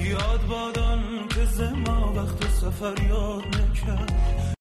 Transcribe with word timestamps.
یاد 0.00 0.46
بادان 0.48 1.28
که 1.28 1.44
زما 1.44 2.12
وقت 2.12 2.48
سفر 2.48 3.02
یاد 3.08 3.44
نکرد. 3.56 4.54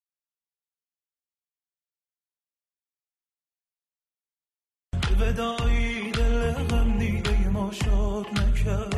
ودایی 5.20 6.12
دل 6.12 6.52
غم 6.52 6.98
دیده 6.98 7.50
ما 7.50 7.72
شاد 7.72 8.26
نکرد. 8.26 8.96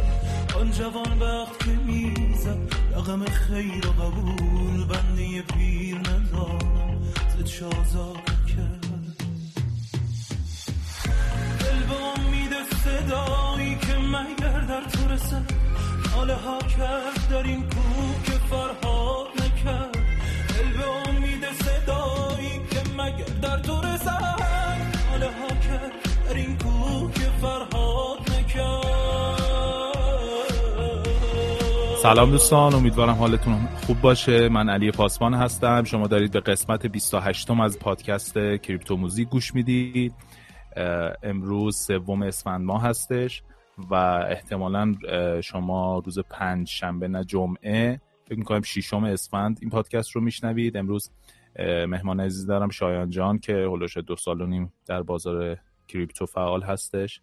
آن 0.59 0.71
جوان 0.71 1.19
وقت 1.19 1.59
که 1.59 1.71
می‌زد 1.71 2.73
رقم 2.95 3.25
خیر 3.25 3.87
و 3.87 3.91
قبول 3.91 4.85
بندی 4.85 5.41
پیر 5.41 5.97
ندارم 5.97 7.13
زد 7.37 7.45
شازاد 7.45 8.40
صدایی 12.83 13.75
که 13.75 13.93
مگر 13.97 14.59
در 14.59 14.81
تو 14.81 15.13
رسد 15.13 15.51
ناله 16.15 16.35
ها 16.35 16.59
کرد 16.59 17.27
در 17.29 17.43
این 17.43 17.61
کوه 17.61 18.23
که 18.25 18.31
فرهاد 18.31 19.27
نکرد. 19.35 19.97
دل 20.49 20.77
به 20.77 21.09
امید 21.09 21.45
صدایی 21.51 22.61
که 22.71 22.79
مگر 22.97 23.33
در 23.41 23.59
تو 23.59 23.81
رسد 23.81 24.37
ناله 25.11 25.25
ها 25.25 25.47
کرد 25.47 25.91
در 26.29 26.35
این 26.35 26.57
کوه 26.57 27.13
که 27.13 27.29
فرهاد 27.41 28.17
نکرد. 28.19 29.01
سلام 32.01 32.31
دوستان 32.31 32.73
امیدوارم 32.73 33.15
حالتون 33.15 33.67
خوب 33.85 34.01
باشه. 34.01 34.49
من 34.49 34.69
علی 34.69 34.91
پاسبان 34.91 35.33
هستم. 35.33 35.83
شما 35.83 36.07
دارید 36.07 36.31
به 36.31 36.39
قسمت 36.39 36.85
28 36.85 37.51
م 37.51 37.59
از 37.59 37.79
پادکست 37.79 38.33
کریپتو 38.33 38.97
موزیک 38.97 39.29
گوش 39.29 39.55
می‌دید. 39.55 40.13
امروز 41.23 41.77
سوم 41.77 42.21
اسفند 42.21 42.61
ماه 42.61 42.83
هستش 42.83 43.43
و 43.89 43.95
احتمالا 44.29 44.95
شما 45.43 45.99
روز 46.05 46.19
پنج 46.19 46.67
شنبه 46.67 47.07
نه 47.07 47.23
جمعه 47.23 48.01
فکر 48.25 48.39
می‌کنم 48.39 48.61
ششم 48.61 49.03
اسفند 49.03 49.57
این 49.61 49.69
پادکست 49.69 50.11
رو 50.11 50.21
میشنوید. 50.21 50.77
امروز 50.77 51.11
مهمان 51.59 52.19
عزیز 52.19 52.47
دارم 52.47 52.69
شایان 52.69 53.09
جان 53.09 53.39
که 53.39 53.53
هلوش 53.53 53.97
دو 53.97 54.15
سال 54.15 54.41
و 54.41 54.45
نیم 54.45 54.73
در 54.85 55.03
بازار 55.03 55.57
کریپتو 55.87 56.25
فعال 56.25 56.63
هستش 56.63 57.21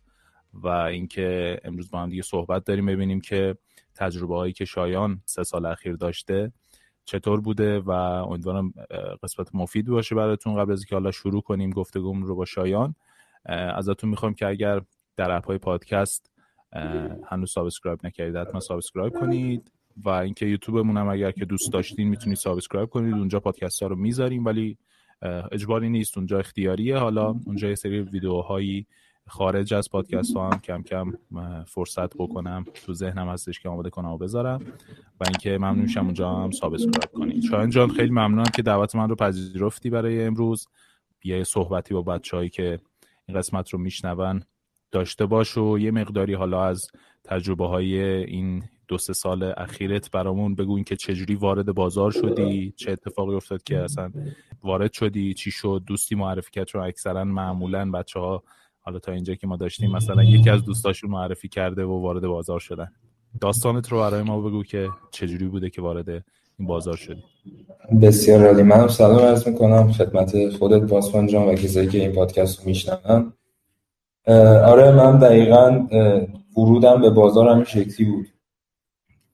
و 0.55 0.69
اینکه 0.69 1.61
امروز 1.65 1.91
با 1.91 1.99
هم 1.99 2.09
دیگه 2.11 2.23
صحبت 2.23 2.65
داریم 2.65 2.87
ببینیم 2.87 3.21
که 3.21 3.57
تجربه 3.95 4.35
هایی 4.37 4.53
که 4.53 4.65
شایان 4.65 5.23
سه 5.25 5.43
سال 5.43 5.67
اخیر 5.67 5.97
داشته 5.97 6.53
چطور 7.05 7.41
بوده 7.41 7.81
و 7.81 7.91
امیدوارم 7.91 8.73
قسمت 9.23 9.55
مفید 9.55 9.87
باشه 9.87 10.15
براتون 10.15 10.57
قبل 10.57 10.73
از 10.73 10.81
اینکه 10.81 10.95
حالا 10.95 11.11
شروع 11.11 11.43
کنیم 11.43 11.71
گفتگومون 11.71 12.23
رو 12.23 12.35
با 12.35 12.45
شایان. 12.45 12.95
ازتون 13.49 14.11
می‌خوام 14.11 14.35
که 14.35 14.47
اگر 14.47 14.81
در 15.17 15.31
app 15.31 15.47
های 15.47 15.59
پادکست 15.59 16.31
هنوز 17.25 17.53
subscribe 17.53 18.07
نکردید 18.07 18.37
حتما 18.37 18.61
subscribe 18.61 19.13
کنید. 19.21 19.73
و 20.05 20.09
اینکه 20.09 20.47
یوتیوبمون 20.47 20.97
هم 20.97 21.09
اگر 21.09 21.31
که 21.31 21.45
دوست 21.45 21.73
داشتین 21.73 22.09
می‌تونید 22.09 22.39
subscribe 22.39 22.89
کنید. 22.89 23.15
اونجا 23.15 23.41
پادکست 23.41 23.83
ها 23.83 23.89
رو 23.89 23.97
می‌ذاریم 23.97 24.45
ولی 24.45 24.79
اجباری 25.53 25.89
نیست. 25.89 26.19
اونجا 26.19 26.39
اختیاریه. 26.39 26.99
حالا 26.99 27.35
اونجا 27.47 27.69
یه 27.69 27.75
سری 27.75 28.01
ویدیوهایی 28.01 28.87
خارج 29.27 29.75
از 29.75 29.91
پادکست 29.91 30.37
ها 30.37 30.51
هم 30.51 30.61
کم 30.61 30.83
کم 30.83 31.13
فرصت 31.67 32.17
بکنم. 32.17 32.65
تو 32.87 32.95
ذهنم 32.95 33.29
هستش 33.29 33.61
که 33.61 33.69
آماده 33.69 33.91
کنم 33.91 34.09
و 34.09 34.19
بذارم. 34.19 34.61
و 35.21 35.25
اینکه 35.25 35.59
ممنون 35.59 35.79
میشم 35.79 36.05
اونجا 36.05 36.35
هم 36.35 36.51
subscribe 36.51 37.13
کنید. 37.13 37.43
شایان 37.43 37.71
جان 37.71 37.89
خیلی 37.89 38.11
ممنونم 38.11 38.51
که 38.55 38.63
دعوت 38.63 38.97
من 38.97 39.09
رو 39.09 39.15
پذیرفتی 39.15 39.91
برای 39.91 40.25
امروز. 40.25 40.69
یه 41.25 41.45
صحبتی 41.45 41.95
با 41.95 42.03
بچههایی 42.03 42.49
که 42.49 42.79
این 43.29 43.39
قسمت 43.39 43.71
رو 43.71 43.79
میشنون 43.79 44.43
داشته 44.91 45.27
باش 45.27 45.59
و 45.59 45.79
یه 45.79 45.91
مقداری 45.91 46.35
حالا 46.35 46.65
از 46.65 46.87
تجربه 47.25 47.69
های 47.69 48.01
این 48.25 48.65
دو 48.89 48.99
سه 48.99 49.13
سال 49.13 49.55
اخیرت 49.57 50.11
برامون 50.11 50.55
بگو 50.55 50.75
اینکه 50.75 50.97
چجوری 50.97 51.35
وارد 51.35 51.75
بازار 51.75 52.11
شدی 52.11 52.73
چه 52.77 52.93
اتفاقی 52.93 53.35
افتاد 53.35 53.63
که 53.63 53.79
اصلا 53.79 54.13
وارد 54.63 54.93
شدی 54.93 55.35
چی 55.35 55.51
شد 55.51 55.83
دوستی 55.87 56.15
معرفی 56.15 56.51
کرد 56.51 56.67
چون 56.67 56.83
اکثرا 56.83 57.25
معمولا 57.25 57.91
بچه 57.91 58.21
ها 58.21 58.43
حالا 58.81 58.99
تا 58.99 59.13
اینجا 59.13 59.35
که 59.35 59.47
ما 59.47 59.57
داشتیم 59.57 59.91
مثلا 59.91 60.25
یکی 60.25 60.51
از 60.51 60.65
دوستاشون 60.65 61.11
معرفی 61.11 61.49
کرده 61.49 61.85
و 61.85 62.03
وارد 62.03 62.23
بازار 62.23 62.61
شدن. 62.61 62.93
داستانت 63.41 63.93
رو 63.93 63.99
برای 63.99 64.23
ما 64.23 64.41
بگو 64.41 64.63
که 64.63 64.89
چجوری 65.11 65.49
بوده 65.49 65.71
که 65.71 65.83
وارد 65.83 66.25
این 66.59 66.69
بازار 66.69 66.97
شدی. 66.97 67.25
بسیار 68.03 68.47
عالی. 68.47 68.63
منم 68.63 68.89
سلام 68.89 69.19
عرض 69.19 69.49
می‌کنم 69.49 69.93
خدمت 69.93 70.49
خودت 70.49 70.87
پاسبان 70.87 71.27
جان 71.27 71.49
و 71.49 71.55
کسایی 71.55 71.89
که 71.89 71.99
این 71.99 72.13
پادکست 72.13 72.59
رو 72.59 72.65
میشنون. 72.67 73.33
آره 74.65 74.93
من 74.93 75.19
دقیقا 75.19 75.87
ورودم 76.57 77.01
به 77.01 77.11
بازار 77.11 77.49
همین 77.49 77.65
شکلی 77.65 78.07
بود. 78.07 78.27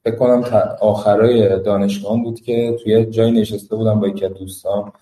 فکر 0.03 0.15
کنم 0.15 0.43
آخرای 0.81 1.63
دانشگاه 1.63 2.23
بود 2.23 2.41
که 2.41 2.77
توی 2.83 3.05
جایی 3.05 3.31
نشسته 3.31 3.75
بودم 3.75 3.99
با 3.99 4.07
یکی 4.07 4.25
از 4.25 4.33
دوستام 4.33 4.93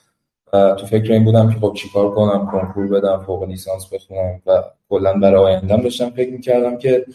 و 0.53 0.75
تو 0.79 0.85
فکر 0.85 1.12
این 1.12 1.23
بودم 1.23 1.53
که 1.53 1.59
خب 1.59 1.73
چیکار 1.73 2.16
کنم 2.16 2.51
کنکور 2.51 2.88
بدم 2.88 3.23
فوق 3.25 3.44
لیسانس 3.44 3.94
بخونم 3.94 4.41
و 4.45 4.63
کلا 4.89 5.13
برای 5.13 5.56
آیندم 5.56 5.81
داشتم 5.81 6.09
فکر 6.09 6.31
می‌کردم 6.31 6.78
که 6.78 7.06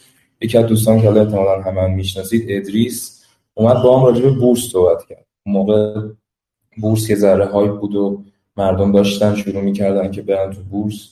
یکی 0.41 0.59
از 0.59 0.67
دوستان 0.67 1.01
که 1.01 1.07
حالا 1.07 1.21
احتمالاً 1.21 1.63
همه 1.63 1.81
هم 1.81 1.95
می‌شناسید 1.95 2.47
ادریس. 2.49 3.18
اومد 3.59 3.83
با 3.83 3.99
هم 3.99 4.05
راجع 4.05 4.23
به 4.23 4.31
بورس 4.31 4.61
صحبت 4.61 5.05
کرد. 5.09 5.27
موقع 5.47 6.03
بورس 6.81 7.11
یه 7.11 7.17
ذره 7.17 7.47
هایپ 7.47 7.81
بود 7.81 7.95
و 7.95 8.23
مردم 8.57 8.93
داشتن 8.93 9.35
شروع 9.35 9.61
می‌کردن 9.63 10.11
که 10.11 10.23
برن 10.23 10.51
تو 10.51 10.61
بورس. 10.63 11.09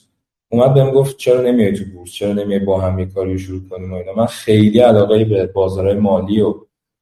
اومد 0.51 0.73
بهم 0.73 0.91
گفت 0.91 1.17
چرا 1.17 1.41
نمیای 1.41 1.73
تو 1.73 1.83
بورس؟ 1.93 2.11
چرا 2.11 2.33
نمیای 2.33 2.59
با 2.59 2.81
هم 2.81 2.99
یه 2.99 3.05
کاری 3.05 3.31
رو 3.31 3.37
شروع 3.37 3.61
کنیم 3.69 3.93
و 3.93 3.95
اینا؟ 3.95 4.13
من 4.13 4.25
خیلی 4.25 4.79
علاقه 4.79 5.25
به 5.25 5.45
بازارهای 5.45 5.95
مالی 5.95 6.41
و 6.41 6.55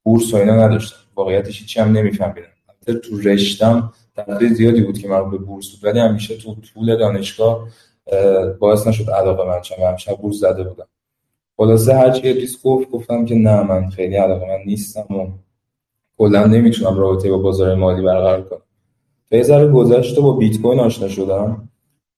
بورس 0.03 0.33
و 0.33 0.37
اینا 0.37 0.55
نداشتم. 0.55 0.97
واقعیتش 1.15 1.61
هیچی 1.61 1.79
هم 1.79 1.91
نمیفهمیدم. 1.91 2.47
البته 2.69 3.09
تو 3.09 3.17
رشتم 3.17 3.93
تفریح 4.15 4.53
زیادی 4.53 4.81
بود 4.81 4.97
که 4.97 5.07
مربوط 5.07 5.39
به 5.39 5.45
بورس 5.45 5.71
بود. 5.71 5.85
ولی 5.85 5.99
همیشه 5.99 6.37
تو 6.37 6.55
طول 6.73 6.97
دانشگاه 6.97 7.67
اه، 8.07 8.45
باعث 8.45 8.87
نشد 8.87 9.09
علاقه 9.09 9.47
من 9.47 9.61
شم 9.61 9.83
همیشه 9.89 10.13
بورس 10.13 10.35
زده 10.35 10.63
بودم. 10.63 10.87
خلاصه 11.57 11.93
هرچی 11.93 12.29
ادریس 12.29 12.63
گفت 12.63 12.89
گفتم 12.89 13.25
که 13.25 13.35
نه 13.35 13.63
من 13.63 13.89
خیلی 13.89 14.15
علاقه 14.15 14.45
من 14.47 14.63
نیستم 14.65 15.15
و 15.15 15.27
کلا 16.17 16.45
نمی‌تونم 16.45 16.97
رابطه 16.97 17.29
با 17.31 17.37
بازار 17.37 17.75
مالی 17.75 18.01
برقرار 18.01 18.41
کنم. 18.41 18.61
تا 19.29 19.37
یه 19.37 19.43
ذره 19.43 19.67
گذشت 19.67 20.17
و 20.17 20.21
با 20.21 20.31
بیت 20.33 20.61
کوین 20.61 20.79
آشنا 20.79 21.07
شدم. 21.07 21.69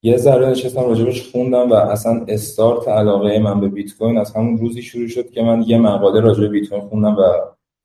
یه 0.02 0.16
ذره 0.16 0.48
نشستم 0.48 0.80
راجبش 0.80 1.30
خوندم 1.30 1.70
و 1.70 1.74
اصلا 1.74 2.24
استارت 2.28 2.88
علاقه 2.88 3.38
من 3.38 3.60
به 3.60 3.68
بیت 3.68 3.98
کوین 3.98 4.18
از 4.18 4.36
همون 4.36 4.58
روزی 4.58 4.82
شروع 4.82 5.08
شد 5.08 5.30
که 5.30 5.42
من 5.42 5.62
یه 5.66 5.78
مقاله 5.78 6.20
راجع 6.20 6.40
به 6.40 6.48
بیت 6.48 6.68
کوین 6.68 6.80
خوندم 6.80 7.16
و 7.16 7.22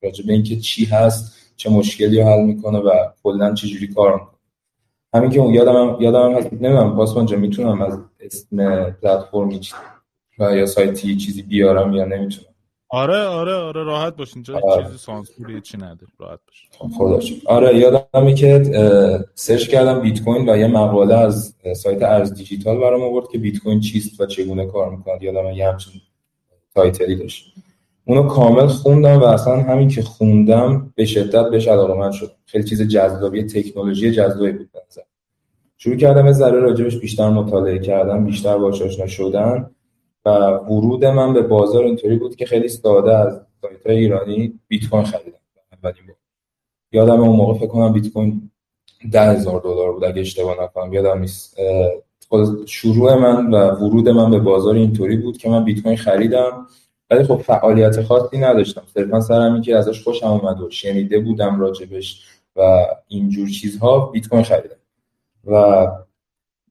راجع 0.04 0.26
به 0.28 0.34
اینکه 0.34 0.56
چی 0.56 0.86
هست 0.86 1.34
چه 1.56 1.70
مشکلی 1.70 2.20
حل 2.22 2.44
می‌کنه 2.44 2.80
و 2.80 2.90
کلا 3.24 3.54
چجوری 3.54 3.88
کار 3.88 4.14
می‌کنه. 4.14 4.28
همین 5.14 5.30
که 5.30 5.40
اون 5.40 5.54
یادم 5.54 5.76
هم 5.76 5.98
یادم 6.02 6.32
هم 6.32 6.38
هست 6.38 6.54
نمی‌دونم 6.54 6.96
پاسمان 6.96 7.26
جا 7.26 7.38
می‌تونم 7.38 7.82
از 7.82 8.00
اسم 8.20 8.84
پلتفرمی 8.90 9.60
چی- 9.60 9.74
و 10.40 10.56
یا 10.56 10.66
سایتی 10.66 11.16
چیزی 11.16 11.42
بیارم 11.42 11.94
یا 11.94 12.06
نمی‌تونم 12.06 12.48
آره 12.90 13.24
آره 13.26 13.54
آره 13.54 13.84
راحت 13.84 14.16
باش 14.16 14.34
اینجا 14.34 14.60
آره. 14.60 14.84
چیزی 14.84 14.98
سانسوری 14.98 15.62
چی 15.62 15.78
نداره 15.78 16.12
راحت 16.20 16.40
باش 16.48 16.70
خدا. 16.98 17.20
آره 17.46 17.78
یادمه 17.78 18.34
که 18.34 18.64
سرچ 19.36 19.68
کردم 19.68 20.02
بیت 20.02 20.24
کوین 20.24 20.50
و 20.50 20.58
یه 20.58 20.68
مقاله 20.68 21.16
از 21.16 21.56
سایت 21.76 22.04
ارز 22.04 22.34
دیجیتال 22.34 22.78
برام 22.78 23.02
آورد 23.02 23.28
که 23.32 23.38
بیت 23.38 23.60
کوین 23.60 23.80
چیست 23.80 24.22
و 24.22 24.26
چگونه 24.26 24.66
کار 24.66 24.96
می‌کنه 24.96 25.24
یادمه 25.24 25.56
یه 25.56 25.68
همچین 25.68 26.02
title 26.76 27.09
ی 27.09 27.16
داشت 27.16 27.54
اونو 28.06 28.28
کامل 28.28 28.68
خوندم 28.68 29.20
و 29.20 29.24
اصلا 29.24 29.62
همین 29.62 29.88
که 29.88 30.02
خوندم 30.02 30.94
به 30.96 31.06
شدت 31.06 31.50
بهش 31.50 31.68
علاقه‌مند 31.68 32.12
شدم 32.12 32.32
خیلی 32.46 32.64
چیز 32.64 32.82
جذابی 32.82 33.44
تکنولوژی 33.44 34.12
جذابی 34.12 34.52
بود 34.52 34.72
به. 34.72 34.80
شروع 35.78 35.96
کردم 35.96 36.26
یه 36.26 36.32
ذره 36.32 36.60
راجبش 36.60 36.98
بیشتر 36.98 37.30
مطالعه 37.30 37.80
کردم 37.80 38.26
بیشتر 38.26 38.58
باهاش 38.58 38.82
آشنا 38.82 39.08
شدن 39.08 39.70
و 40.26 40.30
ورود 40.70 41.06
من 41.06 41.34
به 41.34 41.42
بازار 41.42 41.84
اینطوری 41.84 42.16
بود 42.16 42.36
که 42.36 42.46
خیلی 42.46 42.68
ساده 42.68 43.18
از 43.18 43.42
سایت‌های 43.62 43.98
ایرانی 43.98 44.60
بیت 44.68 44.90
کوین 44.90 45.04
خریدم. 45.04 45.38
اولین 45.74 46.08
بار. 46.08 46.16
یادم 46.92 47.22
اون 47.22 47.36
موقع 47.36 47.54
فکر 47.54 47.68
کنم 47.68 47.94
بیت 47.94 48.14
کوین 48.14 48.52
ده 49.12 49.22
هزار 49.22 49.62
دلار 49.62 49.92
بود 49.94 50.04
اگه 50.04 50.22
اشتباه 50.22 50.64
نکنم. 50.64 50.94
یادم 50.94 51.20
نیست. 51.20 51.58
خود- 52.30 52.68
شروع 52.68 53.16
من 53.16 53.54
و 53.54 53.58
ورود 53.58 54.10
من 54.10 54.32
به 54.32 54.40
بازار 54.40 54.76
اینطوری 54.76 55.18
بود 55.18 55.38
که 55.38 55.50
من 55.50 55.64
بیت 55.64 55.84
کوین 55.84 55.98
خریدم. 55.98 56.68
ولی 57.10 57.24
خب 57.24 57.38
فعالیت 57.38 58.02
خاصی 58.02 58.38
نداشتم. 58.38 58.84
صرفا 58.94 59.22
سر 59.22 59.42
همین 59.42 59.62
که 59.62 59.76
ازش 59.76 60.04
خوشم 60.04 60.28
اومد 60.28 60.62
و 60.62 60.70
شنیده 60.70 61.20
بودم 61.20 61.60
راجبش 61.60 62.26
و 62.56 62.86
اینجور 63.08 63.50
چیزها 63.50 64.00
بیت 64.06 64.28
کوین 64.28 64.44
خریدم. 64.44 64.76
و 65.46 65.88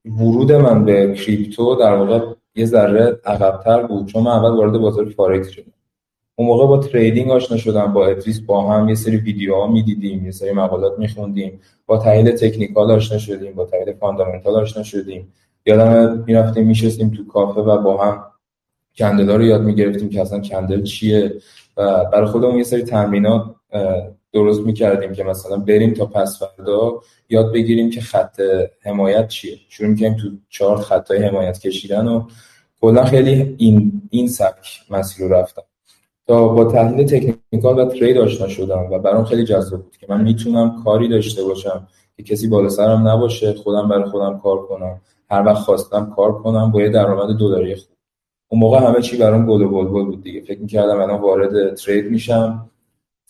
ورود 0.05 0.53
من 0.53 0.85
به 0.85 1.15
crypto 1.15 1.75
در 1.75 1.95
واقع 1.95 2.35
یه 2.55 2.67
ذره 2.67 3.21
عقب‌تر 3.25 3.83
بود 3.83 4.07
چون 4.07 4.23
من 4.23 4.31
اول 4.31 4.51
وارد 4.51 4.73
بازار 4.73 5.05
فارکس 5.05 5.49
شدم. 5.49 5.73
اون 6.37 6.49
موقع 6.49 6.67
با 6.67 6.79
trading 6.79 7.31
آشنا 7.31 7.57
شدم 7.57 7.93
با 7.93 8.07
ادریس 8.07 8.41
با 8.41 8.73
هم 8.73 8.89
یه 8.89 8.95
سری 8.95 9.17
ویدیوها 9.17 9.67
می‌دیدیم 9.67 10.25
یه 10.25 10.31
سری 10.31 10.53
مقالات 10.53 10.99
میخوندیم 10.99 11.61
با 11.87 11.99
تحلیل 11.99 12.31
تکنیکال 12.31 12.91
آشنا 12.91 13.19
شدیم 13.19 13.53
با 13.55 13.65
تحلیل 13.65 13.93
فاندامنتال 13.93 14.57
آشنا 14.57 14.83
شدیم. 14.83 15.33
یادم 15.67 16.25
می‌رفتیم 16.27 16.67
میشستیم 16.67 17.11
تو 17.11 17.27
کافه 17.27 17.61
و 17.61 17.79
با 17.79 18.05
هم 18.05 18.25
candle 18.97 19.31
ا 19.31 19.37
رو 19.37 19.43
یاد 19.43 19.63
می‌گرفتیم 19.63 20.09
که 20.09 20.21
اصلا 20.21 20.41
candle 20.41 20.83
چیه 20.83 21.35
و 21.77 22.05
برای 22.05 22.27
خودمون 22.27 22.57
یه 22.57 22.65
سری 22.65 22.83
تمرینات 22.83 23.55
درست 24.33 24.61
می‌کردیم 24.61 25.13
که 25.13 25.25
مثلا 25.25 25.57
بریم 25.57 25.95
تا 25.95 26.07
پس 26.07 26.43
فردا 26.43 27.01
یاد 27.29 27.53
بگیریم 27.53 27.91
که 27.91 28.01
خط 28.01 28.41
حمایت 28.81 29.29
چیه. 29.29 29.59
شروع 29.69 29.91
می‌کنیم 29.91 30.17
تو 30.17 30.29
چهار 30.49 30.77
خطای 30.77 31.19
حمایت 31.19 31.59
کشیدن 31.59 32.07
و 32.09 32.29
کلا 32.81 33.05
خیلی 33.05 33.55
این 33.59 34.03
این 34.11 34.29
سبک 34.29 34.81
مسیر 34.91 35.27
رو 35.27 35.35
رفتم. 35.35 35.63
تا 36.27 36.49
با 36.49 36.65
تحلیل 36.65 37.07
تکنیکال 37.07 37.79
و 37.79 37.85
ترید 37.85 38.19
آشنا 38.19 38.49
شدم 38.49 38.87
و 38.91 38.99
برام 38.99 39.25
خیلی 39.25 39.45
جذاب 39.45 39.83
بود 39.83 39.97
که 39.97 40.07
من 40.09 40.23
می‌تونم 40.25 40.83
کاری 40.85 41.09
داشته 41.09 41.45
باشم 41.45 41.89
که 42.17 42.23
کسی 42.23 42.49
بالا 42.49 42.69
سرم 42.69 43.09
نباشه 43.09 43.55
خودم 43.55 43.89
برای 43.89 44.11
خودم 44.11 44.39
کار 44.39 44.67
کنم. 44.67 45.01
هر 45.31 45.47
وقت 45.47 45.63
خواستم 45.63 46.13
کار 46.17 46.43
کنم 46.43 46.71
با 46.71 46.83
یه 46.83 46.89
درآمد 46.89 47.37
دلاری 47.37 47.75
خوب. 47.75 47.97
اون 48.49 48.61
موقع 48.61 48.79
همه 48.79 49.01
چی 49.01 49.17
برام 49.17 49.47
گل 49.47 49.63
و 49.63 49.69
بلبل 49.69 50.05
بود 50.05 50.23
دیگه. 50.23 50.41
فکر 50.41 50.61
می‌کردم 50.61 51.01
الان 51.01 51.21
وارد 51.21 51.75
trade 51.75 52.11
میشم. 52.11 52.71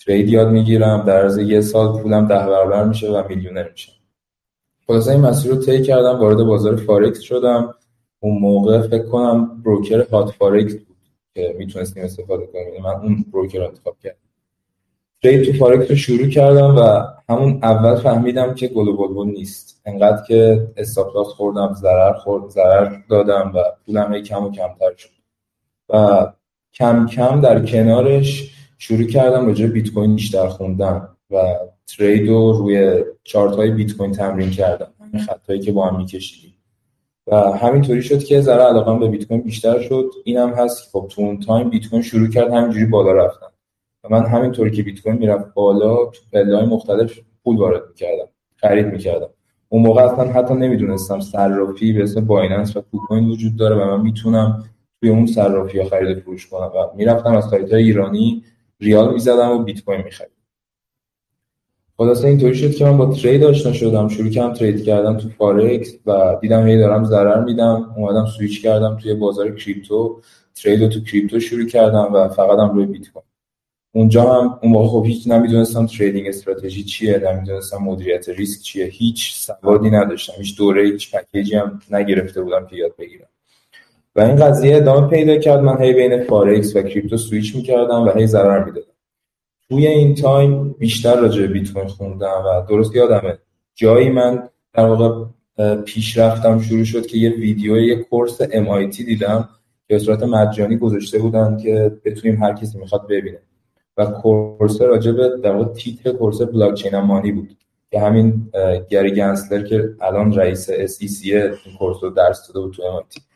trade 0.07 0.29
یاد 0.29 0.49
می‌گیرم. 0.49 1.03
در 1.07 1.23
عرض 1.23 1.39
یه 1.39 1.61
سال 1.61 2.03
پولم 2.03 2.29
ده 2.29 2.35
برابر 2.35 2.85
میشه 2.85 3.11
و 3.11 3.29
میلیونر 3.29 3.71
میشم. 3.71 3.93
خلاصه 4.87 5.11
این 5.11 5.21
مسیر 5.21 5.53
رو 5.53 5.59
طی 5.59 5.83
کردم 5.83 6.21
وارد 6.21 6.43
بازار 6.43 6.77
فارکس 6.77 7.21
شدم. 7.21 7.75
اون 8.21 8.39
موقع 8.39 8.81
فکر 8.81 9.07
کنم 9.07 9.63
broker 9.63 10.03
HotForex 10.03 10.73
بود 10.75 10.97
که 11.35 11.55
می‌تونستیم 11.59 12.05
استفاده 12.05 12.47
کنیم. 12.47 12.69
یعنی 12.69 12.81
من 12.81 12.95
اون 12.95 13.25
broker 13.33 13.59
رو 13.59 13.67
انتخاب 13.67 13.97
کردم. 14.03 14.17
trade 15.23 15.45
تو 15.45 15.59
فارکس 15.59 15.91
رو 15.91 15.97
شروع 15.97 16.29
کردم 16.29 16.77
و 16.77 17.03
همون 17.33 17.59
اول 17.63 17.97
فهمیدم 17.97 18.55
که 18.55 18.69
گل 18.69 18.89
و 18.89 19.25
نیست. 19.25 19.83
انقدر 19.85 20.23
که 20.29 20.69
stop 20.77 21.23
خوردم 21.23 21.75
ضرر 21.75 22.13
خورد 22.13 22.49
ضرر 22.51 22.97
دادم 23.09 23.53
و 23.55 23.59
پولم 23.87 24.23
کم 24.23 24.45
و 24.45 24.51
کمتر 24.51 24.97
شد. 24.97 25.09
و 25.89 26.27
کم 26.75 27.07
کم 27.07 27.41
در 27.41 27.67
کنارش 27.67 28.53
شروع 28.85 29.05
کردم 29.05 29.47
راجع 29.47 29.67
بیت 29.67 29.91
کوین 29.91 30.15
بیشتر 30.15 30.49
خوندم 30.49 31.09
و 31.31 31.37
trade 31.99 32.29
رو 32.29 32.53
روی 32.53 33.05
چارت 33.25 33.57
های 33.57 33.71
بیت 33.71 33.97
کوین 33.97 34.13
تمرین 34.13 34.51
کردم 34.51 34.93
همین 35.01 35.23
خطایی 35.23 35.61
که 35.61 35.73
با 35.73 35.87
هم 35.87 35.97
میکشیدیم. 35.97 36.55
و 37.27 37.37
همینطوری 37.37 38.03
شد 38.03 38.25
که 38.25 38.41
ذره 38.41 38.63
علاقم 38.63 38.99
به 38.99 39.09
بیت 39.09 39.29
کوین 39.29 39.41
بیشتر 39.41 39.81
شد. 39.81 40.11
اینم 40.25 40.51
هست 40.51 40.85
که 40.85 40.91
خب 40.93 41.07
تو 41.11 41.23
اون 41.23 41.41
time 41.41 41.71
بیت 41.71 41.91
کوین 41.91 42.03
شروع 42.03 42.29
کرد 42.29 42.53
همینجوری 42.53 42.85
بالا 42.85 43.13
رفتن 43.13 43.47
و 44.05 44.09
من 44.09 44.27
همینطوری 44.27 44.71
که 44.71 44.83
بیت 44.83 45.01
کوین 45.01 45.17
می‌رفت 45.17 45.55
بالا 45.55 46.07
تو 46.07 46.21
پله 46.33 46.65
مختلف 46.65 47.19
پول 47.45 47.57
وارد 47.57 47.83
می‌کردم 47.89 48.29
خرید 48.57 48.87
می‌کردم. 48.87 49.29
اون 49.69 49.83
موقع 49.83 50.03
اصلا 50.03 50.33
حتی 50.33 50.55
نمی‌دونستم 50.55 51.21
صرافی 51.21 51.93
به 51.93 52.03
اسم 52.03 52.21
بایننس 52.21 52.77
و 52.77 52.81
کوکوین 52.81 53.29
وجود 53.29 53.57
داره 53.57 53.77
و 53.77 53.97
من 53.97 54.01
می‌تونم 54.01 54.65
توی 55.01 55.11
اون 55.11 55.27
صرافی 55.27 55.85
خرید 55.85 56.19
فروش 56.19 56.47
کنم. 56.47 56.71
و 56.75 56.97
می‌رفتم 56.97 57.35
از 57.35 57.45
سایت 57.45 57.73
های 57.73 57.83
ایرانی 57.83 58.43
ریال 58.83 59.13
می‌زدم 59.13 59.51
و 59.51 59.59
بیت 59.59 59.85
کوین 59.85 60.03
میخریدم 60.03 60.33
خلاصه 61.97 62.29
اینطوری 62.29 62.55
شد 62.55 62.75
که 62.75 62.85
من 62.85 62.97
با 62.97 63.15
trade 63.15 63.45
آشنا 63.45 63.73
شدم. 63.73 64.09
شروع 64.09 64.31
کردم 64.31 64.53
trade 64.53 64.85
کردم 64.85 65.17
تو 65.17 65.29
فارکس 65.29 65.95
و 66.07 66.39
دیدم 66.41 66.67
هی 66.67 66.79
دارم 66.79 67.05
ضرر 67.05 67.45
میدم. 67.45 67.95
اومدم 67.97 68.27
سویچ 68.27 68.63
کردم 68.63 68.99
توی 69.03 69.15
بازار 69.15 69.55
crypto. 69.55 70.21
trade 70.55 70.83
رو 70.83 70.89
تو 70.89 71.01
crypto 71.01 71.41
شروع 71.41 71.67
کردم 71.67 72.11
و 72.15 72.29
فقط 72.29 72.59
هم 72.59 72.75
روی 72.75 72.87
بیت 72.87 73.09
کوین. 73.11 73.25
اونجا 73.95 74.23
هم 74.23 74.59
اون 74.63 74.73
موقع 74.73 74.89
خب 74.89 75.07
هیچ 75.07 75.29
نمی‌دونستم 75.29 75.87
trading 75.87 76.29
strategy 76.29 76.85
چیه 76.85 77.19
نمی‌دونستم 77.19 77.77
مدیریت 77.77 78.29
ریسک 78.29 78.63
چیه. 78.63 78.87
هیچ 78.87 79.35
سوادی 79.35 79.91
نداشتم. 79.91 80.33
هیچ 80.39 80.59
دوره 80.59 80.83
هیچ 80.85 81.15
package 81.15 81.50
ی 81.50 81.55
هم 81.55 81.81
نگرفته 81.91 82.43
بودم 82.43 82.67
که 82.67 82.77
یاد 82.77 82.95
بگیرم. 82.99 83.29
و 84.17 84.21
این 84.21 84.37
قضیه 84.37 84.77
ادامه 84.77 85.09
پیدا 85.09 85.37
کرد. 85.37 85.61
من 85.61 85.83
هی 85.83 85.93
بین 85.93 86.23
فارکس 86.23 86.77
و 86.77 86.83
crypto 86.83 87.17
switch 87.17 87.57
می‌کردم 87.57 88.03
و 88.03 88.11
هی 88.11 88.27
ضرر 88.27 88.65
می‌دادم. 88.65 88.87
توی 89.69 89.87
این 89.87 90.15
time 90.15 90.73
بیشتر 90.79 91.21
راجع 91.21 91.43
به 91.43 91.49
بیت 91.49 91.73
کوین 91.73 91.87
خوندم 91.87 92.45
و 92.47 92.67
درست 92.69 92.97
یادمه 92.97 93.39
جایی 93.75 94.11
من 94.11 94.49
در 94.73 94.87
واقع 94.87 95.25
پیش 95.85 96.19
رفتم 96.19 96.61
شروع 96.61 96.85
شد 96.85 97.07
که 97.07 97.19
یه 97.19 97.31
ویدیو 97.31 97.77
یه 97.77 97.97
course 97.97 98.43
MIT 98.43 98.97
دیدم 98.97 99.49
که 99.89 99.99
صورت 99.99 100.23
مجانی 100.23 100.77
گذاشته 100.77 101.19
بودن 101.19 101.57
که 101.57 101.97
بتونیم 102.05 102.43
هر 102.43 102.53
کسی 102.53 102.79
می‌خواد 102.79 103.07
ببینه. 103.09 103.39
و 103.97 104.07
course 104.07 104.81
راجع 104.81 105.13
به 105.13 105.31
در 105.43 105.57
واقع 105.57 105.73
تیتر 105.73 106.13
course 106.13 106.43
blockchain 106.43 106.99
money 106.99 107.33
بود 107.33 107.57
که 107.91 108.01
همین 108.01 108.51
گری 108.89 109.11
گنسلر 109.11 109.63
که 109.63 109.95
الان 110.01 110.35
رئیس 110.35 110.71
SEC 110.71 111.25
این 111.25 111.77
course 111.79 111.97
رو 112.03 112.11
درس 112.11 112.49
داده 112.49 112.61
بود 112.61 112.73
تو 112.73 112.83
MIT 112.83 113.32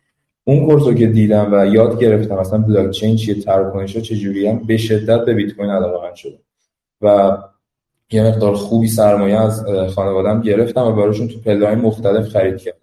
اون 0.48 0.66
کورس 0.66 0.82
رو 0.82 0.94
که 0.94 1.06
دیدم 1.06 1.48
و 1.52 1.66
یاد 1.66 2.00
گرفتم 2.00 2.34
اصلا 2.34 2.58
بلاک 2.58 2.90
چین 2.90 3.16
چیه 3.16 3.34
تراکنش 3.34 3.96
ها 3.96 4.02
چجوری 4.02 4.46
هم 4.46 4.58
به 4.58 4.76
شدت 4.76 5.24
به 5.24 5.34
بیت 5.34 5.56
کوین 5.56 5.70
علاقه 5.70 6.14
شدم 6.14 6.38
و 7.00 7.38
یه 8.12 8.26
مقدار 8.26 8.54
خوبی 8.54 8.88
سرمایه 8.88 9.40
از 9.40 9.64
خانوادم 9.94 10.40
گرفتم 10.40 10.82
و 10.86 10.92
براشون 10.92 11.28
تو 11.28 11.40
پله 11.40 11.74
مختلف 11.74 12.28
خرید 12.28 12.56
کردم. 12.56 12.78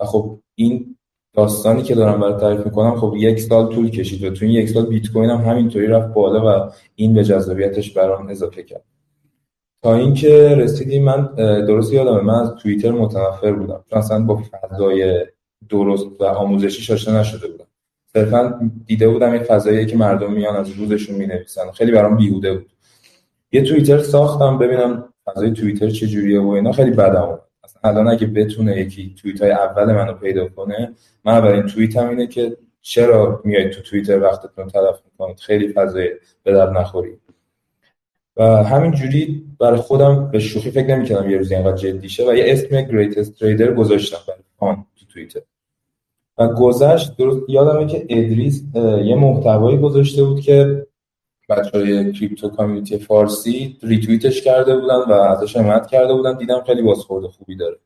و 0.00 0.04
خب 0.04 0.38
این 0.54 0.96
داستانی 1.34 1.82
که 1.82 1.94
دارم 1.94 2.20
برات 2.20 2.40
تعریف 2.40 2.66
می‌کنم 2.66 2.96
خب 2.96 3.14
یک 3.16 3.40
سال 3.40 3.74
طول 3.74 3.90
کشید 3.90 4.24
و 4.24 4.30
تو 4.30 4.44
این 4.44 4.54
یک 4.54 4.68
سال 4.68 4.86
بیت 4.86 5.12
کوین 5.12 5.30
هم 5.30 5.50
همینطوری 5.50 5.86
رفت 5.86 6.14
بالا 6.14 6.66
و 6.66 6.72
این 6.94 7.14
به 7.14 7.24
جذابیتش 7.24 7.92
برام 7.92 8.28
اضافه 8.28 8.62
کرد. 8.62 8.84
تا 9.82 9.94
اینکه 9.94 10.54
رسیدیم 10.58 11.04
من 11.04 11.30
درست 11.66 11.92
یادمه 11.92 12.20
من 12.20 12.34
از 12.34 12.54
توییتر 12.54 12.90
متنفر 12.90 13.52
بودم. 13.52 13.84
چون 13.90 13.98
اصلا 13.98 14.24
با 14.24 14.42
فضای 14.52 15.26
درست 15.68 16.06
و 16.20 16.24
آموزشی 16.24 16.92
آشنا 16.92 17.20
نشده 17.20 17.48
بودم. 17.48 17.66
صرفا 18.12 18.70
دیده 18.86 19.08
بودم 19.08 19.34
یه 19.34 19.42
فضایی 19.42 19.86
که 19.86 19.96
مردم 19.96 20.32
میان 20.32 20.56
از 20.56 20.70
روزشون 20.70 21.16
می‌نویسن. 21.16 21.70
خیلی 21.70 21.92
برام 21.92 22.16
بیهوده 22.16 22.54
بود. 22.54 22.72
یه 23.52 23.62
توییتر 23.62 23.98
ساختم 23.98 24.58
ببینم 24.58 25.08
فضای 25.26 25.50
توییتر 25.50 25.90
چجوریه 25.90 26.40
و 26.40 26.48
اینا. 26.48 26.72
خیلی 26.72 26.90
بدم 26.90 27.22
اومد. 27.22 27.40
الان 27.84 28.08
اگه 28.08 28.26
بتونه 28.26 28.76
یکی 28.76 29.14
توییت 29.22 29.42
های 29.42 29.50
اول 29.50 29.92
منو 29.92 30.12
پیدا 30.12 30.48
کنه 30.48 30.92
من 31.24 31.32
اولین 31.32 31.62
توییت 31.62 31.96
هم 31.96 32.08
اینه 32.08 32.26
که 32.26 32.56
چرا 32.80 33.40
میایید 33.44 33.70
تو 33.70 33.82
توییتر 33.82 34.20
وقتتون 34.20 34.68
تلف 34.68 35.00
می‌کنید؟ 35.04 35.40
خیلی 35.40 35.68
فضای 35.68 36.10
به 36.42 36.52
در 36.52 36.70
نخوری. 36.70 37.18
و 38.36 38.44
همین 38.44 38.92
جوری 38.92 39.44
برای 39.60 39.80
خودم 39.80 40.30
به 40.30 40.38
شوخی 40.38 40.70
فکر 40.70 40.96
نمی‌کردم 40.96 41.30
یه 41.30 41.36
روزی 41.36 41.54
اینقدر 41.54 41.76
جدی 41.76 42.08
شه 42.08 42.30
و 42.30 42.34
یه 42.34 42.44
اسم 42.46 42.82
گریتست 42.82 43.38
تریدر 43.38 43.74
گذاشتم 43.74 44.18
برای 44.28 44.76
تو 44.76 45.06
توییتر. 45.12 45.40
گذشت 46.46 47.16
درست 47.16 47.40
یادمه 47.48 47.86
که 47.86 48.06
ادریس 48.08 48.62
یه 49.04 49.14
محتوایی 49.14 49.78
گذاشته 49.78 50.24
بود 50.24 50.40
که 50.40 50.86
بچه 51.48 51.78
های 51.78 52.12
کریپتو 52.12 52.48
کامیونیتی 52.48 52.98
فارسی 52.98 53.76
ریتویتش 53.82 54.42
کرده 54.42 54.76
بودن 54.76 54.96
و 55.08 55.12
ازش 55.12 55.56
حمایت 55.56 55.86
کرده 55.86 56.14
بودن. 56.14 56.38
دیدم 56.38 56.62
خیلی 56.66 56.82
بازخورد 56.82 57.26
خوبی 57.26 57.56
داره. 57.56 57.76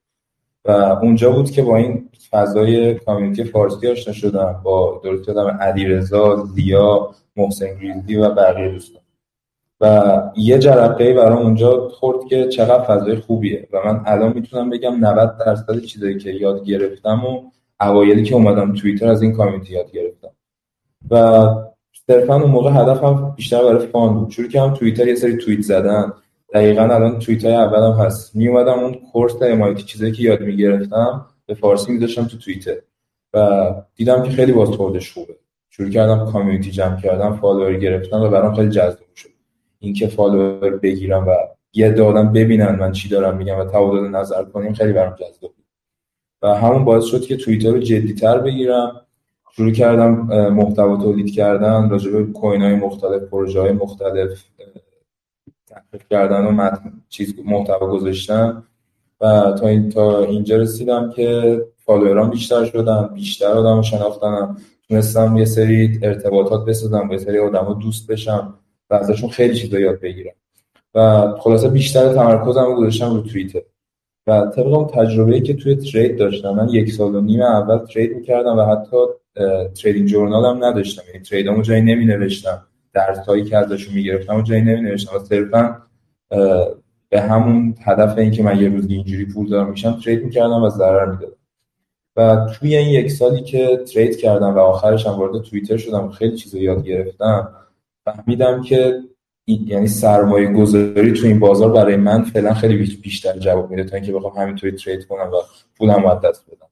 و 0.65 0.71
اونجا 1.03 1.31
بود 1.31 1.51
که 1.51 1.63
با 1.63 1.77
این 1.77 2.09
فضای 2.31 2.95
کامیونیتی 2.95 3.45
فارسی 3.45 3.89
آشنا 3.89 4.15
شدم 4.15 4.61
با 4.65 5.01
درست 5.05 5.29
یادم 5.29 5.47
علیرضا 5.61 6.47
لیا 6.57 7.11
محسن 7.37 7.75
گریزلی 7.75 8.17
و 8.17 8.31
بقیه 8.31 8.69
دوستان. 8.73 9.03
و 9.81 10.23
یه 10.37 10.59
جرقه 10.59 11.15
برام 11.15 11.39
اونجا 11.39 11.89
خورد 11.89 12.29
که 12.29 12.49
چقدر 12.49 12.83
فضای 12.83 13.17
خوبیه. 13.17 13.69
و 13.73 13.79
من 13.85 14.03
الان 14.07 14.33
می‌تونم 14.33 14.71
بگم 14.71 15.05
90 15.05 15.39
درصد 15.47 15.81
چیزایی 15.81 16.19
که 16.19 16.31
یاد 16.31 16.65
گرفتم 16.65 17.25
و 17.25 17.51
اوایلی 17.81 18.23
که 18.23 18.35
اومدم 18.35 18.75
توییتر 18.75 19.09
از 19.09 19.23
این 19.23 19.33
community 19.33 19.73
یاد 19.73 19.93
گرفتم. 19.93 20.31
و 21.11 21.47
صرفا 22.07 22.35
اون 22.35 22.51
موقع 22.51 22.71
هدفم 22.71 23.33
بیشتر 23.37 23.63
برای 23.63 23.87
fun 23.87 24.15
بود. 24.15 24.31
شروع 24.31 24.49
کردم 24.49 24.75
توییتر 24.75 25.09
یه 25.09 25.15
سری 25.15 25.37
توییت 25.37 25.61
زدن. 25.61 26.13
دقیقا 26.55 26.83
الان 26.83 27.19
توییت 27.19 27.45
های 27.45 27.55
اولم 27.55 27.93
هست. 27.93 28.37
می 28.37 28.49
اومدم 28.49 28.79
اون 28.79 28.95
course 29.13 29.43
MIT 29.43 29.83
چیزایی 29.83 30.13
که 30.13 30.23
یاد 30.23 30.41
می‌گرفتم 30.41 31.27
به 31.47 31.55
فارسی 31.55 31.93
میذاشتم 31.93 32.25
تو 32.25 32.39
توییتر. 32.39 32.77
و 33.35 33.75
دیدم 33.95 34.23
که 34.23 34.31
خیلی 34.31 34.53
بازخوردش 34.53 35.13
خوبه. 35.13 35.37
شروع 35.71 35.91
کردم 35.91 36.31
community 36.33 36.71
جمع 36.71 37.01
کردم 37.01 37.37
follower 37.37 37.77
گرفتم 37.77 38.21
و 38.21 38.29
برام 38.29 38.55
خیلی 38.55 38.71
جذاب 38.71 39.15
شد. 39.15 39.29
اینکه 39.79 40.07
follower 40.07 40.71
بگیرم 40.71 41.29
و 41.29 41.31
یه 41.73 41.93
عده 41.93 42.13
آدم 42.13 42.33
ببینن 42.33 42.77
من 42.77 42.93
چی 42.93 43.09
دارم 43.09 43.37
میگم 43.37 43.59
و 43.59 43.65
تبادل 43.65 44.09
نظر 44.09 44.45
کنیم 44.45 44.73
خیلی 44.73 44.93
برام 44.93 45.15
جذاب 45.15 45.41
بود. 45.41 45.66
و 46.43 46.55
همون 46.55 46.85
باعث 46.85 47.05
شد 47.05 47.21
که 47.21 47.37
توییتر 47.37 47.71
رو 47.71 47.79
جدیتر 47.79 48.39
بگیرم. 48.39 49.01
شروع 49.53 49.73
کردم 49.73 50.11
محتوا 50.51 50.97
تولید 50.97 51.35
کردن 51.35 51.91
راجع 51.91 52.11
به 52.11 52.25
کوین 52.25 52.63
های 52.63 52.75
مختلف 52.75 53.23
پروژه 53.23 53.61
های 53.61 53.73
مختلف 53.73 54.45
تحقیق 55.67 56.09
کردن 56.11 56.45
و 56.47 56.71
چیز 57.09 57.35
محتوا 57.45 57.87
گذاشتن. 57.87 58.63
و 59.21 59.53
تا 59.61 59.69
این 59.69 59.89
تا 59.89 60.25
اینجا 60.25 60.57
رسیدم 60.57 61.11
که 61.11 61.61
فالوورام 61.77 62.31
بیشتر 62.31 62.65
شدن 62.65 63.11
بیشتر 63.15 63.47
آدم 63.47 63.83
شناختنم. 63.83 64.57
تونستم 64.89 65.37
یه 65.37 65.45
سری 65.45 65.99
ارتباطات 66.03 66.65
بسازم 66.65 67.09
یه 67.13 67.19
سری 67.19 67.39
آدم 67.39 67.79
دوست 67.83 68.11
بشم 68.11 68.55
و 68.91 68.95
ازشون 68.95 69.31
خیلی 69.31 69.55
چیزا 69.55 69.79
یاد 69.79 70.01
بگیرم. 70.01 70.35
و 70.95 71.33
خلاصه 71.39 71.69
بیشتر 71.69 72.15
تمرکزم 72.15 72.65
رو 72.65 72.75
گذاشتم 72.75 73.15
رو 73.15 73.21
توییتر. 73.21 73.63
و 74.27 74.47
طبق 74.57 74.91
تجربه 74.95 75.41
که 75.41 75.55
توی 75.55 75.75
ترید 75.75 76.19
داشتم 76.19 76.51
من 76.51 76.69
یک 76.69 76.93
سال 76.93 77.15
و 77.15 77.21
نیم 77.21 77.43
اول 77.43 77.79
ترید 77.79 78.17
می‌کردم 78.17 78.59
و 78.59 78.63
حتی 78.63 78.97
تریدینگ 79.83 80.09
جورنال 80.09 80.45
هم 80.45 80.65
نداشتم. 80.65 81.03
یعنی 81.09 81.25
تریدامو 81.25 81.63
جایی 81.63 81.83
نمی 81.83 82.05
نوشتم 82.05 82.63
درس 82.93 83.19
هایی 83.19 83.45
که 83.45 83.57
ازشون 83.57 83.95
می‌گرفتم 83.95 84.37
و 84.37 84.43
جایی 84.43 84.63
نمی 84.63 84.81
نوشتم 84.81 85.17
و 85.17 85.19
صرفا 85.19 85.83
به 87.09 87.21
همون 87.21 87.75
هدف 87.85 88.19
این 88.19 88.31
که 88.31 88.43
من 88.43 88.61
یه 88.61 88.69
روز 88.69 88.91
اینجوری 88.91 89.25
پول 89.25 89.49
دارم 89.49 89.71
میشم 89.71 90.01
ترید 90.05 90.25
می‌کردم 90.25 90.63
و 90.63 90.69
ضرر 90.69 91.11
می‌دادم. 91.11 91.37
و 92.17 92.47
توی 92.55 92.77
این 92.77 92.89
یک 92.89 93.11
سالی 93.11 93.43
که 93.43 93.77
ترید 93.95 94.17
کردم 94.17 94.55
و 94.55 94.59
آخرش 94.59 95.07
هم 95.07 95.13
وارد 95.13 95.43
توییتر 95.43 95.77
شدم 95.77 96.11
خیلی 96.11 96.37
چیزا 96.37 96.59
یاد 96.59 96.85
گرفتم 96.85 97.49
فهمیدم 98.05 98.63
که 98.63 99.01
یعنی 99.47 99.89
سرمایه 99.89 100.53
گذاری 100.53 101.13
تو 101.13 101.27
این 101.27 101.39
بازار 101.39 101.73
برای 101.73 101.97
من 101.97 102.23
فعلا 102.23 102.55
خیلی 102.55 102.97
بیشتر 103.03 103.39
جواب 103.39 103.71
میده 103.71 103.85
تا 103.85 103.97
اینکه 103.97 104.13
بخوام 104.13 104.37
همینطوری 104.37 104.73
trade 104.73 105.07
کنم 105.07 105.31
و 105.33 105.37
پولم 105.79 106.09
رو 106.09 106.21
دست 106.25 106.47
بدم. 106.51 106.67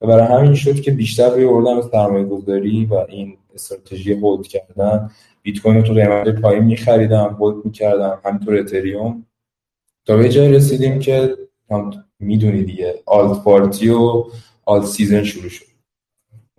و 0.00 0.06
برای 0.06 0.38
همین 0.38 0.54
شد 0.54 0.80
که 0.80 0.90
بیشتر 0.90 1.30
روی 1.30 1.44
آوردم 1.44 1.80
سرمایه 1.80 2.24
گذاری 2.24 2.84
و 2.84 2.94
این 3.08 3.36
استراتژی 3.54 4.12
hold 4.12 4.46
کردن. 4.46 5.10
بیت 5.42 5.60
کوین 5.62 5.76
رو 5.76 5.82
تو 5.82 5.94
قیمت 5.94 6.40
پایین 6.40 6.64
میخریدم 6.64 7.36
hold 7.40 7.64
می‌کردم 7.64 8.20
همینطور 8.24 8.56
اتریوم. 8.56 9.26
تا 10.06 10.16
به 10.16 10.28
جای 10.28 10.52
رسیدیم 10.52 10.98
که 10.98 11.36
می‌دونی 12.18 12.62
دیگه 12.62 12.94
alt 13.06 13.44
party 13.44 13.88
و 13.88 14.24
alt 14.64 14.84
season 14.84 15.24
شروع 15.24 15.48
شد. 15.48 15.69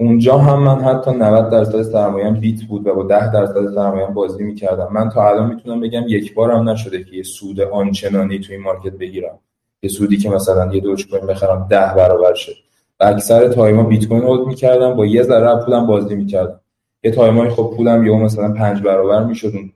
اونجا 0.01 0.37
هم 0.37 0.63
من 0.63 0.81
حتی 0.81 1.11
90 1.11 1.49
درصد 1.49 1.81
سرمایه‌ام 1.81 2.33
بیت 2.33 2.63
بود 2.63 2.87
و 2.87 2.95
با 2.95 3.03
10 3.03 3.31
درصد 3.31 3.73
سرمایه‌ام 3.75 4.13
بازی 4.13 4.43
می‌کردم. 4.43 4.89
من 4.91 5.09
تا 5.09 5.29
الان 5.29 5.49
می‌تونم 5.49 5.79
بگم 5.79 6.03
یک 6.07 6.33
بار 6.33 6.51
هم 6.51 6.69
نشده 6.69 7.03
که 7.03 7.15
یه 7.15 7.23
سود 7.23 7.61
آنچنانی 7.61 8.39
تو 8.39 8.53
این 8.53 8.61
مارکت 8.61 8.91
بگیرم. 8.91 9.39
یه 9.81 9.89
سودی 9.89 10.17
که 10.17 10.29
مثلا 10.29 10.73
یه 10.73 10.81
دوج 10.81 11.07
کوین 11.09 11.25
بخرم 11.25 11.67
10 11.69 11.77
برابر 11.77 12.33
شه. 12.33 12.51
و 12.99 13.03
اکثر 13.03 13.47
time 13.47 13.76
ا 13.76 13.83
بیت 13.83 14.07
کوین 14.07 14.21
hold 14.21 14.47
می‌کردم 14.47 14.93
با 14.93 15.05
یه 15.05 15.23
ذره 15.23 15.65
پولم 15.65 15.87
بازی 15.87 16.15
می‌کردم. 16.15 16.59
یه 17.03 17.11
time 17.11 17.42
ای 17.42 17.49
خب 17.49 17.73
پولم 17.77 18.05
یهو 18.05 18.15
مثلا 18.17 18.53
5 18.53 18.81
برابر 18.81 19.23
می‌شد 19.23 19.51
اون 19.55 19.71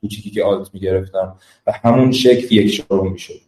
کوچیکی 0.00 0.30
که 0.30 0.44
alt 0.44 0.70
می‌گرفتم. 0.74 1.36
و 1.66 1.72
همون 1.84 2.12
شکل 2.12 2.54
یک 2.54 2.76
چهارم 2.76 3.12
می‌شد. 3.12 3.40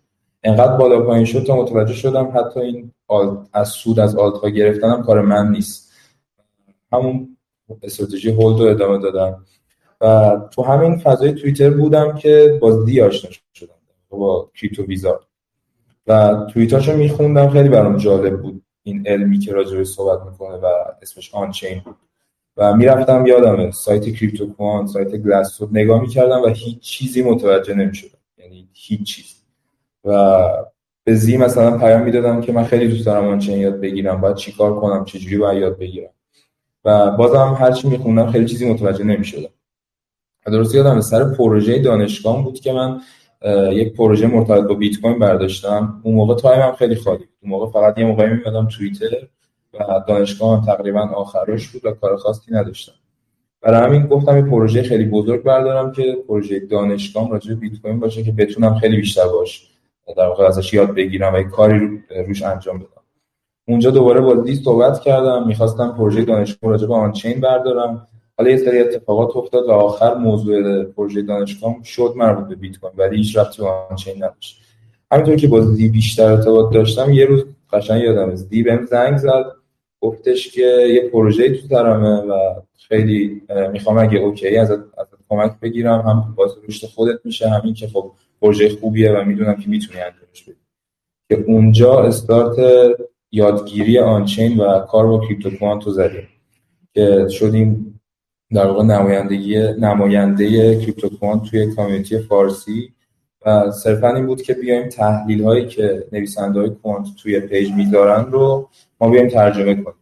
انقدر 0.43 0.77
بالا 0.77 1.00
پایین 1.00 1.25
شد 1.25 1.45
تا 1.45 1.57
متوجه 1.57 1.95
شدم 1.95 2.33
حتی 2.35 2.61
این 2.61 2.93
alt 3.09 3.38
از 3.53 3.69
سود 3.69 4.00
از 4.00 4.17
alt 4.17 4.35
ها 4.35 4.49
گرفتنم 4.49 5.03
کار 5.03 5.21
من 5.21 5.50
نیست. 5.50 5.89
همون 6.92 7.37
استراتژی 7.82 8.30
hold 8.31 8.61
رو 8.61 8.66
ادامه 8.66 8.99
دادم. 8.99 9.44
و 10.00 10.37
تو 10.50 10.62
همین 10.62 10.99
فضای 10.99 11.32
توییتر 11.32 11.70
بودم 11.70 12.16
که 12.16 12.59
با 12.61 12.85
دی 12.85 13.00
آشنا 13.00 13.30
شدم 13.54 13.75
با 14.09 14.50
کریپتو 14.54 14.82
ویزا. 14.82 15.20
و 16.06 16.47
توییتاشو 16.52 16.97
میخوندم 16.97 17.49
خیلی 17.49 17.68
برام 17.68 17.97
جالب 17.97 18.42
بود 18.42 18.62
این 18.82 19.06
علمی 19.06 19.38
که 19.38 19.52
راجع 19.52 19.85
صحبت 19.85 20.26
می‌کنه 20.26 20.56
و 20.56 20.66
اسمش 21.02 21.35
آن 21.35 21.50
چین 21.50 21.82
بود 21.85 21.97
و 22.56 22.76
می‌رفتم 22.76 23.26
یادمه 23.26 23.70
سایت 23.70 24.09
کریپتو 24.14 24.52
کوان 24.52 24.87
سایت 24.87 25.16
گلاس 25.16 25.62
نگاه 25.73 26.00
می‌کردم 26.00 26.42
و 26.42 26.47
هیچ 26.47 26.80
چیزی 26.80 27.23
متوجه 27.23 27.75
نمی‌شدم. 27.75 28.18
یعنی 28.38 28.68
هیچ 28.73 29.02
چیز. 29.02 29.42
و 30.04 30.38
به 31.04 31.14
زی 31.14 31.37
مثلا 31.37 31.78
پیام 31.78 32.02
می‌دادم 32.02 32.40
که 32.40 32.52
من 32.52 32.64
خیلی 32.64 32.88
دوست 32.88 33.06
دارم 33.06 33.28
آن 33.28 33.38
چین 33.38 33.59
یاد 33.59 33.80
بگیرم 33.80 34.20
باید 34.20 34.37
چیکار 34.37 34.80
کنم 34.80 35.04
چجوری 35.04 35.38
باید 35.38 35.62
یاد 35.62 35.78
بگیرم. 35.78 36.11
و 36.85 37.11
بازم 37.11 37.57
هر 37.61 37.73
چی 37.73 37.89
میخوندم 37.89 38.31
خیلی 38.31 38.47
چیزی 38.47 38.73
متوجه 38.73 39.05
نمی‌شدم. 39.05 39.51
درست 40.47 40.75
یادم 40.75 41.01
سر 41.01 41.35
پروژه 41.35 41.79
دانشگاه 41.79 42.45
بود 42.45 42.61
که 42.61 42.73
من 42.73 43.01
یک 43.73 43.95
پروژه 43.95 44.27
مرتبط 44.27 44.69
با 44.69 44.75
بیت 44.75 45.01
کوین 45.01 45.19
برداشتم. 45.19 46.01
اون 46.03 46.15
موقع 46.15 46.35
time 46.35 46.61
هم 46.61 46.73
خیلی 46.73 46.95
خالی 46.95 47.19
بود. 47.19 47.29
اون 47.43 47.51
موقع 47.51 47.73
فقط 47.73 47.99
یه 47.99 48.05
موقعی 48.07 48.29
میمدم 48.29 48.69
توییتر 48.69 49.17
و 49.75 50.01
دانشگاه 50.09 50.59
هم 50.59 50.67
تقریبا 50.67 51.01
آخرش 51.01 51.69
بود 51.69 51.87
و 51.87 51.91
کار 51.91 52.17
خاصی 52.17 52.55
نداشتم. 52.55 52.93
برای 53.63 53.87
همین 53.87 54.07
گفتم 54.07 54.37
یه 54.37 54.43
پروژه 54.43 54.83
خیلی 54.83 55.05
بزرگ 55.05 55.43
بردارم 55.43 55.93
که 55.93 56.17
پروژه 56.29 56.61
دانشگاه 56.61 57.31
راجع 57.31 57.55
به 57.55 57.61
بیت 57.61 57.81
کوین 57.83 58.01
باشه 58.01 58.23
که 58.23 58.33
بتونم 58.33 58.75
خیلی 58.75 58.97
بیشتر 58.97 59.29
باش 59.29 59.71
در 60.17 60.27
واقع 60.27 60.45
ازش 60.45 60.75
یاد 60.75 60.95
بگیرم 60.95 61.35
و 61.35 61.43
کاری 61.43 62.03
روش 62.27 62.43
انجام 62.43 62.79
بدم. 62.79 63.00
اونجا 63.71 63.91
دوباره 63.91 64.21
با 64.21 64.35
دی 64.35 64.55
صحبت 64.55 65.00
کردم 65.00 65.47
می‌خواستم 65.47 65.95
پروژه 65.99 66.25
دانشگاه 66.25 66.71
راجع 66.71 66.87
به 66.87 66.95
on-chain 66.95 67.40
بردارم. 67.41 68.07
حالا 68.39 68.50
یه 68.50 68.57
سری 68.57 68.79
اتفاقات 68.79 69.37
افتاد 69.37 69.67
و 69.67 69.71
آخر 69.71 70.15
موضوع 70.15 70.85
پروژه 70.85 71.23
دانشگاه 71.23 71.77
شد 71.85 72.12
مربوط 72.17 72.49
به 72.49 72.55
بیت 72.55 72.79
کوین 72.79 72.93
ولی 72.97 73.17
هیچ 73.17 73.39
ربطی 73.39 73.62
به 73.62 73.69
آنچین 73.69 74.17
نداشت. 74.17 74.62
همینطور 75.12 75.37
که 75.37 75.49
با 75.49 75.61
دی 75.61 75.89
بیشتر 75.89 76.33
ارتباط 76.33 76.75
داشتم 76.75 77.12
یه 77.12 77.25
روز 77.25 77.45
قشنگ 77.73 78.03
یادم 78.03 78.31
از 78.31 78.49
دی 78.49 78.62
بهم 78.62 78.87
زنگ 78.87 79.17
زد 79.17 79.45
گفتش 80.00 80.53
که 80.53 80.87
یه 80.95 81.09
پروژه 81.09 81.57
تو 81.57 81.69
سرمه 81.69 82.17
و 82.17 82.55
خیلی 82.89 83.43
می‌خوام 83.73 83.99
اگه 83.99 84.19
اوکی 84.19 84.57
از 84.57 84.79
کمک 85.29 85.61
بگیرم. 85.62 86.00
هم 86.00 86.35
باعث 86.37 86.50
رشد 86.69 86.87
خودت 86.87 87.19
میشه 87.25 87.49
همین 87.49 87.75
که 87.75 87.89
خب 87.89 88.12
پروژه 88.43 88.77
خوبیه 88.81 89.12
و 89.12 89.25
می‌دونم 89.25 89.55
که 89.55 89.69
می‌تونی 89.69 90.00
انجامش 90.00 90.43
بدی. 90.43 90.57
که 91.29 91.45
اونجا 91.47 92.03
استارت 92.03 92.57
یادگیری 93.33 93.99
آنچین 93.99 94.61
و 94.61 94.79
کار 94.81 95.07
با 95.07 95.19
کریپتو 95.19 95.51
کوانتو 95.51 95.91
زدیم 95.91 96.29
که 96.95 97.29
شدیم 97.29 98.01
در 98.55 98.67
واقع 98.67 98.83
نمایندگی 98.85 99.59
نماینده 99.59 100.77
CryptoQuant 100.81 101.43
توی 101.43 101.75
community 101.75 102.19
فارسی 102.19 102.93
و 103.47 103.71
صرفا 103.71 104.15
این 104.15 104.27
بود 104.27 104.43
که 104.43 104.55
بیایم 104.55 104.89
تحلیل 104.89 105.45
هایی 105.45 105.67
که 105.67 106.05
نویسنده 106.13 106.61
های 106.61 106.71
Quant 106.71 107.07
توی 107.23 107.41
page 107.40 107.73
می‌ذارن 107.73 108.33
رو 108.33 108.69
ما 109.01 109.09
بیایم 109.09 109.29
ترجمه 109.29 109.75
کنیم. 109.75 109.97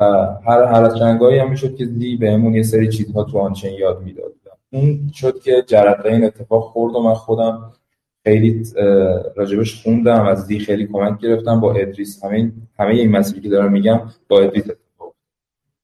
و 0.00 0.04
هر 0.46 0.64
از 0.64 1.02
گاهی 1.02 1.38
هم 1.38 1.50
می‌شد 1.50 1.76
که 1.76 1.86
دی 1.86 2.16
بهمون 2.16 2.54
یه 2.54 2.62
سری 2.62 2.88
چیزها 2.88 3.24
تو 3.24 3.38
on-chain 3.38 3.72
یاد 3.72 4.02
می‌داد. 4.02 4.32
اون 4.72 5.10
شد 5.14 5.40
که 5.40 5.64
جرقه 5.66 6.12
این 6.12 6.24
اتفاق 6.24 6.62
خورد 6.62 6.94
و 6.94 7.02
من 7.02 7.14
خودم 7.14 7.72
خیلی 8.24 8.62
راجبش 9.36 9.82
خوندم 9.82 10.26
از 10.26 10.46
دی 10.46 10.58
خیلی 10.58 10.86
کمک 10.86 11.20
گرفتم 11.20 11.60
با 11.60 11.72
ادریس. 11.72 12.24
همه 12.24 12.52
همه 12.78 12.94
این 12.94 13.10
مسئله 13.10 13.40
که 13.40 13.48
دارم 13.48 13.72
میگم 13.72 14.00
با 14.28 14.40
ادریس 14.40 14.64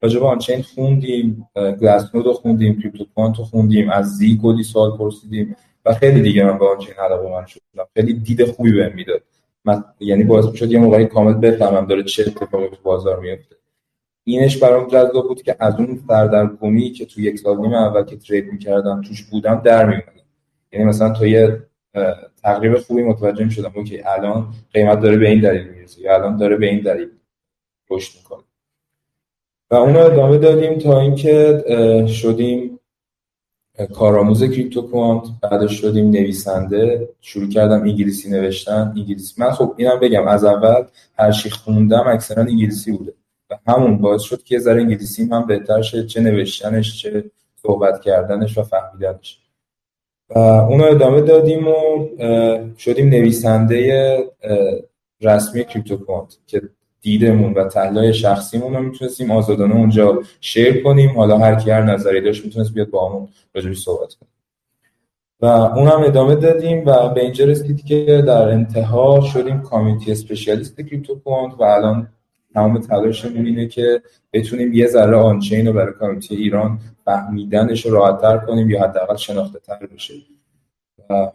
راجب 0.02 0.23
آنچین 0.23 0.62
خوندیم 0.62 1.49
گلاس 1.80 2.14
نود 2.14 2.26
رو 2.26 2.32
خوندیم 2.32 2.80
کریپتو 2.80 3.04
کوانت 3.14 3.38
رو 3.38 3.44
خوندیم 3.44 3.90
از 3.90 4.16
زی 4.16 4.38
کلی 4.42 4.62
سوال 4.62 4.99
پرسیدیم 4.99 5.56
و 5.85 5.94
خیلی 5.94 6.23
دیگه 6.23 6.44
من 6.44 6.59
با 6.59 6.73
آنچین 6.73 6.94
علاقه 6.94 7.30
من 7.30 7.47
شدم. 7.47 7.87
خیلی 7.94 8.12
دید 8.12 8.44
خوبی 8.44 8.73
بهم 8.73 8.94
می‌داد. 8.94 9.23
من 9.64 9.85
یعنی 10.00 10.25
باعث 10.25 10.44
می‌شد 10.47 10.73
یه 10.73 10.78
موقعی 10.78 11.06
کامل 11.06 11.32
بفهمم 11.32 11.87
داره 11.87 12.02
چه 12.02 12.25
اتفاقی 12.26 12.68
تو 12.68 12.76
بازار 12.82 13.20
میفته 13.20 13.56
اینش 14.25 14.56
برام 14.56 14.88
جذاب 14.88 15.28
بود 15.28 15.42
که 15.42 15.56
از 15.59 15.75
اون 15.78 16.00
سردرگمی 16.09 16.90
که 16.90 17.06
تو 17.06 17.20
یک 17.20 17.38
سال 17.38 17.61
نیم 17.61 17.75
اول 17.75 18.04
که 18.04 18.16
ترید 18.16 18.52
می‌کردم 18.52 19.00
توش 19.00 19.23
بودم 19.23 19.62
در 19.64 19.87
میومدم 19.87 20.04
یعنی 20.73 20.85
مثلا 20.85 21.12
تو 21.12 21.26
یه 21.26 21.62
تقریب 22.42 22.78
خوبی 22.78 23.02
متوجه 23.02 23.50
شدم 23.50 23.85
که 23.85 24.12
الان 24.12 24.54
قیمت 24.73 25.00
داره 25.00 25.16
به 25.16 25.28
این 25.28 25.40
دلیل 25.40 25.68
می‌رسه 25.68 26.00
یا 26.00 26.14
الان 26.14 26.37
داره 26.37 26.56
به 26.56 26.66
این 26.66 26.80
دلیل 26.80 27.09
رشد 27.90 28.18
می‌کنه. 28.18 28.42
و 29.70 29.75
اون 29.75 29.94
رو 29.94 30.00
ادامه 30.00 30.38
دادیم 30.38 30.78
تا 30.78 31.00
اینکه 31.00 31.64
شدیم 32.09 32.80
کارآموز 33.94 34.44
کریپتو 34.44 34.82
کوانت 34.82 35.23
بعدش 35.42 35.80
شدیم 35.80 36.11
نویسنده. 36.11 37.09
شروع 37.20 37.49
کردم 37.49 37.80
انگلیسی 37.80 38.30
نوشتن 38.30 38.92
انگلیسی. 38.97 39.35
من 39.38 39.50
خب 39.50 39.75
اینم 39.76 40.00
بگم 40.00 40.28
از 40.28 40.44
اول 40.44 40.85
هر 41.18 41.32
چی 41.32 41.50
خوندم 41.50 42.04
اکثرا 42.06 42.42
انگلیسی 42.42 42.92
بوده. 42.92 43.12
و 43.50 43.59
همون 43.66 43.99
باعث 43.99 44.23
شد 44.23 44.42
که 44.42 44.54
یه 44.54 44.61
ذره 44.61 44.80
انگلیسی 44.80 45.25
هم 45.25 45.47
بهتر 45.47 45.82
شه 45.82 46.06
چه 46.06 46.20
نوشتنش 46.20 47.02
چه 47.02 47.30
صحبت 47.56 48.00
کردنش 48.00 48.59
و 48.59 48.62
فهمیدنش. 48.62 49.38
و 50.31 50.39
اونو 50.39 50.85
ادامه 50.85 51.21
دادیم 51.21 51.69
و 51.69 52.07
شدیم 52.79 53.09
نویسنده 53.09 54.19
رسمی 55.21 55.65
کریپتو 55.65 55.97
کوانت 55.97 56.37
که 56.47 56.63
دیدمون 57.01 57.55
و 57.55 57.69
تحلیل 57.69 58.13
شخصیمون 58.13 58.75
رو 58.75 58.83
می‌تونستیم 58.83 59.31
آزادانه 59.31 59.75
اونجا 59.75 60.23
شیر 60.41 60.83
کنیم. 60.83 61.11
حالا 61.11 61.39
هر 61.39 61.55
کی 61.55 61.71
هر 61.71 61.83
نظری 61.83 62.21
داشت 62.21 62.45
می‌تونست 62.45 62.75
بیاد 62.75 62.91
با 62.91 63.09
همون 63.09 63.29
راجبش 63.55 63.79
صحبت 63.79 64.15
کنیم 64.15 64.33
و 65.41 65.47
اونم 65.47 66.03
ادامه 66.03 66.35
دادیم 66.35 66.87
و 66.87 67.09
به 67.09 67.21
اینجا 67.21 67.45
رسید 67.45 67.85
که 67.85 68.25
در 68.27 68.49
انتها 68.49 69.21
شدیم 69.21 69.63
کامیونیتی 69.63 70.13
اسپشیالیست 70.13 70.81
کریپتو 70.81 71.21
و 71.59 71.63
الان 71.63 72.09
تمام 72.54 72.78
تلاشمون 72.78 73.47
اینه 73.47 73.69
که 73.69 74.02
بتونیم 74.33 74.73
یه 74.73 74.87
ذره 74.87 75.16
آنچین 75.16 75.66
رو 75.66 75.73
برای 75.73 75.92
کامیونیتی 75.92 76.37
ایران 76.37 76.78
فهمیدنش 77.04 77.87
رو 77.87 77.92
راحتتر 77.95 78.38
کنیم 78.38 78.71
یا 78.71 78.83
حداقل 78.83 79.16
شناخته 79.16 79.59
تر 79.59 79.87
بشه. 79.95 80.14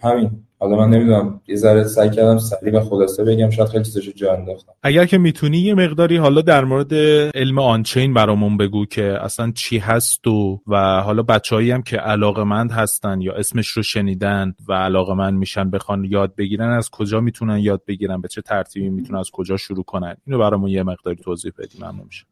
همین. 0.01 0.31
حالا 0.59 0.75
من 0.75 0.89
نمی‌دونم 0.89 1.41
یه 1.47 1.55
ذره 1.55 1.83
سعی 1.83 2.09
کردم 2.09 2.37
سریع 2.37 2.77
و 2.77 2.79
خلاصه 2.79 3.23
بگم 3.23 3.49
شاید 3.49 3.69
خیلی 3.69 3.83
چیزاشو 3.83 4.11
جا 4.11 4.33
انداختم. 4.33 4.73
اگر 4.83 5.05
که 5.05 5.17
می‌تونی 5.17 5.57
یه 5.57 5.73
مقداری 5.73 6.17
حالا 6.17 6.41
در 6.41 6.63
مورد 6.63 6.93
علم 7.35 7.59
آنچین 7.59 8.13
برامون 8.13 8.57
بگو 8.57 8.85
که 8.85 9.17
اصلا 9.21 9.51
چی 9.55 9.77
هست 9.77 10.27
و 10.27 10.61
و 10.67 11.01
حالا 11.01 11.23
بچههایی 11.23 11.71
هم 11.71 11.81
که 11.81 11.97
علاقمند 11.97 12.71
هستن 12.71 13.21
یا 13.21 13.33
اسمش 13.33 13.67
رو 13.67 13.83
شنیدن 13.83 14.55
و 14.67 14.73
علاقمند 14.73 15.33
میشن 15.33 15.69
بخوان 15.69 16.03
یاد 16.03 16.35
بگیرن 16.35 16.69
از 16.69 16.89
کجا 16.89 17.19
می‌تونن 17.19 17.59
یاد 17.59 17.81
بگیرن؟ 17.87 18.21
به 18.21 18.27
چه 18.27 18.41
ترتیبی 18.41 18.89
می‌تونن 18.89 19.19
از 19.19 19.29
کجا 19.31 19.57
شروع 19.57 19.83
کنن؟ 19.83 20.15
اینو 20.27 20.39
برامون 20.39 20.69
یه 20.69 20.83
مقداری 20.83 21.17
توضیح 21.17 21.51
بدی 21.59 21.77
ممنون 21.79 22.05
میشه 22.05 22.25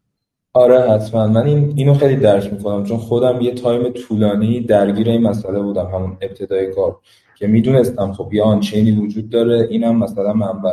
آره 0.52 0.90
حتما. 0.90 1.26
من 1.26 1.42
این 1.42 1.72
اینو 1.76 1.94
خیلی 1.94 2.16
درک 2.16 2.52
می‌کنم 2.52 2.84
چون 2.84 2.98
خودم 2.98 3.40
یه 3.40 3.54
تایم 3.54 3.92
طولانی 3.92 4.60
درگیر 4.60 5.08
این 5.08 5.22
مسئله 5.22 5.60
بودم 5.60 5.86
همون 5.86 6.16
ابتدای 6.20 6.74
کار. 6.74 6.96
که 7.44 7.48
می‌دونستم 7.48 8.12
خب 8.12 8.34
یه 8.34 8.42
آنچینی 8.42 8.92
وجود 8.92 9.30
داره 9.30 9.68
اینم 9.70 9.96
مثلا 9.96 10.32
منبع. 10.32 10.72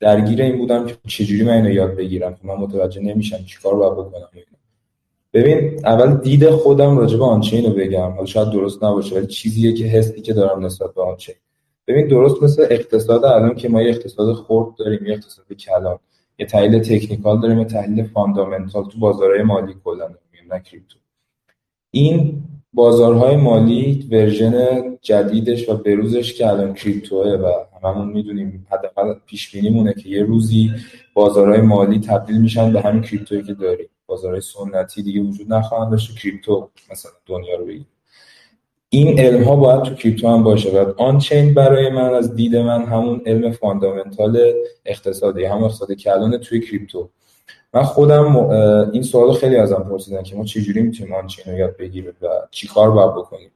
درگیر 0.00 0.42
این 0.42 0.58
بودم 0.58 0.86
که 0.86 0.96
چجوری 1.08 1.44
من 1.44 1.52
اینو 1.52 1.70
یاد 1.70 1.96
بگیرم؟ 1.96 2.34
که 2.34 2.40
من 2.44 2.54
متوجه 2.54 3.00
نمیشم 3.00 3.44
چیکار 3.44 3.74
باید 3.74 3.92
بکنم 3.92 4.28
ببین 5.32 5.86
اول 5.86 6.16
دید 6.16 6.50
خودم 6.50 6.98
راجع 6.98 7.18
به 7.18 7.24
آنچین 7.24 7.64
رو 7.64 7.70
بگم. 7.70 8.10
حالا 8.10 8.26
شاید 8.26 8.50
درست 8.50 8.84
نباشه 8.84 9.16
ولی 9.16 9.26
چیزیه 9.26 9.72
که 9.72 9.84
حسی 9.84 10.22
که 10.22 10.32
دارم 10.32 10.64
نسبت 10.64 10.94
به 10.94 11.02
آنچین 11.02 11.34
ببین 11.86 12.08
درست 12.08 12.42
مثل 12.42 12.66
اقتصاد 12.70 13.24
الان 13.24 13.54
که 13.54 13.68
ما 13.68 13.82
یه 13.82 13.90
اقتصاد 13.90 14.34
خرد 14.34 14.74
داریم 14.78 15.06
یه 15.06 15.12
اقتصاد 15.12 15.52
کلان 15.52 15.98
یه 16.38 16.46
تحلیل 16.46 16.78
تکنیکال 16.78 17.40
داریم 17.40 17.58
یه 17.58 17.64
تحلیل 17.64 18.06
فاندامنتال 18.06 18.84
تو 18.84 18.98
بازارهای 18.98 19.42
مالی 19.42 19.74
کلا 19.84 20.08
نه 20.50 20.60
کریپتو. 20.60 20.98
این 21.90 22.42
بازارهای 22.74 23.36
مالی 23.36 24.08
version 24.10 24.78
جدیدش 25.02 25.68
و 25.68 25.76
بروزش 25.76 26.34
که 26.34 26.48
الان 26.48 26.74
کریپتوه 26.74 27.28
و 27.28 27.52
هممون 27.82 28.08
می‌دونیم 28.08 28.66
حداقل 28.70 29.14
پیش 29.26 29.52
بینیمونه 29.52 29.94
که 29.94 30.08
یه 30.08 30.22
روزی 30.22 30.70
بازارهای 31.14 31.60
مالی 31.60 32.00
تبدیل 32.00 32.40
میشن 32.40 32.72
به 32.72 32.80
همین 32.80 33.02
کریپتویی 33.02 33.42
که 33.42 33.54
داریم. 33.54 33.88
بازارهای 34.06 34.40
سنتی 34.40 35.02
دیگه 35.02 35.20
وجود 35.20 35.52
نخواهند 35.52 35.90
داشت 35.90 36.18
کریپتو 36.18 36.70
مثلا 36.90 37.12
دنیا 37.26 37.56
رو 37.56 37.66
بگیم. 37.66 37.86
این 38.88 39.20
علم 39.20 39.44
ها 39.44 39.56
باید 39.56 39.82
تو 39.82 39.94
کریپتو 39.94 40.28
هم 40.28 40.42
باشه 40.42 40.70
و 40.70 40.92
on-chain 40.96 41.54
برای 41.54 41.90
من 41.90 42.14
از 42.14 42.34
دید 42.34 42.56
من 42.56 42.84
همون 42.84 43.22
علم 43.26 43.50
فاندامنتال 43.50 44.52
اقتصادی 44.84 45.44
هم 45.44 45.64
اقتصاد 45.64 45.92
کلان 45.92 46.38
توی 46.38 46.60
کریپتو. 46.60 47.10
من 47.74 47.82
خودم 47.82 48.36
این 48.92 49.02
سوال 49.02 49.32
خیلی 49.32 49.56
ازم 49.56 49.86
پرسیدن 49.90 50.22
که 50.22 50.36
ما 50.36 50.44
چجوری 50.44 50.82
می‌تونیم 50.82 51.14
آن 51.14 51.26
چین 51.26 51.52
رو 51.52 51.58
یاد 51.58 51.76
بگیریم 51.76 52.12
و 52.22 52.26
چیکار 52.50 52.90
باید 52.90 53.10
بکنیم. 53.10 53.50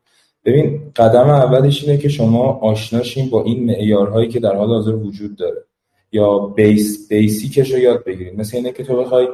ببین 0.45 0.93
قدم 0.97 1.31
اولش 1.31 1.85
اینه 1.85 1.99
که 1.99 2.09
شما 2.09 2.45
آشناشین 2.53 3.31
با 3.31 3.45
این 3.45 3.67
معیارهایی 3.67 4.29
که 4.29 4.41
در 4.41 4.57
حال 4.57 4.69
حاضر 4.69 4.95
وجود 4.95 5.37
داره 5.37 5.65
یا 6.13 6.39
بیس 6.39 7.09
بیسیکش 7.09 7.73
رو 7.73 7.79
یاد 7.79 8.05
بگیرید. 8.05 8.41
مثل 8.41 8.57
اینه 8.57 8.73
که 8.73 8.85
تو 8.85 8.97
بخوای 8.97 9.29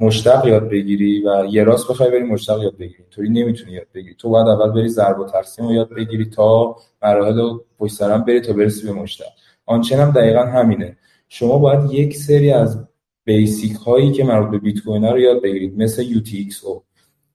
مشتق 0.00 0.46
یاد 0.46 0.68
بگیری 0.68 1.26
و 1.26 1.46
یه 1.50 1.64
راست 1.64 1.90
بخوای 1.90 2.10
بری 2.10 2.22
مشتق 2.22 2.62
یاد 2.62 2.76
بگیری. 2.76 3.04
طوری 3.10 3.28
نمی‌تونی 3.28 3.72
یاد 3.72 3.86
بگیری. 3.94 4.14
تو 4.14 4.30
باید 4.30 4.46
اول 4.46 4.70
بری 4.70 4.88
ضرب 4.88 5.20
و 5.20 5.24
تقسیم 5.24 5.66
رو 5.66 5.72
یاد 5.72 5.88
بگیری 5.88 6.24
تا 6.24 6.76
مراحل 7.02 7.38
رو 7.38 7.64
پشت 7.78 7.94
سرم 7.94 8.24
بری 8.24 8.40
تا 8.40 8.52
برسی 8.52 8.86
به 8.86 8.92
مشتق. 8.92 9.26
آنچنان 9.66 10.06
هم 10.06 10.12
دقیقا 10.12 10.40
همینه. 10.40 10.96
شما 11.28 11.58
باید 11.58 11.92
یک 11.92 12.16
سری 12.16 12.50
از 12.50 12.84
بیسیک 13.26 13.72
هایی 13.72 14.12
که 14.12 14.24
مربوط 14.24 14.50
به 14.50 14.58
بیت 14.58 14.84
کوین 14.84 15.04
رو 15.04 15.18
یاد 15.18 15.42
بگیرید. 15.42 15.82
مثل 15.82 16.04
UTXO 16.04 16.82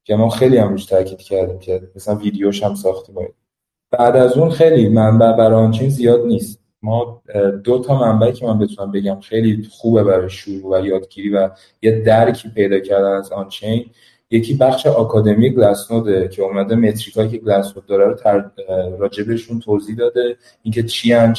که 0.03 0.15
ما 0.15 0.29
خیلی 0.29 0.57
هم 0.57 0.69
روش 0.69 0.85
تاکید 0.85 1.21
کردیم 1.21 1.59
که 1.59 1.81
مثلا 1.95 2.15
ویدیوش 2.15 2.63
هم 2.63 2.75
ساختیم 2.75 3.15
بعد 3.91 4.15
از 4.15 4.37
اون 4.37 4.49
خیلی 4.49 4.89
منبع 4.89 5.31
برای 5.31 5.63
آنچین 5.63 5.89
زیاد 5.89 6.25
نیست. 6.25 6.61
ما 6.81 7.21
دو 7.63 7.79
تا 7.79 7.99
منبعی 7.99 8.31
که 8.33 8.45
من 8.45 8.59
بتونم 8.59 8.91
بگم 8.91 9.19
خیلی 9.19 9.67
خوبه 9.71 10.03
برای 10.03 10.29
شروع 10.29 10.81
و 10.81 10.85
یادگیری 10.85 11.29
و 11.29 11.49
یه 11.81 11.99
درکی 11.99 12.49
پیدا 12.49 12.79
کردن 12.79 13.11
از 13.11 13.31
آنچین 13.31 13.85
یکی 14.31 14.53
بخش 14.53 14.85
آکادمی 14.85 15.49
گلاسنوده 15.49 16.27
که 16.27 16.41
اومده 16.41 16.75
متریکایی 16.75 17.29
که 17.29 17.37
گلاسنود 17.37 17.85
داره 17.85 18.05
رو 18.05 18.13
تر... 18.13 18.51
راجبشون 18.99 19.59
توضیح 19.59 19.95
داده. 19.95 20.37
اینکه 20.63 20.83
چی 20.83 21.13
هن 21.13 21.33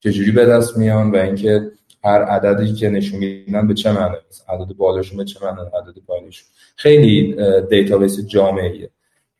چجوری 0.00 0.30
به 0.30 0.46
دست 0.46 0.76
میان 0.76 1.10
و 1.10 1.16
اینکه 1.16 1.70
هر 2.04 2.22
عددی 2.22 2.72
که 2.72 2.88
نشون 2.88 3.20
میدن 3.20 3.66
به 3.66 3.74
چه 3.74 3.92
معنی 3.92 4.16
عدد 4.48 4.72
بالاشون 4.76 5.18
به 5.18 5.24
چه 5.24 5.44
معنی 5.44 5.60
عدد 5.60 5.98
پایینشون. 6.06 6.48
خیلی 6.76 7.36
database 7.70 8.26
جامعیه 8.26 8.90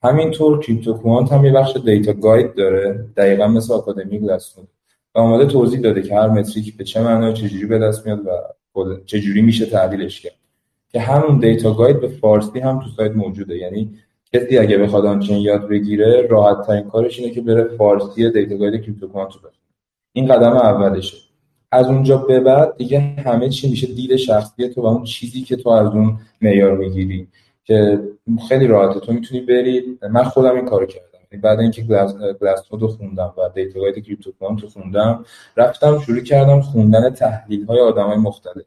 همینطور 0.02 0.60
CryptoQuant 0.60 1.32
هم 1.32 1.44
یه 1.44 1.52
بخش 1.52 1.76
data 1.76 2.12
guide 2.12 2.54
داره 2.54 3.06
دقیقا 3.16 3.48
مثل 3.48 3.74
آکادمی 3.74 4.18
Glassnode 4.18 4.68
و 5.14 5.18
اومده 5.18 5.46
توضیح 5.46 5.80
داده 5.80 6.02
که 6.02 6.14
هر 6.14 6.28
metric 6.28 6.76
به 6.76 6.84
چه 6.84 7.02
معنی 7.02 7.32
چجوری 7.32 7.66
به 7.66 7.78
دست 7.78 8.06
میاد 8.06 8.26
و 8.26 8.30
چجوری 9.06 9.42
میشه 9.42 9.66
تحلیلش 9.66 10.20
کرد. 10.20 10.32
که 10.88 11.00
همون 11.00 11.38
data 11.38 11.74
guide 11.74 12.00
به 12.00 12.08
فارسی 12.08 12.60
هم 12.60 12.80
تو 12.80 12.86
سایت 12.96 13.12
موجوده. 13.12 13.56
یعنی 13.56 13.98
کسی 14.32 14.58
اگه 14.58 14.78
بخواد 14.78 15.06
on-chain 15.06 15.36
یاد 15.36 15.68
بگیره 15.68 16.26
راحت 16.30 16.66
ترین 16.66 16.82
کارش 16.82 17.18
اینه 17.18 17.34
که 17.34 17.40
بره 17.40 17.64
فارسی 17.64 18.30
data 18.30 18.56
guide 18.56 18.82
CryptoQuant 18.82 19.32
رو 19.34 19.50
این 20.12 20.26
قدم 20.26 20.52
اولشه. 20.52 21.16
از 21.72 21.86
اونجا 21.86 22.16
به 22.16 22.40
بعد 22.40 22.76
دیگه 22.76 23.00
همه 23.00 23.48
چی 23.48 23.70
میشه 23.70 23.86
دید 23.86 24.16
شخصی 24.16 24.68
تو 24.68 24.82
و 24.82 24.86
اون 24.86 25.04
چیزی 25.04 25.42
که 25.42 25.56
تو 25.56 25.68
از 25.68 25.86
اون 25.86 26.18
معیار 26.42 26.76
می‌گیری 26.76 27.28
که 27.64 28.00
خیلی 28.48 28.66
راحته. 28.66 29.00
تو 29.00 29.12
می‌تونی 29.12 29.40
بری. 29.40 29.98
من 30.10 30.24
خودم 30.24 30.54
این 30.56 30.64
کارو 30.64 30.86
کردم. 30.86 31.18
یعنی 31.32 31.42
بعد 31.42 31.60
اینکه 31.60 31.82
Glassnode 32.40 32.64
رو 32.70 32.88
خوندم 32.88 33.34
و 33.38 33.48
data 33.54 33.80
guide 33.80 34.04
کریپتو 34.04 34.32
رو 34.40 34.68
خوندم 34.68 35.24
رفتم 35.56 35.98
شروع 35.98 36.20
کردم 36.20 36.60
خوندن 36.60 37.10
تحلیل 37.10 37.64
های 37.64 37.80
آدمای 37.80 38.16
مختلف 38.16 38.64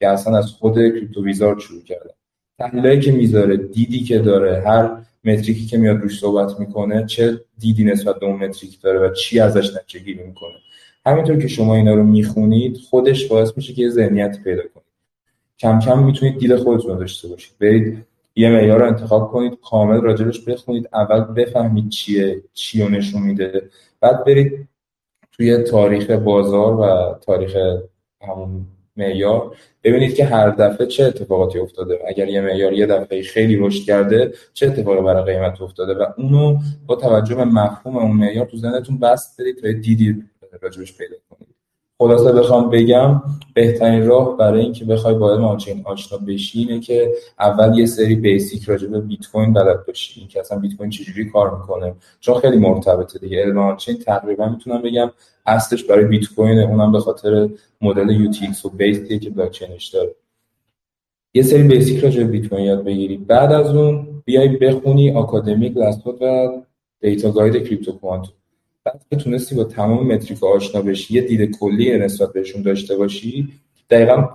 که 0.00 0.08
اصلا 0.08 0.38
از 0.38 0.46
خود 0.46 0.74
Crypto 0.74 1.24
Wizard 1.24 1.58
شروع 1.58 1.82
کردم. 1.82 2.14
تحلیلایی 2.58 3.00
که 3.00 3.12
می‌ذاره 3.12 3.56
دیدی 3.56 4.00
که 4.00 4.18
داره 4.18 4.62
هر 4.66 4.90
متریکی 5.24 5.66
که 5.66 5.78
میاد 5.78 6.00
روش 6.00 6.20
صحبت 6.20 6.60
می‌کنه 6.60 7.06
چه 7.06 7.40
دیدی 7.58 7.84
نسبت 7.84 8.20
به 8.20 8.26
اون 8.26 8.44
متریک 8.44 8.80
داره 8.80 8.98
و 8.98 9.12
چی 9.12 9.40
ازش 9.40 9.76
نتیجه 9.76 10.04
گیری 10.04 10.22
می‌کنه. 10.24 10.54
همینطور 11.06 11.38
که 11.38 11.48
شما 11.48 11.74
اینا 11.74 11.94
رو 11.94 12.04
می‌خونید 12.04 12.76
خودش 12.76 13.26
باعث 13.26 13.52
میشه 13.56 13.72
که 13.72 13.82
یه 13.82 13.90
ذهنیت 13.90 14.38
پیدا 14.44 14.62
کنید. 14.62 14.86
کم 15.58 15.78
کم 15.78 16.04
می‌تونید 16.04 16.38
دید 16.38 16.56
خودتون 16.56 16.90
رو 16.90 16.98
داشته 16.98 17.28
باشید. 17.28 17.52
برید 17.60 18.06
یه 18.36 18.50
معیار 18.50 18.78
رو 18.78 18.86
انتخاب 18.86 19.30
کنید 19.30 19.58
کامل 19.70 20.00
راجبش 20.00 20.44
بخونید 20.44 20.88
اول 20.92 21.20
بفهمید 21.20 21.88
چیه 21.88 22.42
چی 22.52 22.82
رو 22.82 22.88
نشون 22.88 23.22
میده 23.22 23.70
بعد 24.00 24.24
برید 24.24 24.68
توی 25.32 25.58
تاریخ 25.58 26.10
بازار 26.10 26.80
و 26.80 27.14
تاریخ 27.20 27.56
همون 28.28 28.66
معیار 28.96 29.56
ببینید 29.84 30.14
که 30.14 30.24
هر 30.24 30.50
دفعه 30.50 30.86
چه 30.86 31.04
اتفاقاتی 31.04 31.58
افتاده. 31.58 31.98
اگر 32.08 32.28
یه 32.28 32.40
معیار 32.40 32.72
یه 32.72 32.86
دفعه 32.86 33.22
خیلی 33.22 33.56
رشد 33.56 33.84
کرده 33.84 34.32
چه 34.54 34.66
اتفاقی 34.66 35.02
برای 35.02 35.34
قیمت 35.34 35.62
افتاده؟ 35.62 35.94
و 35.94 36.06
اونو 36.16 36.58
با 36.86 36.96
توجه 36.96 37.34
به 37.34 37.44
مفهوم 37.44 37.96
اون 37.96 38.16
معیار 38.16 38.46
تو 38.46 38.56
ذهنتون 38.56 38.98
بست 38.98 39.40
بدید 39.40 39.58
تا 39.58 39.72
دیدی 39.72 40.24
راجبش 40.62 40.96
پیدا 40.98 41.16
کنید. 41.30 41.56
خلاصه 41.98 42.32
بخوام 42.32 42.70
بگم 42.70 43.22
بهترین 43.54 44.06
راه 44.06 44.36
برای 44.36 44.60
اینکه 44.60 44.84
بخوای 44.84 45.14
با 45.14 45.32
علم 45.32 45.44
آنچین 45.44 45.82
آشنا 45.84 46.18
بشی 46.18 46.58
اینه 46.58 46.80
که 46.80 47.12
اول 47.38 47.78
یه 47.78 47.86
سری 47.86 48.14
بیسیک 48.14 48.64
راجع 48.64 48.88
به 48.88 49.00
بیت 49.00 49.26
کوین 49.32 49.52
بلد 49.52 49.86
باشی. 49.86 50.20
اینکه 50.20 50.40
اصلا 50.40 50.58
بیت 50.58 50.76
کوین 50.76 50.90
چجوری 50.90 51.30
کار 51.30 51.58
می‌کنه. 51.58 51.94
چون 52.20 52.40
خیلی 52.40 52.56
مرتبطه 52.56 53.18
دیگه. 53.18 53.42
علم 53.42 53.58
آنچین 53.58 53.98
تقریبا 53.98 54.48
می‌تونم 54.48 54.82
بگم 54.82 55.10
اصلش 55.46 55.84
برای 55.84 56.04
بیت 56.04 56.34
کوین 56.36 56.58
اونم 56.58 56.92
به 56.92 57.00
خاطر 57.00 57.48
مدل 57.80 58.10
UTXO 58.10 58.68
base 58.68 59.01
ایه 59.01 59.18
که 59.18 59.30
بلاک 59.30 59.50
چینش 59.50 59.88
داره. 59.88 60.14
یه 61.34 61.42
سری 61.42 61.62
basic 61.62 62.04
راجع 62.04 62.24
به 62.24 62.30
بیت 62.30 62.48
کوین 62.48 62.64
یاد 62.64 62.84
بگیری. 62.84 63.16
بعد 63.16 63.52
از 63.52 63.74
اون 63.74 64.22
بیای 64.24 64.48
بخونی 64.48 65.10
آکادمی 65.10 65.70
Glassnode 65.70 66.22
و 66.22 66.48
data 67.00 67.30
guide 67.30 67.66
CryptoQuant 67.66 68.34
بعد 68.86 69.06
که 69.10 69.16
تونستی 69.16 69.54
با 69.54 69.64
تمام 69.64 70.12
metric 70.12 70.44
آشنا 70.44 70.82
بشی 70.82 71.14
یه 71.14 71.20
دید 71.20 71.58
کلی 71.58 71.98
نسبت 71.98 72.32
بهشون 72.32 72.62
داشته 72.62 72.96
باشی 72.96 73.48
دقیقا 73.90 74.28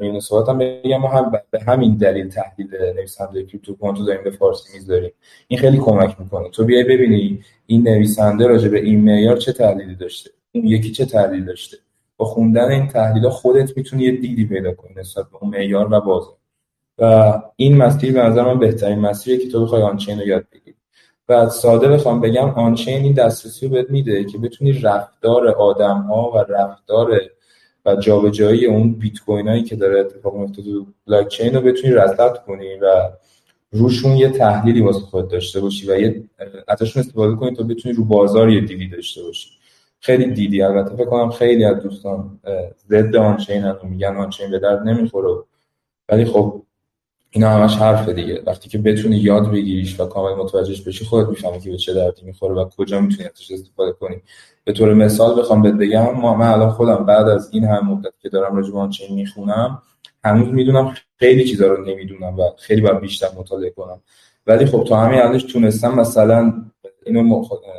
میون 0.00 0.20
صحبتم 0.20 0.58
بگم 0.58 0.96
ما 0.96 1.08
هم 1.08 1.32
به 1.50 1.60
همین 1.60 1.96
دلیل 1.96 2.28
تحلیل 2.28 2.68
نویسنده 2.96 3.44
CryptoQuant 3.44 3.74
و 3.74 4.04
داریم 4.04 4.24
به 4.24 4.30
فارسی 4.30 4.78
می‌ذاریم 4.78 5.10
این 5.48 5.60
خیلی 5.60 5.78
کمک 5.78 6.16
می‌کنه. 6.20 6.50
تو 6.50 6.64
بیای 6.64 6.84
ببینی 6.84 7.40
این 7.66 7.88
نویسنده 7.88 8.46
راجع 8.46 8.68
به 8.68 8.80
این 8.80 9.00
معیار 9.00 9.36
چه 9.36 9.52
تحلیلی 9.52 9.94
داشته 9.94 10.30
اون 10.52 10.66
یکی 10.66 10.90
چه 10.90 11.04
تحلیل 11.04 11.44
داشته. 11.44 11.76
با 12.16 12.24
خوندن 12.24 12.70
این 12.70 12.86
تحلیل 12.86 13.28
خودت 13.28 13.76
می‌تونی 13.76 14.04
یه 14.04 14.10
دیدی 14.10 14.46
پیدا 14.46 14.74
کنی 14.74 14.94
نسبت 14.96 15.24
به 15.30 15.36
اون 15.40 15.50
معیار 15.50 15.92
و 15.92 16.00
بازار 16.00 16.34
و 16.98 17.32
این 17.56 17.76
مسیر 17.76 18.12
به 18.12 18.22
نظر 18.22 18.42
من 18.42 18.58
بهترین 18.58 18.98
مسیریه 18.98 19.44
که 19.44 19.52
تو 19.52 19.64
بخوای 19.64 19.82
آنچین 19.82 20.20
رو 20.20 20.26
یاد 20.26 20.46
بگیری. 20.52 20.77
و 21.28 21.48
ساده 21.48 21.88
بخوام 21.88 22.20
بگم 22.20 22.50
آنچین 22.50 23.02
این 23.02 23.12
دسترسی 23.12 23.66
رو 23.66 23.72
بهت 23.72 23.90
میده 23.90 24.24
که 24.24 24.38
بتونی 24.38 24.72
رفتار 24.72 25.48
آدم 25.48 25.98
ها 26.00 26.30
و 26.30 26.38
رفتار 26.38 27.20
و 27.86 27.96
جابجایی 27.96 28.66
اون 28.66 28.92
بیت 28.92 29.18
کوین 29.18 29.48
هایی 29.48 29.62
که 29.62 29.76
داره 29.76 30.00
اتفاق 30.00 30.36
میفته 30.36 30.62
تو 30.62 30.86
بلاک 31.06 31.28
چین 31.28 31.54
رو 31.54 31.60
بتونی 31.60 31.92
رصد 31.92 32.44
کنی 32.46 32.74
و 32.74 33.10
روشون 33.72 34.16
یه 34.16 34.28
تحلیلی 34.28 34.80
واسه 34.80 35.00
خود 35.00 35.28
داشته 35.28 35.60
باشی 35.60 35.90
و 35.90 36.00
یه 36.00 36.24
ازشون 36.68 37.02
استفاده 37.02 37.36
کنی 37.36 37.56
تا 37.56 37.62
بتونی 37.62 37.94
رو 37.94 38.04
بازار 38.04 38.50
یه 38.50 38.60
دیدی 38.60 38.88
داشته 38.88 39.22
باشی. 39.22 39.50
خیلی 40.00 40.26
دیدی. 40.34 40.62
البته 40.62 40.96
فکر 40.96 41.04
کنم 41.04 41.30
خیلی 41.30 41.64
از 41.64 41.82
دوستان 41.82 42.40
ضد 42.88 43.16
آنچین 43.16 43.62
هم 43.62 43.78
میگن 43.82 44.16
آنچین 44.16 44.50
به 44.50 44.58
درد 44.58 44.88
نمی‌خوره. 44.88 45.42
ولی 46.08 46.24
خب 46.24 46.62
اینا 47.30 47.50
همش 47.50 47.76
حرف 47.76 48.08
دیگه. 48.08 48.42
وقتی 48.46 48.68
که 48.68 48.78
بتونی 48.78 49.16
یاد 49.16 49.50
بگیریش 49.50 50.00
و 50.00 50.06
کامل 50.06 50.42
متوجهش 50.42 50.80
بشی 50.80 51.04
خودت 51.04 51.28
می‌فهمی 51.28 51.60
که 51.60 51.70
به 51.70 51.76
چه 51.76 51.94
دردی 51.94 52.22
می‌خوره 52.22 52.54
و 52.54 52.68
کجا 52.68 53.00
می‌تونی 53.00 53.28
ازش 53.28 53.50
استفاده 53.50 53.92
کنی. 53.92 54.22
به 54.64 54.72
طور 54.72 54.94
مثال 54.94 55.40
بخوام 55.40 55.62
بهت 55.62 55.74
بگم 55.74 56.10
ما 56.10 56.34
من 56.34 56.48
الان 56.48 56.70
خودم 56.70 57.04
بعد 57.06 57.28
از 57.28 57.50
این 57.52 57.64
هم 57.64 57.86
مدت 57.86 58.12
که 58.18 58.28
دارم 58.28 58.56
راجع 58.56 58.72
به 58.72 58.78
آنچین 58.78 59.14
می‌خونم 59.14 59.82
هنوز 60.24 60.48
می‌دونم 60.54 60.94
خیلی 61.18 61.44
چیزا 61.44 61.66
رو 61.66 61.84
نمی‌دونم 61.84 62.40
و 62.40 62.42
خیلی 62.58 62.80
باید 62.80 63.00
بیشتر 63.00 63.28
مطالعه 63.36 63.70
کنم. 63.70 64.00
ولی 64.46 64.66
خب 64.66 64.84
تا 64.88 64.96
همین 64.96 65.20
الانش 65.20 65.42
تونستم 65.42 65.94
مثلا 65.94 66.64
اینو 67.06 67.22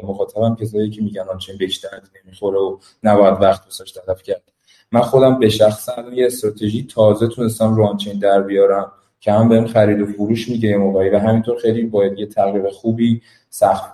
مخاطبم 0.04 0.56
کسایی 0.56 0.90
که 0.90 1.02
میگن 1.02 1.26
آنچین 1.32 1.58
بهش 1.58 1.78
درد 1.78 2.10
نمی‌خوره 2.26 2.60
و 2.60 2.78
نباید 3.04 3.42
وقت 3.42 3.66
واسش 3.66 3.92
تلف 3.92 4.24
کرد. 4.24 4.44
من 4.92 5.02
خودم 5.02 5.40
به 5.40 5.50
شخص 5.50 5.90
یه 6.14 6.26
استراتژی 6.26 6.88
تازه 6.94 7.28
تونستم 7.28 7.76
رو 7.76 7.86
آنچین 7.86 8.20
در 8.20 8.42
بیارم. 8.42 8.92
که 9.20 9.32
هم 9.32 9.50
بهم 9.50 9.68
خرید 9.68 10.02
و 10.02 10.06
فروش 10.06 10.50
میگه 10.50 10.78
موقعی 10.78 11.10
و 11.10 11.20
همینطور 11.20 11.58
خیلی 11.58 11.84
باید 11.84 12.20
یه 12.20 12.26
تغییر 12.26 12.70
خوبی 12.70 13.22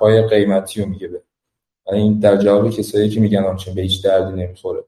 های 0.01 0.21
قیمتی 0.21 0.81
رو 0.81 0.89
میگه 0.89 1.09
و 1.87 1.93
این 1.93 2.19
در 2.19 2.37
جواب 2.37 2.69
کسایی 2.69 3.09
که 3.09 3.19
میگن 3.19 3.43
آنچین 3.43 3.73
به 3.75 3.81
هیچ 3.81 4.03
دردی 4.03 4.41
نمی‌خوره. 4.41 4.83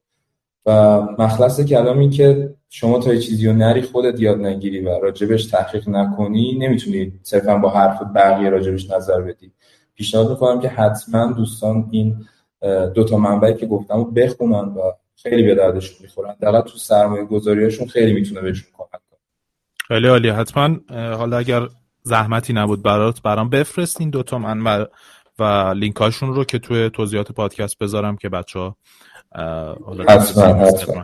و 0.66 1.02
مخلص 1.02 1.62
کلام 1.62 2.00
این 2.00 2.10
که 2.10 2.54
شما 2.70 3.00
تا 3.00 3.14
یه 3.14 3.20
چیزی 3.20 3.48
رو 3.48 3.54
نری 3.54 3.82
خودت 3.82 4.20
یاد 4.20 4.38
نگیری 4.38 4.80
و 4.80 5.00
راجبش 5.00 5.46
تحقیق 5.46 5.90
نکنی 5.90 6.58
نمی‌تونی 6.58 7.20
صرفا 7.24 7.58
با 7.58 7.70
حرف 7.70 8.02
بقیه 8.16 8.50
راجبش 8.50 8.92
نظر 8.92 9.22
بدی. 9.22 9.52
پیشنهاد 9.96 10.30
می‌کنم 10.30 10.60
که 10.60 10.68
حتما 10.68 11.32
دوستان 11.32 11.90
این 11.92 12.26
دو 12.96 13.04
تا 13.04 13.18
منبعی 13.18 13.54
که 13.54 13.66
گفتم 13.66 13.96
رو 13.96 14.12
بخونن 14.12 14.56
و 14.56 14.82
خیلی 15.16 15.44
به 15.44 15.56
دردشون 15.56 15.98
می‌خورن. 16.02 16.36
دقیقا 16.42 16.62
تو 16.62 16.78
سرمایه 16.78 17.26
گذاریاشون 17.26 17.88
خیلی 17.88 18.14
می‌تونه 18.14 18.42
بهشون 18.42 18.70
کمک 18.78 19.02
خیلی 19.88 20.08
عالی 20.08 20.30
حتما 20.30 20.78
حالا 20.90 21.38
اگر 21.38 21.68
زحمتی 22.04 22.54
نبود 22.54 22.84
برات 22.84 23.22
برام 23.22 23.50
بفرست 23.50 24.02
این 24.02 24.10
دوتا 24.10 24.38
منبع 24.38 24.86
و 25.40 25.74
لینکاشون 25.76 26.34
رو 26.34 26.44
که 26.44 26.60
توی 26.60 26.90
توضیحات 26.90 27.32
پادکست 27.32 27.78
بذارم 27.78 28.18
که 28.18 28.30
بچه 28.30 28.60
ها 28.60 28.78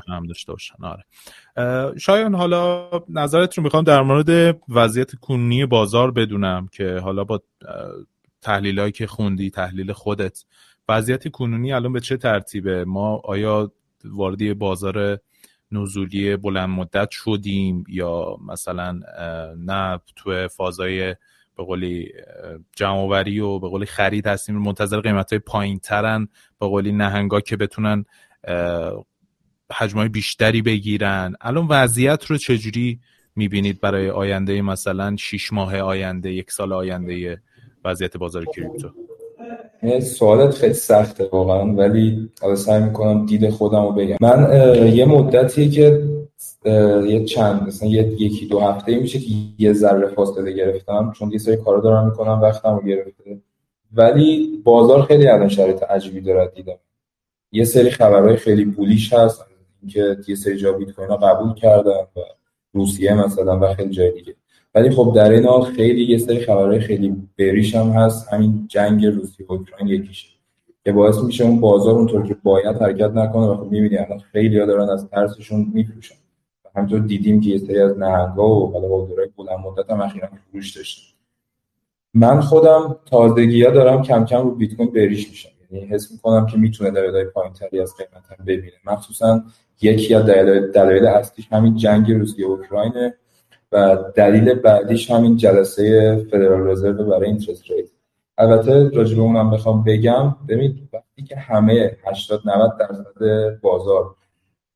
هم 0.08 0.26
داشته 0.28 0.52
باشن. 0.52 0.76
آره. 0.82 1.04
شایان 2.00 2.36
حالا 2.36 2.89
نظرت 3.10 3.58
رو 3.58 3.63
می‌خوام 3.63 3.84
در 3.84 4.02
مورد 4.02 4.60
وضعیت 4.69 5.15
کنونی 5.15 5.65
بازار 5.65 6.12
بدونم 6.12 6.67
که 6.72 7.00
حالا 7.04 7.24
با 7.24 7.41
تحلیل 8.41 8.89
که 8.89 9.08
خوندی 9.08 9.50
تحلیل 9.50 9.93
خودت 9.93 10.46
وضعیت 10.89 11.28
کنونی 11.28 11.74
الان 11.74 11.93
به 11.93 12.00
چه 12.00 12.17
ترتیبه؟ 12.17 12.86
ما 12.86 13.22
آیا 13.24 13.72
واردی 14.06 14.54
بازار 14.54 15.19
نزولی 15.73 16.36
بلند 16.36 16.69
مدت 16.69 17.09
شدیم 17.12 17.83
یا 17.88 18.38
مثلا 18.47 18.99
نه 19.57 19.99
تو 20.15 20.47
فازای 20.47 21.15
به 21.57 21.63
قولی 21.63 22.12
جمعوری 22.75 23.39
و 23.39 23.59
به 23.59 23.69
قولی 23.69 23.86
خرید 23.86 24.27
هستیم. 24.27 24.57
منتظر 24.57 25.01
قیمت 25.01 25.29
های 25.29 25.39
پایین 25.39 25.79
ترن 25.79 26.27
به 26.59 26.67
قولی 26.67 26.91
نهنگا 26.91 27.41
که 27.41 27.57
بتونن 27.57 28.05
حجمای 29.71 30.09
بیشتری 30.09 30.62
بگیرن. 30.62 31.36
الان 31.41 31.67
وضعیت 31.67 32.25
رو 32.25 32.38
چجوری 32.38 32.99
می‌بینید 33.36 33.81
برای 33.81 34.09
آینده 34.09 34.62
مثلا 34.62 35.15
شیش 35.15 35.53
ماه 35.53 35.77
آینده 35.77 36.33
یک 36.33 36.51
سال 36.51 36.73
آینده 36.73 37.41
وضعیت 37.86 38.17
بازار 38.17 38.45
کریپتو؟ 38.45 38.89
سوالت 39.99 40.53
خیلی 40.53 40.73
سخته 40.73 41.29
واقعا 41.32 41.73
ولی 41.73 42.29
حالا 42.41 42.56
سعی 42.56 42.84
می‌کنم 42.84 43.25
دید 43.25 43.49
خودم 43.49 43.86
رو 43.86 43.91
بگم. 43.91 44.17
من 44.21 44.49
یه 44.93 45.06
مدتی 45.06 45.69
که 45.69 46.03
یه 47.06 47.25
چند 47.25 47.67
مثلا 47.67 47.89
یه 47.89 48.21
یکی 48.21 48.45
دو 48.45 48.60
هفته 48.60 48.99
میشه 48.99 49.19
که 49.19 49.25
یه 49.58 49.73
ذره 49.73 50.08
فاصله 50.08 50.51
گرفتم 50.51 51.13
چون 51.15 51.32
یه 51.32 51.38
سری 51.38 51.58
کارا 51.58 51.79
دارم 51.79 52.06
می‌کنم 52.06 52.41
وقتم 52.41 52.75
رو 52.75 52.82
گرفته. 52.82 53.41
ولی 53.93 54.62
بازار 54.63 55.01
خیلی 55.01 55.27
الان 55.27 55.49
شرایط 55.49 55.84
عجیبی 55.84 56.21
داره 56.21 56.51
دیدم. 56.56 56.77
یه 57.51 57.65
سری 57.65 57.89
خبرهای 57.89 58.36
خیلی 58.36 58.65
بولیش 58.65 59.13
هست 59.13 59.45
که 59.89 60.17
یه 60.27 60.36
سری 60.36 60.58
جا 60.58 60.71
بیت 60.71 60.91
کوین 60.91 61.15
قبول 61.15 61.53
کردن 61.53 61.91
و 61.91 62.19
روسیه 62.73 63.13
مثلا 63.13 63.60
و 63.60 63.73
خیلی 63.73 63.89
جای 63.89 64.12
دیگه. 64.12 64.36
ولی 64.75 64.89
خب 64.89 65.13
در 65.15 65.31
این 65.31 65.45
حال 65.45 65.62
خیلی 65.62 66.03
یه 66.03 66.17
سری 66.17 66.39
خبرهای 66.39 66.79
خیلی 66.79 67.15
بریش 67.39 67.75
هم 67.75 67.89
هست. 67.89 68.33
همین 68.33 68.65
جنگ 68.67 69.05
روسیه 69.05 69.45
و 69.49 69.53
اوکراین 69.53 69.88
یکیشه 69.88 70.27
که 70.86 70.91
باعث 70.91 71.23
میشه 71.23 71.43
اون 71.43 71.59
بازار 71.59 71.95
اونطور 71.95 72.27
که 72.27 72.38
باید 72.43 72.81
حرکت 72.81 73.12
نکنه 73.12 73.45
و 73.45 73.55
خب 73.57 73.71
می‌بینی 73.71 73.97
الان 73.97 74.19
خیلی 74.19 74.59
ها 74.59 74.65
دارن 74.65 74.89
از 74.89 75.09
ترسشون 75.09 75.71
میفروشن. 75.73 76.15
همینطور 76.75 76.99
دیدیم 76.99 77.41
که 77.41 77.49
یه 77.49 77.57
سری 77.57 77.79
از 77.79 77.97
نهنگا 77.97 78.49
و 78.49 78.71
حالا 78.73 78.88
بازارهای 78.88 79.27
بلند 79.38 79.59
مدت 79.59 79.89
هم 79.89 80.01
اخیرا 80.01 80.29
فروش 80.51 80.77
داشتن. 80.77 81.13
من 82.13 82.41
خودم 82.41 82.95
تازگی 83.05 83.63
ها 83.63 83.71
دارم 83.71 84.01
کم 84.01 84.25
کم 84.25 84.41
رو 84.41 84.55
بیت 84.55 84.73
کوین 84.73 84.91
bearish 84.91 85.29
میشم. 85.29 85.49
یعنی 85.71 85.86
حس 85.86 86.12
می‌کنم 86.12 86.45
که 86.45 86.57
می‌تونه 86.57 86.91
پایین 86.91 87.27
پایینتری 87.33 87.79
از 87.79 87.93
قیمت 87.97 88.39
هم 88.39 88.45
ببینه. 88.45 88.73
مخصوصا 88.86 89.43
یکی 89.81 90.15
از 90.15 90.25
دلایل 90.25 91.05
اصلیش 91.05 91.47
همین 91.51 91.75
جنگ 91.75 92.12
روسیه 92.12 92.47
و 92.47 92.51
اوکراینه. 92.51 93.15
و 93.73 93.97
دلیل 94.15 94.53
بعدیش 94.53 95.12
همین 95.12 95.38
جلسه 95.38 96.15
فدرال 96.31 96.67
رزرو 96.67 97.05
برای 97.05 97.27
interest 97.27 97.71
rate 97.71 97.89
البته 98.38 98.89
راجع 98.89 99.15
به 99.15 99.21
اونم 99.21 99.51
بخوام 99.51 99.83
بگم 99.83 100.36
ببینید 100.47 100.89
وقتی 100.93 101.23
که 101.23 101.36
همه 101.36 101.97
80 102.05 102.41
90 102.45 102.77
درصد 102.77 103.59
بازار 103.62 104.15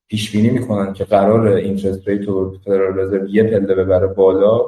پیش 0.07 0.31
بینی 0.31 0.49
می‌کنن 0.49 0.93
که 0.93 1.03
قراره 1.03 1.47
interest 1.47 2.07
rate 2.07 2.29
رو 2.29 2.57
فدرال 2.65 2.99
رزرو 2.99 3.27
یه 3.27 3.43
پله 3.43 3.75
ببره 3.75 4.07
بالا 4.07 4.65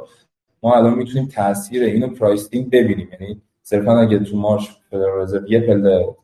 ما 0.63 0.75
الان 0.75 0.93
می‌تونیم 0.93 1.27
تاثیر 1.27 1.83
اینو 1.83 2.07
priced 2.07 2.54
in 2.54 2.69
ببینیم. 2.69 3.09
یعنی 3.21 3.41
صرفا 3.61 3.99
اگه 3.99 4.19
تو 4.19 4.37
مارش 4.37 4.69
فدرال 4.89 5.21
رزرو 5.21 5.51
یه 5.51 5.59
پله 5.59 6.15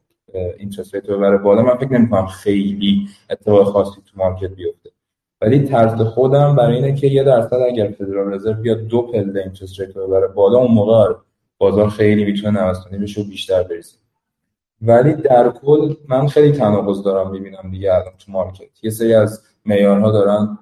interest 0.58 0.96
rate 0.96 1.08
ببره 1.08 1.38
بالا 1.38 1.62
من 1.62 1.78
فکر 1.78 1.94
نمی‌کنم 1.94 2.26
خیلی 2.26 3.08
اتفاق 3.30 3.64
خاصی 3.64 4.02
تو 4.06 4.12
market 4.16 4.56
بیفته. 4.56 4.90
ولی 5.42 5.60
ترس 5.60 6.02
خودم 6.02 6.56
برای 6.56 6.76
اینه 6.76 6.96
که 6.96 7.08
یه 7.08 7.24
درصد 7.24 7.54
اگر 7.54 7.92
فدرال 7.92 8.34
رزرو 8.34 8.54
بیاد 8.54 8.78
دو 8.78 9.02
پله 9.02 9.42
interest 9.42 9.80
rate 9.80 9.94
ببره 9.94 10.28
بالا 10.28 10.58
اون 10.58 10.72
موقع 10.72 11.14
بازار 11.58 11.90
خیلی 11.90 12.26
می‌تونه 12.26 12.62
نوسانی 12.64 12.98
بشه 12.98 13.22
و 13.22 13.24
بیشتر 13.24 13.64
بریزه. 13.64 13.98
ولی 14.82 15.14
در 15.14 15.50
کل 15.50 15.96
من 16.08 16.28
خیلی 16.28 16.52
تناقض 16.52 17.04
دارم 17.04 17.32
می‌بینم 17.32 17.72
دیگه 17.72 17.94
الان 17.94 18.14
تو 18.20 18.32
market. 18.32 18.84
یه 18.84 18.90
سری 18.90 19.14
از 19.14 19.44
معیارها 19.66 20.12
دارن 20.12 20.58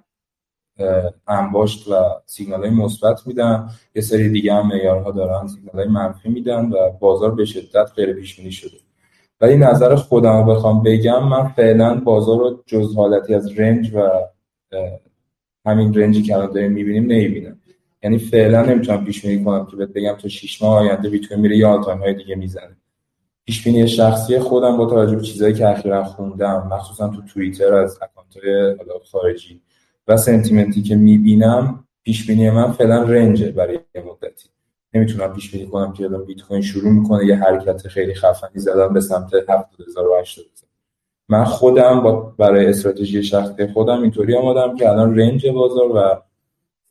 انباشت 1.27 1.87
و 1.87 1.93
سیگنال 2.25 2.59
های 2.59 2.69
مثبت 2.69 3.27
میدن. 3.27 3.69
یه 3.95 4.01
سری 4.01 4.29
دیگه 4.29 4.53
هم 4.53 4.67
معیارها 4.67 5.11
دارن 5.11 5.47
سیگنال 5.47 5.75
های 5.75 5.93
منفی 5.93 6.29
میدن 6.29 6.69
و 6.69 6.89
بازار 6.99 7.35
به 7.35 7.45
شدت 7.45 7.91
غیر 7.95 8.13
پیش 8.13 8.37
بینی 8.37 8.51
شده. 8.51 8.77
ولی 9.41 9.57
نظر 9.57 9.95
خودم 9.95 10.37
رو 10.37 10.55
بخوام 10.55 10.83
بگم 10.83 11.27
من 11.27 11.47
فعلا 11.47 11.95
بازار 11.95 12.37
رو 12.37 12.63
جز 12.65 12.95
حالتی 12.95 13.33
از 13.33 13.59
range 13.59 13.95
و 13.95 14.09
همین 15.65 15.93
range 15.93 16.16
ی 16.16 16.21
که 16.21 16.35
الان 16.35 16.51
داریم 16.51 16.71
می‌بینیم 16.71 17.03
نمی‌بینم 17.03 17.59
یعنی 18.03 18.17
فعلا 18.17 18.65
نمی‌تونم 18.65 19.05
پیش 19.05 19.25
بینی 19.25 19.43
کنم 19.43 19.65
که 19.65 19.75
بگم 19.75 20.15
تا 20.21 20.27
6 20.27 20.61
ماه 20.61 20.79
آینده 20.79 21.09
بیت 21.09 21.27
کوین 21.27 21.39
میره 21.39 21.57
یا 21.57 21.69
all-time 21.69 21.97
high 21.97 22.13
دیگه 22.13 22.35
می‌زنه. 22.35 22.77
پیش 23.45 23.63
بینی 23.63 23.87
شخصی 23.87 24.39
خودم 24.39 24.77
با 24.77 24.85
توجه 24.85 25.15
به 25.15 25.21
چیزایی 25.21 25.53
که 25.53 25.69
اخیرا 25.69 26.03
خوندم 26.03 26.67
مخصوصا 26.71 27.07
تو 27.07 27.21
توییتر 27.21 27.73
از 27.73 27.99
اکانت 28.01 28.37
های 28.37 28.75
خارجی 29.11 29.61
و 30.07 30.17
سنتیمنتی 30.17 30.81
که 30.81 30.95
می‌بینم 30.95 31.87
پیش 32.03 32.27
بینی 32.27 32.49
من 32.49 32.71
فعلا 32.71 33.03
رنجه 33.03 33.51
برای 33.51 33.79
یه 33.95 34.01
مدتی. 34.01 34.49
نمی‌تونم 34.93 35.33
پیش 35.33 35.51
بینی 35.51 35.65
کنم 35.67 35.93
که 35.93 36.03
الان 36.03 36.25
بیت 36.25 36.41
کوین 36.41 36.61
شروع 36.61 36.91
می‌کنه 36.91 37.25
یه 37.25 37.35
حرکت 37.35 37.87
خیلی 37.87 38.13
خفنی 38.13 38.61
زدن 38.61 38.93
به 38.93 39.01
سمت 39.01 39.33
70000 39.49 40.07
و 40.07 40.19
80000 40.21 40.69
من 41.33 41.43
خودم 41.43 41.99
با 41.99 42.11
برای 42.11 42.65
استراتژی 42.65 43.23
شخصی 43.23 43.67
خودم 43.67 44.01
اینطوری 44.01 44.37
آمادم 44.37 44.75
که 44.75 44.89
الان 44.89 45.19
رنج 45.19 45.47
بازار 45.47 45.91
و 45.95 46.21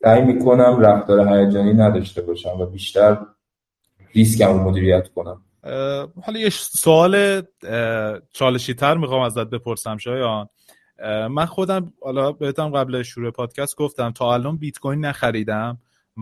سعی 0.01 0.21
می‌کنم 0.21 0.79
رفتار 0.79 1.27
هیجانی 1.27 1.73
نداشته 1.73 2.21
باشم 2.21 2.61
و 2.61 2.65
بیشتر 2.65 3.17
ریسکم 4.13 4.47
رو 4.47 4.69
مدیریت 4.69 5.07
کنم. 5.07 5.41
حالا 6.23 6.39
یه 6.39 6.49
سوال 6.49 7.41
چالشی 8.33 8.73
تر 8.73 8.97
می‌خوام 8.97 9.21
ازت 9.21 9.49
بپرسم 9.49 9.97
شایان. 9.97 10.49
من 11.29 11.45
خودم 11.45 11.93
حالا 12.01 12.31
بهتم 12.31 12.69
قبل 12.69 13.03
شروع 13.03 13.31
پادکست 13.31 13.77
گفتم 13.77 14.11
تا 14.11 14.33
الان 14.33 14.57
بیت 14.57 14.79
کوین 14.79 15.05
نخریدم. 15.05 15.77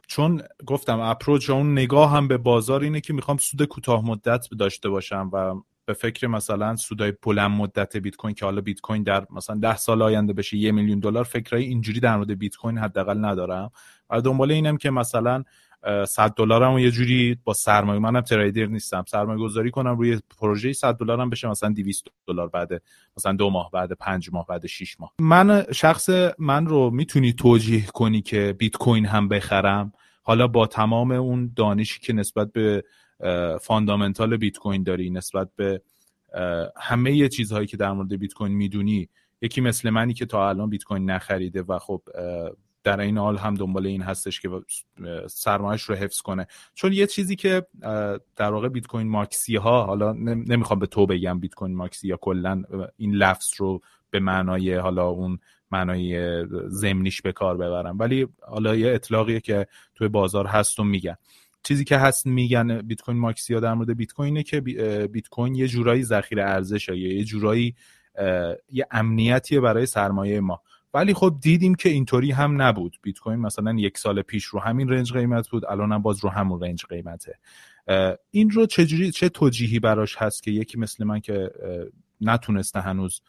چون 0.07 0.41
گفتم 0.65 0.99
اپروچ 0.99 1.49
اون 1.49 1.71
نگاه 1.71 2.11
هم 2.11 2.27
به 2.27 2.37
بازار 2.37 2.81
اینه 2.81 3.01
که 3.01 3.13
می‌خوام 3.13 3.37
سود 3.37 3.63
کوتاه 3.63 4.05
مدت 4.05 4.47
داشته 4.59 4.89
باشم 4.89 5.29
و 5.33 5.55
به 5.91 5.95
فکر 5.95 6.27
مثلا 6.27 6.75
سودای 6.75 7.13
بلند 7.23 7.51
مدت 7.51 7.97
بیت 7.97 8.15
کوین 8.15 8.33
که 8.35 8.45
حالا 8.45 8.61
بیت 8.61 8.81
کوین 8.81 9.03
در 9.03 9.27
مثلا 9.29 9.55
ده 9.55 9.77
سال 9.77 10.01
آینده 10.01 10.33
بشه 10.33 10.57
یه 10.57 10.71
میلیون 10.71 10.99
دلار 10.99 11.23
فکرای 11.23 11.63
اینجوری 11.63 11.99
در 11.99 12.15
مورد 12.15 12.31
بیت 12.31 12.55
کوین 12.55 12.77
حداقل 12.77 13.25
ندارم. 13.25 13.71
و 14.09 14.21
دنبال 14.21 14.51
اینم 14.51 14.77
که 14.77 14.89
مثلا 14.89 15.43
100 16.07 16.33
دلارم 16.35 16.77
یه 16.77 16.91
جوری 16.91 17.37
با 17.43 17.53
سرمایه 17.53 17.99
منم 17.99 18.21
تریدر 18.21 18.65
نیستم 18.65 19.03
سرمایه 19.07 19.39
گذاری 19.39 19.71
کنم 19.71 19.97
روی 19.97 20.19
پروژه 20.39 20.73
100 20.73 20.95
دلارم 20.95 21.29
بشه 21.29 21.47
مثلا 21.47 21.69
200 21.69 22.07
دلار 22.27 22.47
بعد 22.47 22.69
مثلا 23.17 23.31
دو 23.31 23.49
ماه 23.49 23.69
بعد 23.71 23.91
پنج 23.91 24.29
ماه 24.33 24.45
بعد 24.45 24.65
6 24.65 24.99
ماه. 24.99 25.13
من 25.19 25.65
شخص 25.71 26.09
من 26.39 26.65
رو 26.65 26.89
می‌تونی 26.89 27.33
توجیه 27.33 27.85
کنی 27.85 28.21
که 28.21 28.55
بیت 28.57 28.77
کوین 28.77 29.05
هم 29.05 29.27
بخرم؟ 29.27 29.93
حالا 30.23 30.47
با 30.47 30.67
تمام 30.67 31.11
اون 31.11 31.51
دانشی 31.55 31.99
که 31.99 32.13
نسبت 32.13 32.51
به 32.51 32.83
فاندامنتال 33.61 34.37
بیت 34.37 34.57
کوین 34.57 34.83
داری 34.83 35.09
نسبت 35.09 35.49
به 35.55 35.81
همه 36.77 37.29
چیزهایی 37.29 37.67
که 37.67 37.77
در 37.77 37.91
مورد 37.91 38.13
بیت 38.13 38.33
کوین 38.33 38.51
می‌دونی 38.51 39.09
یکی 39.41 39.61
مثل 39.61 39.89
منی 39.89 40.13
که 40.13 40.25
تا 40.25 40.49
الان 40.49 40.69
بیت 40.69 40.83
کوین 40.83 41.09
نخریده 41.09 41.61
و 41.61 41.79
خب 41.79 42.01
در 42.83 42.99
این 42.99 43.17
حال 43.17 43.37
هم 43.37 43.53
دنبال 43.53 43.87
این 43.87 44.01
هستش 44.01 44.41
که 44.41 44.49
سرمایش 45.27 45.81
رو 45.81 45.95
حفظ 45.95 46.21
کنه. 46.21 46.47
چون 46.73 46.93
یه 46.93 47.07
چیزی 47.07 47.35
که 47.35 47.65
در 48.35 48.51
واقع 48.51 48.69
بیت 48.69 48.87
کوین 48.87 49.09
ماکسی 49.09 49.55
ها 49.55 49.83
حالا 49.85 50.13
نمی‌خوام 50.13 50.79
به 50.79 50.87
تو 50.87 51.05
بگم 51.05 51.39
بیت 51.39 51.53
کوین 51.53 51.75
ماکسی 51.75 52.07
یا 52.07 52.17
کلا 52.17 52.63
این 52.97 53.15
لفظ 53.15 53.53
رو 53.57 53.81
به 54.09 54.19
معنای 54.19 54.75
حالا 54.75 55.07
اون 55.07 55.39
معنای 55.71 56.45
زمینیش 56.67 57.21
به 57.21 57.31
کار 57.31 57.57
ببرم 57.57 57.99
ولی 57.99 58.27
حالا 58.41 58.75
یه 58.75 58.93
اطلاقیه 58.93 59.39
که 59.39 59.67
توی 59.95 60.07
بازار 60.07 60.47
هست 60.47 60.79
و 60.79 60.83
میگن. 60.83 61.15
چیزی 61.63 61.83
که 61.83 61.97
هست 61.97 62.27
میگن 62.27 62.81
بیت 62.81 63.01
کوین 63.01 63.17
ماکسیا 63.17 63.59
در 63.59 63.73
مورد 63.73 63.97
بیت 63.97 64.11
کوینه 64.11 64.43
که 64.43 64.61
بیت 65.07 65.27
کوین 65.29 65.55
یه 65.55 65.67
جورایی 65.67 66.03
ذخیره 66.03 66.43
ارزش 66.43 66.89
یا 66.89 66.95
یه 66.95 67.23
جورایی 67.23 67.75
یه 68.71 68.87
امنیتیه 68.91 69.59
برای 69.59 69.85
سرمایه 69.85 70.39
ما. 70.39 70.61
ولی 70.93 71.13
خب 71.13 71.37
دیدیم 71.41 71.75
که 71.75 71.89
اینطوری 71.89 72.31
هم 72.31 72.61
نبود. 72.61 72.97
بیت 73.01 73.19
کوین 73.19 73.39
مثلا 73.39 73.73
یک 73.77 73.97
سال 73.97 74.21
پیش 74.21 74.45
رو 74.45 74.59
همین 74.59 74.89
رنج 74.89 75.13
قیمت 75.13 75.49
بود 75.49 75.65
الان 75.65 75.91
هم 75.91 76.01
باز 76.01 76.23
رو 76.23 76.29
همون 76.29 76.61
رنج 76.61 76.85
قیمته. 76.85 77.39
این 78.31 78.49
رو 78.49 78.65
چجوری 78.65 79.11
چه 79.11 79.29
توجیهی 79.29 79.79
براش 79.79 80.15
هست 80.15 80.43
که 80.43 80.51
یکی 80.51 80.79
مثل 80.79 81.03
من 81.03 81.19
که 81.19 81.51
نتونسته 82.21 82.81
هنوز 82.81 83.21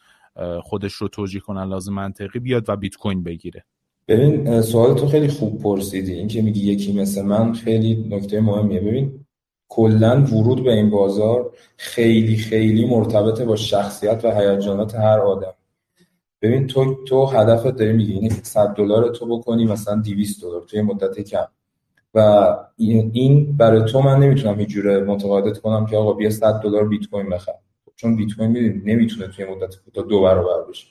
خودش 0.61 0.93
رو 0.93 1.07
توجیه 1.07 1.41
کنن 1.41 1.63
لازم 1.63 1.93
منطقی 1.93 2.39
بیاد 2.39 2.69
و 2.69 2.75
بیت 2.75 2.95
کوین 2.95 3.23
بگیره؟ 3.23 3.65
ببین 4.07 4.61
سوال 4.61 4.95
تو 4.95 5.07
خیلی 5.07 5.27
خوب 5.27 5.61
پرسیدی. 5.61 6.13
این 6.13 6.27
که 6.27 6.41
میگی 6.41 6.71
یکی 6.71 6.93
مثل 6.93 7.21
من 7.21 7.53
خیلی 7.53 8.07
نکته 8.09 8.41
مهمیه. 8.41 8.79
ببین 8.79 9.25
کلا 9.67 10.23
ورود 10.23 10.63
به 10.63 10.73
این 10.73 10.89
بازار 10.89 11.53
خیلی 11.77 12.37
خیلی 12.37 12.85
مرتبطه 12.85 13.45
با 13.45 13.55
شخصیت 13.55 14.25
و 14.25 14.39
هیجانات 14.39 14.95
هر 14.95 15.19
آدم. 15.19 15.53
ببین 16.41 16.67
تو 16.67 17.03
تو 17.03 17.25
هدفت 17.25 17.75
داری 17.75 17.93
میگی 17.93 18.13
اینه 18.13 18.29
100 18.29 18.67
دلار 18.67 19.09
تو 19.09 19.37
بکنی 19.37 19.65
مثلا 19.65 20.01
200 20.01 20.41
دلار 20.41 20.61
توی 20.61 20.81
مدت 20.81 21.19
کم. 21.19 21.45
و 22.13 22.47
این 22.77 23.57
برای 23.57 23.85
تو 23.91 24.01
من 24.01 24.19
نمی‌تونم 24.19 24.59
هیچ 24.59 24.69
جوره 24.69 25.03
متقاعدت 25.03 25.57
کنم 25.57 25.85
که 25.85 25.97
آقا 25.97 26.13
بیا 26.13 26.29
100 26.29 26.61
دلار 26.63 26.87
بیت 26.87 27.07
کوین 27.09 27.29
بخر. 27.29 27.53
چون 27.95 28.15
بیت 28.15 28.33
کوین 28.37 28.81
نمی‌تونه 28.85 29.27
توی 29.27 29.45
مدت 29.45 29.75
کوتاه 29.85 30.05
دو 30.05 30.21
برابر 30.21 30.69
بشه. 30.69 30.87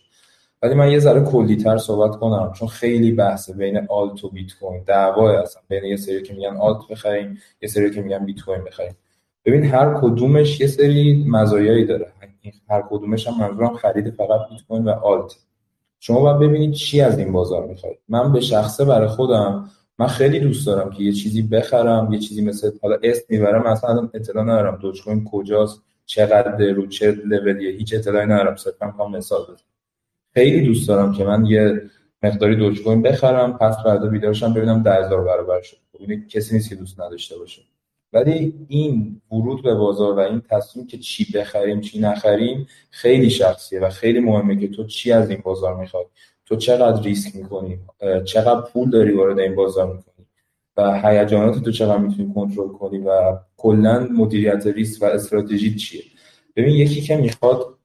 ولی 0.63 0.75
من 0.75 0.91
یه 0.91 0.99
ذره 0.99 1.25
کلیتر 1.25 1.79
صحبت 1.79 2.17
کنم 2.17 2.53
چون 2.53 2.69
خیلی 2.69 3.13
بحثه 3.13 3.53
بین 3.53 3.87
آلت 3.89 4.25
و 4.25 4.29
بیت 4.29 4.53
کوین 4.61 4.83
دعوا 4.87 5.41
هستن. 5.41 5.61
بین 5.69 5.85
یه 5.85 5.97
سری 5.97 6.23
که 6.23 6.35
میگن 6.35 6.57
آلت 6.57 6.89
بخریم 6.91 7.39
یه 7.63 7.69
سری 7.69 7.91
که 7.91 8.03
میگن 8.03 8.25
بیت 8.25 8.41
کوین 8.41 8.65
بخریم. 8.65 8.97
ببین 9.45 9.65
هر 9.65 9.95
کدومش 10.01 10.61
یه 10.61 10.67
سری 10.67 11.25
مزایایی 11.29 11.85
داره. 11.85 12.13
هر 12.71 12.85
کدومش 12.91 13.29
هم 13.29 13.39
منظورم 13.39 13.77
خرید 13.77 14.11
فقط 14.11 14.41
بیت 14.51 14.63
کوین 14.69 14.85
و 14.85 14.91
آلت. 14.91 15.37
شما 16.01 16.21
باید 16.21 16.39
ببینید 16.39 16.73
چی 16.73 17.01
از 17.01 17.19
این 17.19 17.33
بازار 17.33 17.67
می‌خواید. 17.67 17.99
من 18.09 18.33
به 18.33 18.41
شخصه 18.41 18.85
برای 18.85 19.09
خودم 19.09 19.71
من 19.99 20.07
خیلی 20.07 20.41
دوست 20.41 20.67
دارم 20.67 20.91
که 20.91 21.03
یه 21.03 21.13
چیزی 21.13 21.43
بخرم 21.43 22.13
یه 22.13 22.19
چیزی 22.19 22.45
مثل 22.45 22.71
حالا 22.83 22.97
اسم 23.03 23.25
می‌برم 23.29 23.73
مثلا 23.73 24.09
اطلاع 24.15 24.45
ندارم 24.45 24.77
دوج 24.77 25.05
کوین 25.05 25.25
کجاست 25.25 25.83
چقدر 26.07 26.65
رو 26.73 26.87
چه 26.87 27.13
لولیه 27.13 27.71
هیچ 27.71 27.95
اطلاعی 27.95 28.27
ندارم 28.27 28.57
صرفا 28.57 29.09
مثال 29.09 29.43
بزنم. 29.43 29.72
خیلی 30.35 30.67
دوست 30.67 30.89
دارم 30.89 31.13
که 31.13 31.25
من 31.25 31.47
یه 31.47 31.83
مقداری 32.23 32.57
دوج 32.57 32.83
کوین 32.83 33.03
بخرم 33.03 33.59
پس 33.59 33.77
فردا 33.85 34.09
بیدارشم 34.09 34.55
ببینم 34.55 34.83
10000 34.83 35.25
برابر 35.25 35.63
شد. 35.63 35.77
خب 35.93 36.29
کسی 36.29 36.55
نیست 36.55 36.69
که 36.69 36.75
دوست 36.75 37.01
نداشته 37.01 37.39
باشه. 37.39 37.63
ولی 38.13 38.55
این 38.69 39.21
ورود 39.33 39.63
به 39.63 39.75
بازار 39.75 40.13
و 40.13 40.19
این 40.19 40.43
تصمیم 40.51 40.87
که 40.87 40.99
چی 40.99 41.33
بخریم 41.35 41.81
چی 41.81 42.01
نخریم 42.01 42.67
خیلی 42.91 43.31
شخصیه 43.31 43.81
و 43.81 43.91
خیلی 43.91 44.21
مهمه 44.21 44.57
که 44.57 44.69
تو 44.69 44.85
چی 44.85 45.13
از 45.13 45.31
این 45.31 45.41
بازار 45.45 45.77
می‌خوای؟ 45.77 46.05
تو 46.47 46.57
چقدر 46.57 47.03
ریسک 47.03 47.37
می‌کنی؟ 47.37 47.79
چقدر 48.25 48.61
پول 48.61 48.91
داری 48.91 49.13
وارد 49.13 49.39
این 49.39 49.55
بازار 49.55 49.87
می‌کنی؟ 49.87 50.27
و 50.77 51.01
هیجانات 51.05 51.65
تو 51.65 51.71
چقدر 51.71 51.99
می‌تونی 51.99 52.35
کنترل 52.35 52.69
کنی؟ 52.69 52.99
و 52.99 53.39
کلا 53.57 54.09
مدیریت 54.13 54.67
ریسک 54.67 55.03
و 55.03 55.05
استراتژی 55.05 55.75
چیه؟ 55.77 56.03
ببین 56.57 56.75
یکی 56.75 57.01
که 57.01 57.17
می‌خواد 57.17 57.79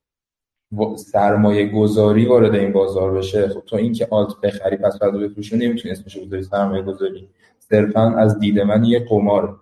سرمایه 0.95 1.67
گذاری 1.67 2.25
وارد 2.25 2.55
این 2.55 2.71
بازار 2.71 3.11
بشه 3.11 3.47
خب 3.47 3.61
تو 3.65 3.75
اینکه 3.75 4.07
آلت 4.11 4.41
بخری 4.43 4.77
پس 4.77 4.99
فردا 4.99 5.19
بفروشی 5.19 5.57
نمی‌تونی 5.57 5.91
اسمش 5.91 6.17
بذاری 6.17 6.43
سرمایه 6.43 6.81
گذاری 6.81 7.29
صرفا 7.59 8.01
از 8.01 8.39
دید 8.39 8.59
من 8.59 8.83
یه 8.83 9.05
قمار. 9.09 9.59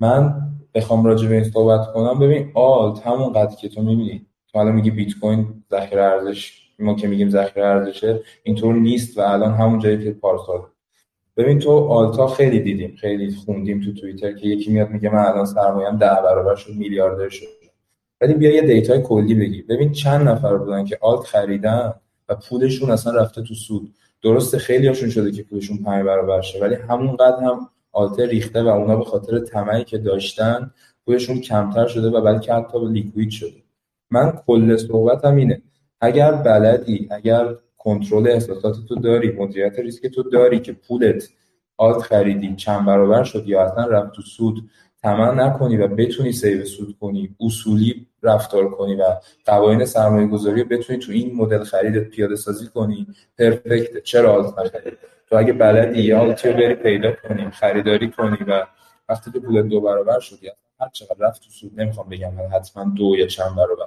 من 0.00 0.34
بخوام 0.74 1.04
راجع 1.04 1.28
به 1.28 1.34
این 1.34 1.44
صحبت 1.44 1.92
کنم. 1.92 2.18
ببین 2.18 2.50
آلت 2.54 3.06
همون 3.06 3.32
قدر 3.32 3.56
که 3.56 3.68
تو 3.68 3.82
می‌بینی. 3.82 4.26
تو 4.52 4.58
حالا 4.58 4.72
میگی 4.72 4.90
بیت 4.90 5.18
کوین 5.20 5.46
ذخیره 5.70 6.02
ارزش 6.02 6.62
ما 6.78 6.94
که 6.94 7.08
میگیم 7.08 7.30
ذخیره 7.30 7.66
ارزشه 7.66 8.20
اینطور 8.42 8.74
نیست 8.74 9.18
و 9.18 9.20
الان 9.20 9.54
همون 9.54 9.78
جایی 9.78 10.04
که 10.04 10.10
پارسال. 10.10 10.60
ببین 11.36 11.58
تو 11.58 11.70
alt 11.70 12.12
ا 12.12 12.26
خیلی 12.26 12.60
دیدیم 12.60 12.96
خیلی 13.00 13.30
خوندیم 13.30 13.80
تو 13.80 13.92
توییتر 13.92 14.32
که 14.32 14.46
یکی 14.46 14.72
میاد 14.72 14.90
میگه 14.90 15.10
من 15.10 15.24
الان 15.24 15.44
سرمایه‌ام 15.44 15.96
ده 15.96 16.06
برابر 16.24 16.54
شد 16.54 16.74
میلیاردر 16.74 17.28
شد 17.28 17.61
ولی 18.22 18.34
بیا 18.34 18.54
یه 18.54 18.62
data 18.62 18.94
ی 18.94 19.02
کلی 19.02 19.34
بگی. 19.34 19.62
ببین 19.62 19.92
چند 19.92 20.28
نفر 20.28 20.56
بودن 20.56 20.84
که 20.84 20.98
alt 21.00 21.26
خریدن 21.26 21.94
و 22.28 22.34
پولشون 22.34 22.90
اصلا 22.90 23.20
رفته 23.20 23.42
تو 23.42 23.54
سود. 23.54 23.94
درسته 24.22 24.58
خیلی 24.58 24.86
هاشون 24.86 25.10
شده 25.10 25.32
که 25.32 25.42
پولشون 25.42 25.76
پنج 25.76 26.06
برابر 26.06 26.40
شه 26.40 26.60
ولی 26.60 26.74
همون 26.74 27.16
قدر 27.16 27.42
هم 27.42 27.68
alt 27.92 28.17
ه 28.17 28.26
ریخته 28.26 28.62
و 28.62 28.68
اونا 28.68 28.96
به 28.96 29.04
خاطر 29.04 29.38
طمعی 29.38 29.84
که 29.84 29.98
داشتن 29.98 30.70
پولشون 31.06 31.40
کمتر 31.40 31.86
شده 31.86 32.10
و 32.10 32.20
بلکه 32.20 32.54
حتی 32.54 32.78
liquid 32.86 33.30
شده. 33.30 33.62
من 34.10 34.32
کل 34.46 34.76
صحبتم 34.76 35.36
اینه 35.36 35.62
اگر 36.00 36.32
بلدی 36.32 37.08
اگر 37.10 37.54
کنترل 37.78 38.28
احساسات 38.28 38.76
تو 38.88 38.94
داری 38.94 39.32
مدیریت 39.32 39.78
ریسک 39.78 40.06
تو 40.06 40.22
داری 40.22 40.60
که 40.60 40.72
پولت 40.72 41.28
alt 41.76 42.02
خریدی 42.02 42.56
چند 42.56 42.86
برابر 42.86 43.24
شد 43.24 43.48
یا 43.48 43.62
اصلا 43.62 43.86
رفت 43.86 44.12
تو 44.12 44.22
سود 44.22 44.70
طمع 45.02 45.34
نکنی 45.34 45.76
و 45.76 45.88
بتونی 45.88 46.32
save 46.32 46.64
سود 46.64 46.96
کنی 47.00 47.36
اصولی 47.40 48.06
رفتار 48.22 48.70
کنی 48.70 48.94
و 48.94 49.02
قوانین 49.44 49.84
سرمایه 49.84 50.26
گذاری 50.26 50.64
بتونی 50.64 50.98
تو 50.98 51.12
این 51.12 51.36
مدل 51.36 51.64
خریدت 51.64 52.08
پیاده 52.08 52.36
سازی 52.36 52.66
کنی. 52.66 53.06
perfect. 53.38 54.02
چرا 54.02 54.32
alt 54.34 54.58
نخرید 54.58 54.98
تو 55.28 55.36
اگه 55.36 55.52
بلدی 55.52 56.02
یا 56.02 56.20
alt 56.20 56.44
ی 56.44 56.52
بری 56.52 56.74
پیدا 56.74 57.12
کنی 57.12 57.50
خریداری 57.50 58.10
کنی 58.10 58.38
و 58.48 58.66
وقتی 59.08 59.30
که 59.32 59.40
پول 59.40 59.68
دو 59.68 59.80
برابر 59.80 60.20
شدی 60.20 60.50
هر 60.80 60.88
چقدر 60.92 61.16
رفت 61.18 61.42
تو 61.42 61.50
سود 61.50 61.80
نمی‌خوام 61.80 62.08
بگم 62.08 62.32
حتما 62.54 62.94
دو 62.96 63.16
یا 63.18 63.26
چند 63.26 63.56
برابر. 63.56 63.86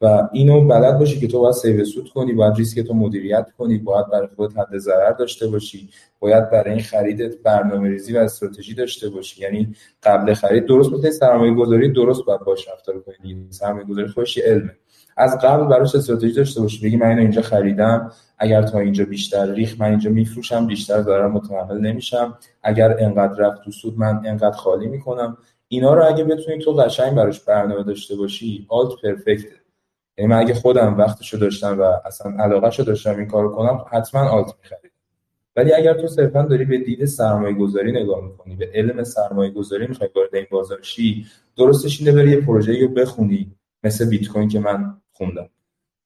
و 0.00 0.28
اینو 0.32 0.68
بلد 0.68 0.98
باشی 0.98 1.20
که 1.20 1.28
تو 1.28 1.40
باید 1.40 1.54
save 1.54 1.84
سود 1.84 2.08
کنی 2.08 2.32
باید 2.32 2.54
ریسک 2.54 2.80
تو 2.80 2.94
مدیریت 2.94 3.46
کنی 3.58 3.78
باید 3.78 4.06
برای 4.06 4.28
خودت 4.36 4.58
حد 4.58 4.78
ضرر 4.78 5.10
داشته 5.10 5.46
باشی 5.46 5.88
باید 6.20 6.50
برای 6.50 6.70
این 6.70 6.82
خریدت 6.82 7.36
برنامه 7.42 7.88
ریزی 7.88 8.12
و 8.16 8.18
استراتژی 8.18 8.74
داشته 8.74 9.08
باشی. 9.08 9.42
یعنی 9.42 9.74
قبل 10.02 10.34
خرید 10.34 10.66
درست 10.66 10.92
مثل 10.92 11.10
سرمایه 11.10 11.54
گذاری 11.54 11.92
درست 11.92 12.24
باید 12.24 12.40
باش 12.40 12.68
رفتار 12.68 13.00
کنی. 13.00 13.46
سرمایه 13.50 13.84
گذاری 13.86 14.08
خودش 14.08 14.38
علمه. 14.38 14.76
از 15.16 15.38
قبل 15.38 15.64
براش 15.64 15.94
استراتژی 15.94 16.32
داشته 16.32 16.60
باشی؟ 16.60 16.86
بگی 16.86 16.96
من 16.96 17.18
اینجا 17.18 17.42
خریدم 17.42 18.12
اگر 18.38 18.62
تا 18.62 18.78
اینجا 18.78 19.04
بیشتر 19.04 19.52
ریخت 19.52 19.80
من 19.80 19.90
اینجا 19.90 20.10
میفروشم 20.10 20.66
بیشتر 20.66 21.02
ضرر 21.02 21.28
متحمل 21.28 21.78
نمیشم. 21.78 22.38
اگر 22.62 22.96
انقدر 22.98 23.38
رفت 23.38 23.64
تو 23.64 23.70
سود 23.70 23.98
من 23.98 24.22
انقدر 24.26 24.56
خالی 24.56 24.86
می‌کنم. 24.86 25.36
اینا 25.68 25.94
رو 25.94 26.06
اگه 26.06 26.24
بتونی 26.24 26.58
تو 26.58 26.72
قشنگ 26.72 27.14
براش 27.14 27.40
برنامه 27.40 27.82
داشته 27.82 28.16
باشی 28.16 28.66
آلت 28.68 28.90
پرفکته 29.02 29.65
یعنی 30.18 30.30
من 30.30 30.38
اگه 30.38 30.54
خودم 30.54 30.98
وقتشو 30.98 31.38
داشتم 31.38 31.80
و 31.80 31.82
اصلا 31.82 32.32
علاقهشو 32.38 32.82
داشتم 32.82 33.16
این 33.16 33.26
کارو 33.26 33.52
کنم 33.52 33.84
حتما 33.90 34.20
آلت 34.20 34.54
می‌خرید. 34.62 34.92
ولی 35.56 35.72
اگر 35.72 35.94
تو 35.94 36.06
صرفا 36.06 36.42
داری 36.42 36.64
به 36.64 36.78
دید 36.78 37.04
سرمایه 37.04 37.54
گذاری 37.54 37.92
نگاه 37.92 38.24
می‌کنی 38.24 38.56
به 38.56 38.70
علم 38.74 39.04
سرمایه 39.04 39.50
گذاری 39.50 39.86
می‌خوای 39.86 40.10
وارد 40.16 40.34
این 40.34 40.46
بازار 40.50 40.82
شی 40.82 41.26
درستش 41.56 42.00
اینه 42.00 42.12
بری 42.12 42.30
یه 42.30 42.40
پروژه 42.40 42.80
رو 42.80 42.88
بخونی 42.88 43.52
مثل 43.84 44.08
بیت 44.08 44.28
کوین 44.28 44.48
که 44.48 44.60
من 44.60 44.96
خوندم. 45.12 45.48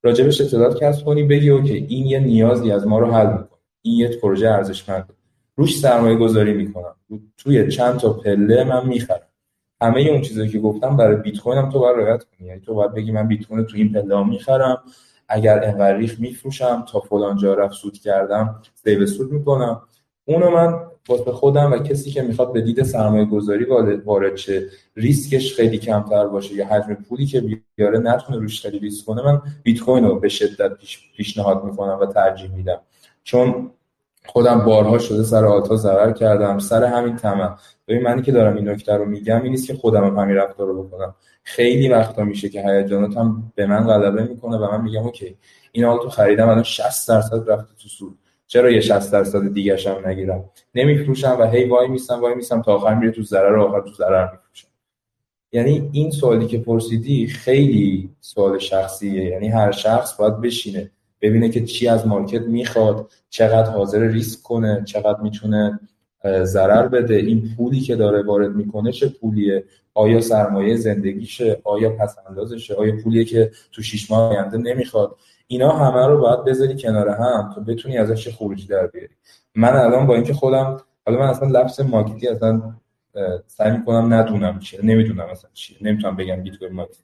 راجبش 0.03 0.41
اطلاعات 0.41 0.83
کسب 0.83 1.05
کنی 1.05 1.23
بگی 1.23 1.51
اوکی 1.51 1.87
این 1.89 2.07
یه 2.07 2.19
نیازی 2.19 2.73
از 2.73 2.87
ما 2.87 2.99
رو 2.99 3.13
حل 3.13 3.27
می‌کنه. 3.27 3.59
این 3.83 3.99
یه 3.99 4.09
پروژه 4.09 4.49
ارزشمنده. 4.49 5.15
روش 5.57 5.79
سرمایه 5.79 6.17
گذاری 6.17 6.53
می‌کنم 6.53 6.95
توی 7.37 7.69
چند 7.69 7.99
تا 7.99 8.13
پله 8.13 8.65
من 8.65 8.87
می‌خرم. 8.87 9.30
همه 9.83 10.01
اون 10.01 10.21
چیزایی 10.21 10.49
که 10.49 10.59
گفتم 10.59 10.97
برای 10.97 11.17
بیت 11.17 11.39
کوین 11.39 11.59
هم 11.59 11.71
تو 11.71 11.79
باید 11.79 11.97
رعایت 11.97 12.25
کنی. 12.25 12.49
یعنی 12.49 12.61
تو 12.61 12.75
باید 12.75 12.95
بگی 12.95 13.13
من 13.13 13.29
بیت 13.29 13.47
کوین 13.47 13.65
تو 13.65 13.77
این 13.77 13.93
پله 13.93 14.29
می‌خرم. 14.29 14.83
اگر 15.29 15.65
انقدر 15.65 15.97
ریخت 15.97 16.21
میفروشم 16.21 16.85
تا 16.93 17.01
فلان 17.01 17.37
جا 17.37 17.55
رفت 17.55 17.75
سود 17.75 17.99
کردم 17.99 18.63
save 18.75 19.07
سود 19.07 19.33
می‌کنم. 19.33 19.83
اونو 20.25 20.51
من 20.51 20.79
واسه 21.09 21.33
خودم 21.33 21.73
و 21.73 21.79
کسی 21.79 22.11
که 22.11 22.23
می‌خواد 22.23 22.53
به 22.53 22.61
دید 22.61 22.83
سرمایه 22.83 23.25
گذاری 23.25 23.65
وارد 24.05 24.37
شه 24.37 24.67
ریسکش 24.97 25.55
خیلی 25.55 25.79
کمتر 25.79 26.27
باشه 26.27 26.55
یا 26.55 26.67
حجم 26.67 26.95
پولی 26.95 27.27
که 27.27 27.43
بیاره 27.77 27.99
نتونه 27.99 28.39
روش 28.39 28.63
خیلی 28.63 28.79
ریسک 28.79 29.07
کنه 29.07 29.23
من 29.23 29.43
بیت 29.63 29.81
کوین 29.81 30.05
رو 30.05 30.21
به 30.21 30.29
شدت 30.29 30.73
پیشنهاد 31.17 31.65
می‌کنم 31.65 31.99
و 32.01 32.07
ترجیح 32.07 32.51
میدم. 32.51 32.81
چون 33.23 33.71
خودم 34.33 34.65
بارها 34.65 34.99
شده 34.99 35.23
سر 35.23 35.45
آلتا 35.45 35.77
ضرر 35.77 36.13
کردم 36.13 36.59
سر 36.59 36.85
همین 36.85 37.17
طمع. 37.17 37.57
ببین 37.89 38.03
منی 38.03 38.23
که 38.23 38.33
دارم 38.33 38.57
این 38.57 38.69
نکته 38.69 38.95
رو 38.95 39.05
میگم 39.05 39.43
این 39.43 39.51
نیست 39.51 39.67
که 39.67 39.75
خودم 39.75 40.05
هم 40.05 40.19
همین 40.19 40.37
رفتار 40.37 40.67
رو 40.67 40.83
بکنم. 40.83 41.15
خیلی 41.43 41.89
وقتا 41.89 42.25
میشه 42.25 42.49
که 42.49 42.63
هیجاناتم 42.63 43.53
به 43.55 43.67
من 43.67 43.87
غلبه 43.87 44.23
می‌کنه 44.23 44.57
و 44.57 44.71
من 44.71 44.83
میگم 44.83 45.03
اوکی 45.03 45.37
این 45.73 45.85
آلتو 45.85 46.09
خریدم 46.09 46.49
الان 46.49 46.63
60 46.63 47.09
درصد 47.09 47.51
رفته 47.51 47.75
تو 47.83 47.89
سود. 47.89 48.19
چرا 48.47 48.71
یه 48.71 48.81
60 48.81 49.13
درصد 49.13 49.53
دیگه 49.53 49.77
هم 49.87 50.09
نگیرم؟ 50.09 50.45
نمیفروشم 50.75 51.37
و 51.41 51.51
هی 51.51 51.65
وای 51.65 51.89
میسم 51.89 52.21
وای 52.21 52.35
میسم 52.35 52.63
تا 52.63 52.75
آخر 52.75 52.95
میره 52.95 53.13
تو 53.13 53.23
ضرر 53.23 53.57
و 53.57 53.63
آخر 53.63 53.81
تو 53.81 53.95
ضرر 53.95 54.31
میفروشم 54.33 54.69
یعنی 55.53 55.91
این 55.93 56.11
سوالی 56.11 56.47
که 56.47 56.59
پرسیدی 56.59 57.27
خیلی 57.27 58.11
سوال 58.21 58.59
شخصیه 58.59 59.25
یعنی 59.25 59.49
هر 59.49 59.71
شخص 59.71 60.17
باید 60.17 60.41
بشینه. 60.41 60.91
ببینه 61.23 61.49
که 61.49 61.65
چی 61.65 61.89
از 61.89 62.07
market 62.07 62.43
می‌خواد 62.43 63.11
چقدر 63.31 63.71
حاضر 63.71 64.01
ریسک 64.01 64.43
کنه 64.43 64.83
چقدر 64.85 65.21
می‌تونه 65.21 65.81
ضرر 66.43 66.89
بده 66.89 67.15
این 67.15 67.55
پولی 67.57 67.81
که 67.81 67.97
داره 67.97 68.23
وارد 68.23 68.51
می‌کنه 68.51 68.93
چه 68.93 69.09
پولیه؟ 69.09 69.65
آیا 69.95 70.21
سرمایه 70.21 70.77
زندگیشه؟ 70.77 71.61
آیا 71.65 71.91
پس 71.91 72.17
اندازشه 72.29 72.75
آیا 72.75 72.97
پولیه 73.05 73.25
که 73.25 73.51
تو 73.73 73.83
شیش 73.83 74.11
ماه 74.11 74.33
آینده 74.33 74.59
نمی‌خواد؟ 74.59 75.17
اینا 75.47 75.73
همه 75.73 76.07
رو 76.07 76.21
باید 76.21 76.45
بذاری 76.45 76.77
کنار 76.77 77.09
هم 77.09 77.53
تا 77.55 77.61
بتونی 77.61 77.99
ازش 77.99 78.29
خروجی 78.29 78.67
در 78.67 78.87
بیاری. 78.87 79.15
من 79.55 79.77
الان 79.77 80.07
با 80.07 80.15
اینکه 80.15 80.35
خودم 80.35 80.81
حالا 81.07 81.19
من 81.19 81.27
اصلا 81.27 81.49
لفظ 81.49 81.81
مارکتی 81.81 82.29
اصلا 82.29 82.63
سعی 83.47 83.73
می‌کنم 83.73 84.15
ندونم 84.15 84.59
چیه 84.59 84.81
نمی‌دونم 84.83 85.27
اصلا 85.31 85.51
چیه 85.55 85.79
نمی‌تونم 85.81 86.17
بگم 86.17 86.43
بیت 86.43 86.57
کوین 86.57 86.73
مارکتی. 86.73 87.03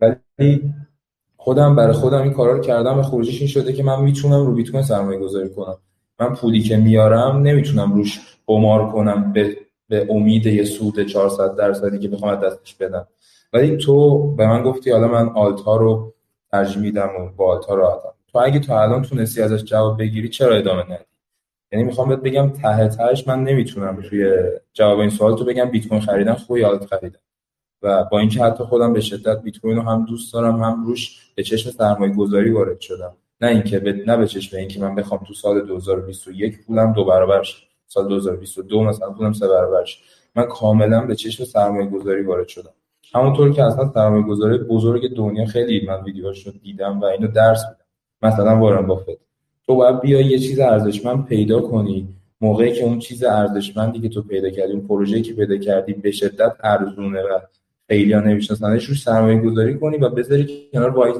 ولی 0.00 0.74
خودم 1.46 1.76
برای 1.76 1.92
خودم 1.92 2.22
این 2.22 2.32
کارا 2.32 2.52
رو 2.52 2.60
کردم 2.60 2.98
و 2.98 3.02
خروجیش 3.02 3.38
این 3.38 3.48
شده 3.48 3.72
که 3.72 3.82
من 3.82 4.00
می‌تونم 4.02 4.46
رو 4.46 4.54
بیت 4.54 4.70
کوین 4.70 4.82
سرمایه 4.82 5.18
گذاری 5.18 5.50
کنم. 5.50 5.76
من 6.20 6.34
پولی 6.34 6.60
که 6.60 6.76
میارم 6.76 7.36
نمی‌تونم 7.36 7.92
روش 7.92 8.20
قمار 8.46 8.92
کنم 8.92 9.32
به, 9.32 9.56
به 9.88 10.06
امید 10.10 10.46
یه 10.46 10.64
سود 10.64 11.06
400 11.06 11.56
درصدی 11.56 11.98
که 11.98 12.08
بخوام 12.08 12.34
دستش 12.34 12.74
بدم. 12.74 13.06
ولی 13.52 13.76
تو 13.76 14.18
به 14.34 14.46
من 14.46 14.62
گفتی 14.62 14.90
حالا 14.90 15.08
من 15.08 15.28
آلتا 15.28 15.76
رو 15.76 16.12
ترجیح 16.52 16.78
میدم 16.78 17.08
و 17.20 17.28
با 17.36 17.56
آلتا 17.56 17.74
راحتم 17.74 18.12
تو 18.32 18.38
اگه 18.38 18.58
تا 18.58 18.82
الان 18.82 19.02
تونستی 19.02 19.42
ازش 19.42 19.64
جواب 19.64 19.98
بگیری 19.98 20.28
چرا 20.28 20.54
ادامه 20.54 20.84
ندی؟ 20.84 21.04
یعنی 21.72 21.84
می‌خوام 21.84 22.08
بهت 22.08 22.20
بگم 22.20 22.50
ته 22.50 22.88
تهش 22.88 23.28
من 23.28 23.44
نمی‌تونم 23.44 24.02
توی 24.08 24.32
جواب 24.72 24.98
این 24.98 25.10
سوال 25.10 25.36
تو 25.36 25.44
بگم 25.44 25.64
بیت 25.64 25.88
کوین 25.88 26.00
خریدن 26.00 26.34
خوبه 26.34 26.60
یا 26.60 26.68
آلت 26.68 26.86
خریدن؟ 26.86 27.18
و 27.82 28.04
با 28.04 28.18
اینکه 28.18 28.42
حتی 28.42 28.64
خودم 28.64 28.92
به 28.92 29.00
شدت 29.00 29.42
بیت 29.42 29.58
کوین 29.58 29.76
رو 29.76 29.82
هم 29.82 30.04
دوست 30.04 30.32
دارم 30.32 30.62
هم 30.62 30.86
روش 30.86 31.32
به 31.34 31.42
چشم 31.42 31.70
سرمایه 31.70 32.14
گذاری 32.14 32.50
وارد 32.50 32.80
شدم. 32.80 33.16
نه 33.40 33.48
اینکه 33.48 33.78
به 33.78 33.92
نه 34.06 34.16
به 34.16 34.26
چشم 34.26 34.56
اینکه 34.56 34.80
من 34.80 34.94
بخوام 34.94 35.20
تو 35.26 35.34
سال 35.34 35.66
2021 35.66 36.66
پولم 36.66 36.92
دو 36.92 37.04
برابر 37.04 37.42
شه. 37.42 37.56
سال 37.86 38.08
2022 38.08 38.84
مثلا 38.84 39.10
پولم 39.10 39.32
سه 39.32 39.48
برابر 39.48 39.84
شه. 39.84 39.98
من 40.34 40.44
کاملا 40.44 41.00
به 41.00 41.14
چشم 41.14 41.44
سرمایه 41.44 41.90
گذاری 41.90 42.22
وارد 42.22 42.48
شدم. 42.48 42.70
همونطور 43.14 43.52
که 43.52 43.64
اصلا 43.64 43.92
سرمایه 43.94 44.22
گذاری 44.22 44.58
بزرگ 44.58 45.16
دنیا 45.16 45.46
خیلی 45.46 45.86
من 45.86 46.02
ویدیوهاش 46.02 46.46
رو 46.46 46.52
دیدم 46.62 47.00
و 47.00 47.04
اینو 47.04 47.26
درس 47.26 47.62
میدم. 47.64 47.84
مثلا 48.22 48.58
وارن 48.58 48.86
بافت. 48.86 49.06
تو 49.66 49.74
باید 49.74 50.00
بیای 50.00 50.24
یه 50.24 50.38
چیز 50.38 50.60
ارزشمند 50.60 51.24
پیدا 51.24 51.60
کنی. 51.60 52.08
موقعی 52.40 52.72
که 52.72 52.84
اون 52.84 52.98
چیز 52.98 53.24
ارزشمندی 53.24 54.00
که 54.00 54.08
تو 54.08 54.22
پیدا 54.22 54.50
کردی 54.50 54.72
اون 54.72 54.86
پروژه‌ای 54.86 55.22
که 55.22 55.32
پیدا 55.32 55.56
کردی 55.56 55.92
به 55.92 56.10
شدت 56.10 56.52
ارزونه 56.64 57.22
و 57.22 57.38
خیلی 57.88 58.12
ها 58.12 58.20
نمیشناسنش 58.20 58.84
روش 58.84 59.02
سرمایه 59.02 59.40
گذاری 59.40 59.78
کنی 59.78 59.96
و 59.96 60.08
بذاری 60.08 60.68
کنار 60.72 60.90
وای 60.90 61.12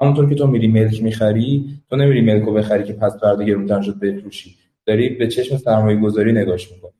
همونطور 0.00 0.28
که 0.28 0.34
تو 0.34 0.46
میری 0.46 0.68
ملک 0.68 1.02
می‌خری 1.02 1.80
تو 1.90 1.96
نمیری 1.96 2.20
ملک 2.20 2.44
رو 2.44 2.52
بخری 2.52 2.84
که 2.84 2.92
پس 2.92 3.20
فردا 3.20 3.44
گرونتر 3.44 3.82
شد 3.82 3.98
بفروشی 3.98 4.56
داری 4.86 5.08
به 5.08 5.28
چشم 5.28 5.56
سرمایه 5.56 6.00
گذاری 6.00 6.32
نگاش 6.32 6.72
می‌کنی. 6.72 6.92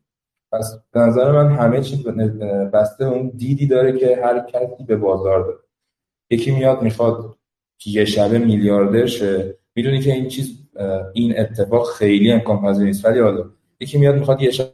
پس 0.52 0.78
به 0.92 1.00
نظر 1.00 1.32
من 1.32 1.56
همه 1.56 1.80
چیز 1.80 2.06
بسته 2.72 3.04
اون 3.04 3.32
دیدی 3.36 3.66
داره 3.66 3.98
که 3.98 4.18
هر 4.22 4.46
کسی 4.52 4.84
به 4.86 4.96
بازار 4.96 5.44
داره 5.44 5.58
یکی 6.30 6.50
میاد 6.50 6.82
می‌خواد 6.82 7.36
یه 7.86 8.04
شبه 8.04 8.38
میلیاردر 8.38 9.06
شه. 9.06 9.58
می‌دونی 9.74 10.00
که 10.00 10.12
این 10.12 10.28
چیز 10.28 10.58
این 11.14 11.40
اتفاق 11.40 11.90
خیلی 11.90 12.32
امکان 12.32 12.62
پذیر 12.62 12.86
نیست. 12.86 13.04
ولی 13.04 13.20
حالا 13.20 13.50
یکی 13.80 13.98
میاد 13.98 14.14
می‌خواد 14.14 14.42
یه 14.42 14.50
شبه 14.50 14.72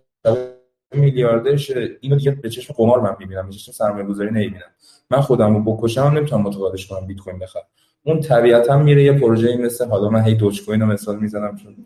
میلیاردر 0.93 1.57
شه 1.57 1.89
اینو 2.01 2.17
دیگه 2.17 2.31
به 2.31 2.49
چشم 2.49 2.75
قمار 2.75 3.01
من 3.01 3.17
می‌بینم 3.19 3.47
به 3.47 3.53
چشم 3.53 3.73
سرمایه 3.73 4.07
گذاری 4.07 4.31
نمی‌بینم. 4.31 4.71
من 5.11 5.21
خودم 5.21 5.55
رو 5.55 5.77
بکشم 5.77 6.03
نمی‌تونم 6.03 6.43
متقاعدش 6.43 6.87
کنم 6.87 7.07
بیت 7.07 7.19
کوین 7.19 7.39
بخرم. 7.39 7.63
اون 8.03 8.21
طبیعتا 8.21 8.79
میره 8.79 9.05
یه 9.05 9.13
پروژه 9.13 9.57
مثل 9.57 9.89
حالا 9.89 10.09
من 10.09 10.23
هی 10.23 10.35
دوج 10.35 10.65
کوین 10.65 10.81
رو 10.81 10.87
مثال 10.87 11.19
می‌زنم 11.19 11.57
چون 11.57 11.77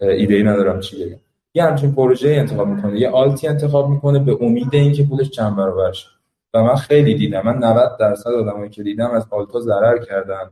ایده 0.00 0.34
ای 0.34 0.42
ندارم 0.42 0.80
چی 0.80 1.04
بگم. 1.04 1.18
یه 1.54 1.64
همچین 1.64 1.94
پروژه 1.94 2.28
انتخاب 2.28 2.68
می‌کنه. 2.68 3.00
یه 3.00 3.08
آلتی 3.08 3.48
انتخاب 3.48 3.90
می‌کنه 3.90 4.18
به 4.18 4.38
امید 4.40 4.74
اینکه 4.74 5.02
پولش 5.02 5.30
چند 5.30 5.56
برابر 5.56 5.92
شه. 5.92 6.08
و 6.54 6.62
من 6.62 6.76
خیلی 6.76 7.14
دیدم. 7.14 7.42
من 7.44 7.64
90 7.64 7.96
درصد 8.00 8.30
آدمایی 8.30 8.70
که 8.70 8.82
دیدم 8.82 9.10
از 9.10 9.26
آلتا 9.30 9.60
ضرر 9.60 9.98
کردن. 9.98 10.50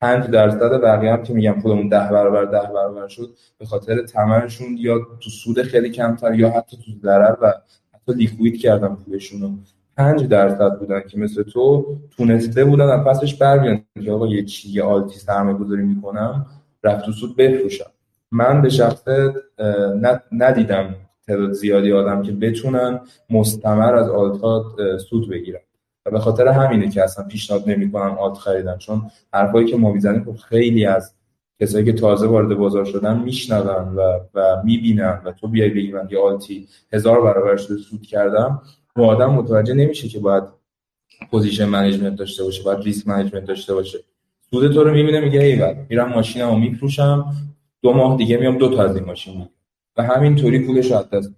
5 0.00 0.26
درصد 0.30 0.80
بقیه 0.80 1.12
هم 1.12 1.22
که 1.22 1.34
میگم 1.34 1.60
پولمون 1.62 1.88
10 1.88 1.98
برابر 1.98 2.44
10 2.44 2.50
برابر 2.74 3.08
شد 3.08 3.28
به 3.58 3.66
خاطر 3.66 4.02
تمنشون 4.02 4.76
یا 4.78 4.98
تو 5.20 5.30
سود 5.30 5.62
خیلی 5.62 5.90
کمتر 5.90 6.34
یا 6.34 6.50
حتی 6.50 6.76
تو 6.76 6.92
ضرر 7.02 7.36
و 7.40 7.52
حتی 7.94 8.12
لیکوید 8.12 8.60
کردن 8.60 8.94
پولشون 8.94 9.40
رو. 9.40 9.50
5 9.96 10.26
درصد 10.26 10.78
بودن 10.78 11.00
که 11.00 11.18
مثل 11.18 11.42
تو 11.42 11.86
تونسته 12.16 12.64
بودن 12.64 12.84
از 12.84 13.04
پسش 13.04 13.34
بر 13.34 13.80
که 14.04 14.12
آقا 14.12 14.26
یه 14.26 14.44
چی 14.44 14.80
آلتی 14.80 15.18
سرمایه 15.18 15.56
گذاری 15.56 15.82
می‌کنم 15.82 16.46
رفت 16.84 17.08
و 17.08 17.12
سود 17.12 17.36
بفروشم. 17.36 17.90
من 18.30 18.62
به 18.62 18.68
شخصه 18.68 19.34
ندیدم 20.32 20.94
تعداد 21.26 21.52
زیادی 21.52 21.92
آدم 21.92 22.22
که 22.22 22.32
بتونن 22.32 23.00
مستمر 23.30 23.94
از 23.94 24.08
آلتا 24.08 24.64
سود 24.98 25.30
بگیرن. 25.30 25.60
و 26.06 26.10
به 26.10 26.18
خاطر 26.18 26.48
همینه 26.48 26.90
که 26.90 27.02
اصلا 27.02 27.24
پیشنهاد 27.24 27.70
نمی‌کنم 27.70 28.18
آلت 28.18 28.38
خریدن 28.38 28.76
چون 28.76 29.10
حرفایی 29.32 29.66
که 29.66 29.76
ما 29.76 29.92
می‌زنیم 29.92 30.24
خب 30.24 30.36
خیلی 30.36 30.86
از 30.86 31.14
کسایی 31.60 31.84
که 31.84 31.92
تازه 31.92 32.26
وارد 32.26 32.56
بازار 32.56 32.84
شدن 32.84 33.20
میشنون 33.20 33.96
و 33.96 34.20
و 34.34 34.62
می‌بینن 34.64 35.22
و 35.24 35.32
تو 35.32 35.48
بیای 35.48 35.70
بگی 35.70 35.92
من 35.92 36.08
یه 36.10 36.18
alt 36.18 36.56
ی 36.56 36.68
هزار 36.92 37.20
برابر 37.20 37.56
شده 37.56 37.76
سود 37.76 38.02
کردم 38.02 38.62
و 38.96 39.02
آدم 39.02 39.32
متوجه 39.32 39.74
نمیشه 39.74 40.08
که 40.08 40.18
باید 40.18 40.44
position 41.30 41.64
management 41.64 42.16
داشته 42.16 42.44
باشه 42.44 42.62
باید 42.62 42.78
risk 42.78 43.08
management 43.08 43.44
داشته 43.44 43.74
باشه. 43.74 43.98
سود 44.50 44.72
تو 44.72 44.84
رو 44.84 44.94
می‌بینه 44.94 45.20
میگه 45.20 45.40
ایول 45.40 45.74
میرم 45.88 46.08
ماشینمو 46.08 46.56
میفروشم 46.56 47.34
دو 47.82 47.92
ماه 47.92 48.16
دیگه 48.16 48.36
میام 48.36 48.58
دو 48.58 48.76
تا 48.76 48.82
از 48.82 48.96
این 48.96 49.04
ماشین 49.04 49.48
و 49.96 50.02
همینطوری 50.02 50.66
پولش 50.66 50.92
رو 50.92 51.02
دست 51.12 51.30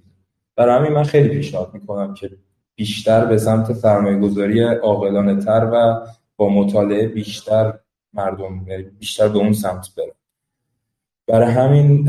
برای 0.56 0.78
همین 0.78 0.92
من 0.92 1.02
خیلی 1.02 1.28
پیشنهاد 1.28 1.70
می‌کنم 1.74 2.14
که 2.14 2.30
بیشتر 2.78 3.24
به 3.24 3.38
سمت 3.38 3.72
سرمایه 3.72 4.18
گذاری 4.18 4.62
عاقلانه 4.62 5.36
تر 5.44 5.70
و 5.72 6.06
با 6.36 6.48
مطالعه 6.48 7.08
بیشتر 7.08 7.74
مردم 8.12 8.64
یعنی 8.68 8.82
بیشتر 8.82 9.28
به 9.28 9.38
اون 9.38 9.52
سمت 9.52 9.88
بره 9.96 10.14
برای 11.26 11.50
همین 11.50 12.04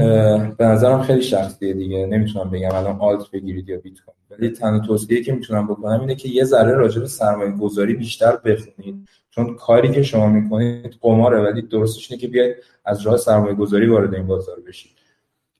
به 0.57 0.65
نظرم 0.65 1.01
خیلی 1.01 1.21
شخصیه 1.21 1.73
دیگه. 1.73 2.05
نمی‌تونم 2.05 2.49
بگم 2.49 2.75
الان 2.75 2.99
آلت 2.99 3.31
بگیرید 3.31 3.69
یا 3.69 3.77
بیت 3.77 3.99
کوین. 3.99 4.39
ولی 4.39 4.49
تنها 4.49 4.79
توصیه 4.79 5.23
که 5.23 5.33
می‌تونم 5.33 5.67
بکنم 5.67 5.99
اینه 5.99 6.15
که 6.15 6.29
یه 6.29 6.43
ذره 6.43 6.71
راجع 6.71 7.01
به 7.01 7.07
سرمایه 7.07 7.51
گذاری 7.51 7.93
بیشتر 7.93 8.37
بخونید. 8.37 9.09
چون 9.29 9.55
کاری 9.55 9.91
که 9.91 10.03
شما 10.03 10.27
می‌کنید 10.27 10.97
قماره 11.01 11.41
ولی 11.41 11.61
درستش 11.61 12.11
اینه 12.11 12.21
که 12.21 12.27
بیاید 12.27 12.55
از 12.85 13.01
راه 13.01 13.17
سرمایه 13.17 13.55
گذاری 13.55 13.87
وارد 13.87 14.13
این 14.13 14.27
بازار 14.27 14.59
بشید. 14.67 14.91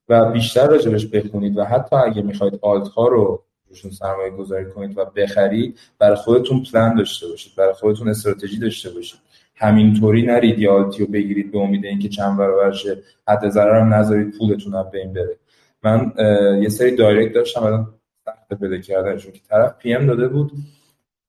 و 0.10 0.32
بیشتر 0.32 0.68
راجبش 0.68 1.08
بخونید. 1.08 1.58
و 1.58 1.64
حتی 1.64 1.96
اگه 1.96 2.22
می‌خواید 2.22 2.60
آلت 2.62 2.88
ها 2.88 3.08
رو 3.08 3.44
روشون 3.70 3.92
سرمایه 3.92 4.32
گذاری 4.32 4.66
کنید 4.66 4.98
و 4.98 5.06
بخرید 5.06 5.80
برای 6.00 6.16
خودتون 6.16 6.64
پلن 6.64 6.96
داشته 6.96 7.28
باشید 7.28 7.56
برای 7.58 7.74
خودتون 7.74 8.10
استراتژی 8.10 8.60
داشته 8.60 8.90
باشید. 8.90 9.20
همینطوری 9.56 10.22
نرید 10.22 10.60
یا 10.60 10.90
بگیرید 11.14 11.52
به 11.52 11.60
امید 11.60 11.86
اینکه 11.86 12.10
چند 12.10 12.38
برابر 12.38 12.72
شه 12.72 12.98
حد 13.28 13.50
ضرر 13.50 13.80
هم 13.80 13.94
نذارید 13.94 14.38
پولتون 14.38 14.74
هم 14.74 14.90
بین 14.92 15.14
بره. 15.14 15.38
من 15.84 16.14
یه 16.62 16.70
سری 16.70 16.96
direct 16.96 17.34
داشتم 17.34 17.64
الان 17.64 17.94
سخت 18.26 18.60
پیدا 18.62 18.78
کردنشون 18.78 19.32
که 19.32 19.40
طرف 19.50 19.78
PM 19.78 20.08
داده 20.08 20.28
بود 20.28 20.52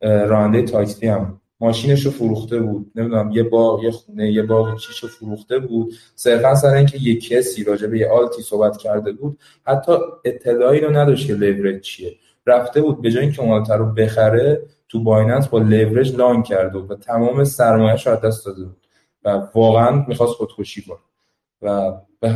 راننده 0.01 0.63
تاکسی 0.63 1.07
هم. 1.09 1.41
ماشینش 1.61 2.07
رو 2.07 2.11
فروخته 2.11 2.61
بود. 2.61 2.93
نمی‌دونم 2.95 3.31
یه 3.31 3.43
باغ 3.43 3.85
یه 3.85 3.91
خونه 3.91 4.33
یه 4.33 4.43
باغ 4.43 4.79
چیش 4.79 4.99
رو 4.99 5.09
فروخته 5.09 5.59
بود. 5.59 5.95
صرفا 6.15 6.55
سر 6.55 6.75
اینکه 6.75 6.99
یه 6.99 7.21
کسی 7.21 7.65
راجع 7.65 7.87
به 7.87 7.99
یه 7.99 8.09
alt 8.09 8.34
ی 8.34 8.43
صحبت 8.43 8.77
کرده 8.77 9.13
بود 9.13 9.39
حتی 9.67 9.93
اطلاعی 10.25 10.81
رو 10.81 10.97
نداشت 10.97 11.27
که 11.27 11.35
لورج 11.35 11.81
چیه. 11.81 12.13
رفته 12.51 12.83
بود 12.83 13.03
به 13.03 13.11
جای 13.11 13.23
اینکه 13.23 13.43
اون 13.43 13.65
رو 13.65 13.87
بخره 13.87 14.63
تو 14.89 15.03
بایننس 15.03 15.49
با 15.49 15.59
leverage 15.59 16.17
long 16.17 16.45
کرده 16.45 16.79
و 16.79 16.95
تمام 16.95 17.45
سرمایه‌اش 17.45 18.07
رو 18.07 18.17
دست 18.17 18.47
داده 18.47 18.65
بود 18.65 18.87
و 19.25 19.43
واقعا 19.55 20.05
می‌خواست 20.09 20.33
خودکشی 20.33 20.83
کنه. 20.83 20.99
و 21.63 21.93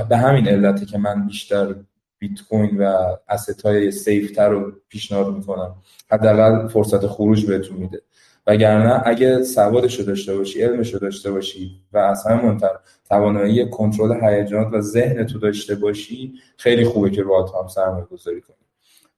به 0.09 0.17
همین 0.17 0.49
علته 0.49 0.87
که 0.87 0.99
من 0.99 1.27
بیشتر 1.27 1.75
بیت 2.19 2.43
کوین 2.51 2.79
و 2.79 3.17
asset 3.29 3.63
های 3.67 3.91
safe 3.91 4.31
تر 4.31 4.49
رو 4.49 4.73
پیشنهاد 4.89 5.35
می‌کنم. 5.35 5.75
حداقل 6.11 6.69
فرصت 6.69 7.07
خروج 7.07 7.47
بهتون 7.47 7.77
میده. 7.77 8.03
وگرنه 8.47 9.03
اگه 9.05 9.43
سوادش 9.43 9.99
رو 9.99 10.05
داشته 10.05 10.37
باشی 10.37 10.63
علمش 10.63 10.95
رو 10.95 11.01
داشته 11.01 11.31
باشی 11.31 11.71
و 11.93 11.99
از 11.99 12.27
همه 12.27 12.43
مهمتر 12.43 12.71
توانایی 13.09 13.71
کنترل 13.71 14.25
هیجانات 14.25 14.73
و 14.73 14.81
ذهن 14.81 15.27
تو 15.27 15.39
داشته 15.39 15.75
باشی 15.75 16.35
خیلی 16.57 16.85
خوبه 16.85 17.11
که 17.11 17.23
با 17.23 17.47
هم 17.61 17.69
سرمایه 17.69 18.05
گذاری 18.05 18.41
کنی. 18.41 18.57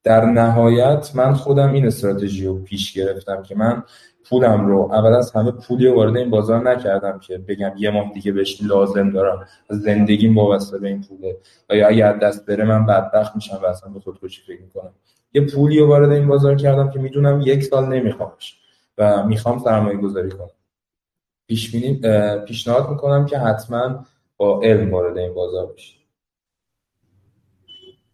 در 0.07 0.25
نهایت 0.25 1.11
من 1.15 1.33
خودم 1.33 1.73
این 1.73 1.87
استراتژی 1.87 2.47
رو 2.47 2.63
پیش 2.63 2.93
گرفتم 2.93 3.43
که 3.43 3.55
من 3.55 3.83
پولم 4.25 4.67
رو 4.67 4.89
اول 4.93 5.13
از 5.13 5.33
همه 5.33 5.51
پولی 5.51 5.89
وارد 5.89 6.17
این 6.17 6.31
بازار 6.31 6.71
نکردم 6.71 7.19
که 7.19 7.39
بگم 7.39 7.73
یه 7.77 7.91
ماه 7.91 8.13
دیگه 8.13 8.33
بهش 8.33 8.63
لازم 8.63 9.11
دارم. 9.11 9.47
زندگیم 9.71 10.39
وابسته 10.39 10.79
به 10.79 10.89
این 10.89 11.03
پوله. 11.03 11.37
و 11.71 11.77
یا 11.77 11.89
اگه 11.89 12.05
از 12.05 12.21
دست 12.21 12.47
بره 12.47 12.65
من 12.65 12.87
بدبخت 12.87 13.35
میشم 13.35 13.61
و 13.63 13.67
اصلا 13.67 13.93
به 13.93 14.01
خودکشی 14.01 14.43
فکر 14.43 14.63
می‌کنم. 14.63 14.93
یه 15.33 15.47
پولی 15.47 15.79
رو 15.79 15.89
وارد 15.89 16.11
این 16.11 16.29
بازار 16.29 16.55
کردم 16.55 16.91
که 16.91 16.99
می‌دونم 16.99 17.41
یک 17.45 17.65
سال 17.65 17.87
نمیخوامش 17.87 18.61
و 18.99 19.27
می‌خوام 19.27 19.59
سرمایه 19.59 19.97
گذاری 19.97 20.31
کنم. 20.31 20.51
پیش 21.47 21.77
پیشنهاد 22.47 22.91
می‌کنم 22.91 23.27
که 23.27 23.39
حتما 23.39 24.05
با 24.37 24.61
علم 24.63 24.91
وارد 24.91 25.19
این 25.19 25.35
بازار 25.35 25.73
بشید 25.73 25.97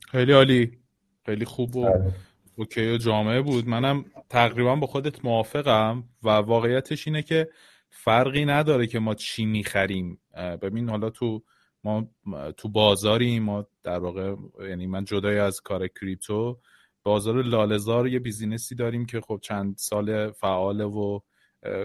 خیلی 0.09 0.33
عالی. 0.33 0.82
خیلی 1.27 1.45
خوب 1.45 1.77
و 1.77 1.83
بله. 1.85 2.13
اوکی 2.57 2.95
و 2.95 2.97
جامعه 2.97 3.41
بود. 3.41 3.69
منم 3.69 4.05
تقریبا 4.31 4.77
با 4.77 4.87
خودت 4.87 5.25
موافقم 5.25 6.05
و 6.23 6.29
واقعیتش 6.29 7.07
اینه 7.07 7.23
که 7.23 7.49
فرقی 7.91 8.45
نداره 8.45 8.87
که 8.87 8.99
ما 8.99 9.15
چی 9.15 9.45
می‌خریم. 9.45 10.21
ببین 10.37 10.89
حالا 10.89 11.11
تو 11.11 11.43
ما 11.85 12.11
تو 12.57 12.69
بازاریم 12.69 13.43
ما 13.43 13.67
در 13.83 13.99
واقع 13.99 14.35
یعنی 14.69 14.87
من 14.87 15.05
جدای 15.05 15.39
از 15.39 15.61
کار 15.61 15.89
کریپتو 15.89 16.61
بازار 17.03 17.43
لالزار 17.43 18.09
یه 18.09 18.19
بیزینسی 18.19 18.75
داریم 18.75 19.07
که 19.07 19.21
خب 19.21 19.39
چند 19.43 19.77
سال 19.79 20.31
فعاله 20.31 20.85
و 20.85 21.21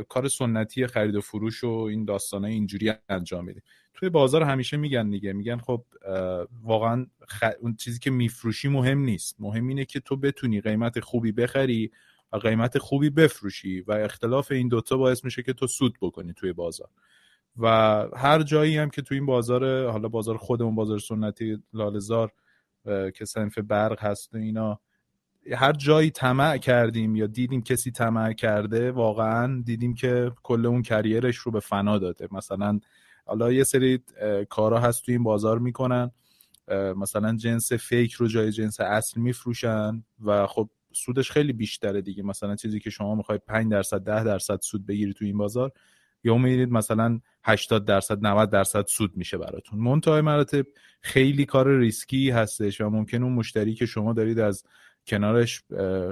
کار 0.10 0.28
سنتی 0.28 0.88
خرید 0.88 1.16
و 1.16 1.22
فروش 1.22 1.64
و 1.64 1.70
این 1.70 2.06
داستانه 2.06 2.48
اینجوری 2.48 2.94
انجام 3.10 3.46
میدیم 3.46 3.64
توی 3.98 4.10
بازار 4.10 4.43
همیشه 4.43 4.78
میگن 4.78 5.10
دیگه 5.10 5.34
میگن 5.34 5.58
خب 5.58 5.86
واقعا 6.64 7.06
اون 7.60 7.76
چیزی 7.76 8.00
که 8.00 8.12
میفروشی 8.12 8.68
مهم 8.68 9.00
نیست. 9.00 9.36
مهم 9.39 9.68
اینه 9.68 9.86
که 9.86 10.00
تو 10.00 10.16
بتونی 10.16 10.62
قیمت 10.62 11.00
خوبی 11.00 11.32
بخری 11.32 11.91
و 12.34 12.38
قیمت 12.38 12.78
خوبی 12.78 13.10
بفروشی 13.10 13.82
و 13.82 13.91
اختلاف 13.91 14.52
این 14.52 14.68
دوتا 14.68 14.98
باعث 14.98 15.24
میشه 15.24 15.43
که 15.43 15.54
تو 15.54 15.68
سود 15.68 15.98
بکنی 16.02 16.34
توی 16.34 16.54
بازار. 16.54 16.89
و 17.58 17.68
هر 18.16 18.43
جایی 18.43 18.78
هم 18.78 18.89
که 18.89 19.02
توی 19.02 19.18
این 19.18 19.26
بازار 19.26 19.91
حالا 19.91 20.08
بازار 20.08 20.38
خودمون 20.38 20.76
بازار 20.76 21.00
سنتی 21.00 21.58
لالزار 21.74 22.32
که 22.86 23.26
سنف 23.26 23.58
برق 23.58 24.04
هست 24.04 24.34
و 24.34 24.38
اینا 24.38 24.80
هر 25.54 25.74
جایی 25.74 26.12
طمع 26.12 26.58
کردیم 26.58 27.16
یا 27.16 27.28
دیدیم 27.28 27.62
کسی 27.62 27.91
طمع 27.91 28.34
کرده 28.34 28.91
واقعا 28.91 29.62
دیدیم 29.66 29.93
که 29.93 30.32
کل 30.43 30.66
اون 30.66 30.82
کریرش 30.82 31.38
رو 31.38 31.52
به 31.52 31.60
فنا 31.60 31.98
داده. 31.98 32.28
مثلا 32.32 32.80
حالا 33.28 33.51
یه 33.51 33.63
سری 33.63 33.99
کارا 34.49 34.80
هست 34.80 35.05
تو 35.05 35.11
این 35.11 35.23
بازار 35.23 35.59
می‌کنن. 35.59 36.11
مثلا 36.95 37.36
جنس 37.36 37.73
فیک 37.73 38.13
رو 38.13 38.28
جای 38.28 38.51
جنس 38.51 38.80
اصل 38.80 39.21
میفروشن 39.21 40.03
و 40.25 40.47
خب 40.47 40.69
سودش 40.93 41.32
خیلی 41.32 41.53
بیشتره 41.53 42.01
دیگه. 42.01 42.23
مثلا 42.23 42.55
چیزی 42.55 42.80
که 42.80 42.89
شما 42.89 43.15
می‌خواید 43.15 43.41
5 43.47 43.71
درصد 43.71 44.03
10 44.03 44.23
درصد 44.23 44.59
سود 44.61 44.86
بگیری 44.86 45.13
تو 45.13 45.25
این 45.25 45.38
بازار 45.38 45.71
یا 46.23 46.38
میرید 46.38 46.71
مثلا 46.71 47.19
80 47.43 47.86
درصد 47.86 48.25
90 48.25 48.49
درصد 48.49 48.86
سود 48.86 49.17
میشه 49.17 49.38
براتون. 49.38 49.80
منتهای 49.80 50.21
مراتب 50.21 50.65
خیلی 51.01 51.45
کار 51.45 51.78
ریسکی 51.78 52.30
هستش 52.30 52.82
و 52.82 52.89
ممکن 52.89 53.23
اون 53.23 53.34
مشتری 53.34 53.73
که 53.73 53.86
شما 53.86 54.13
دارید 54.13 54.39
از 54.39 54.63
کنارش 55.07 55.63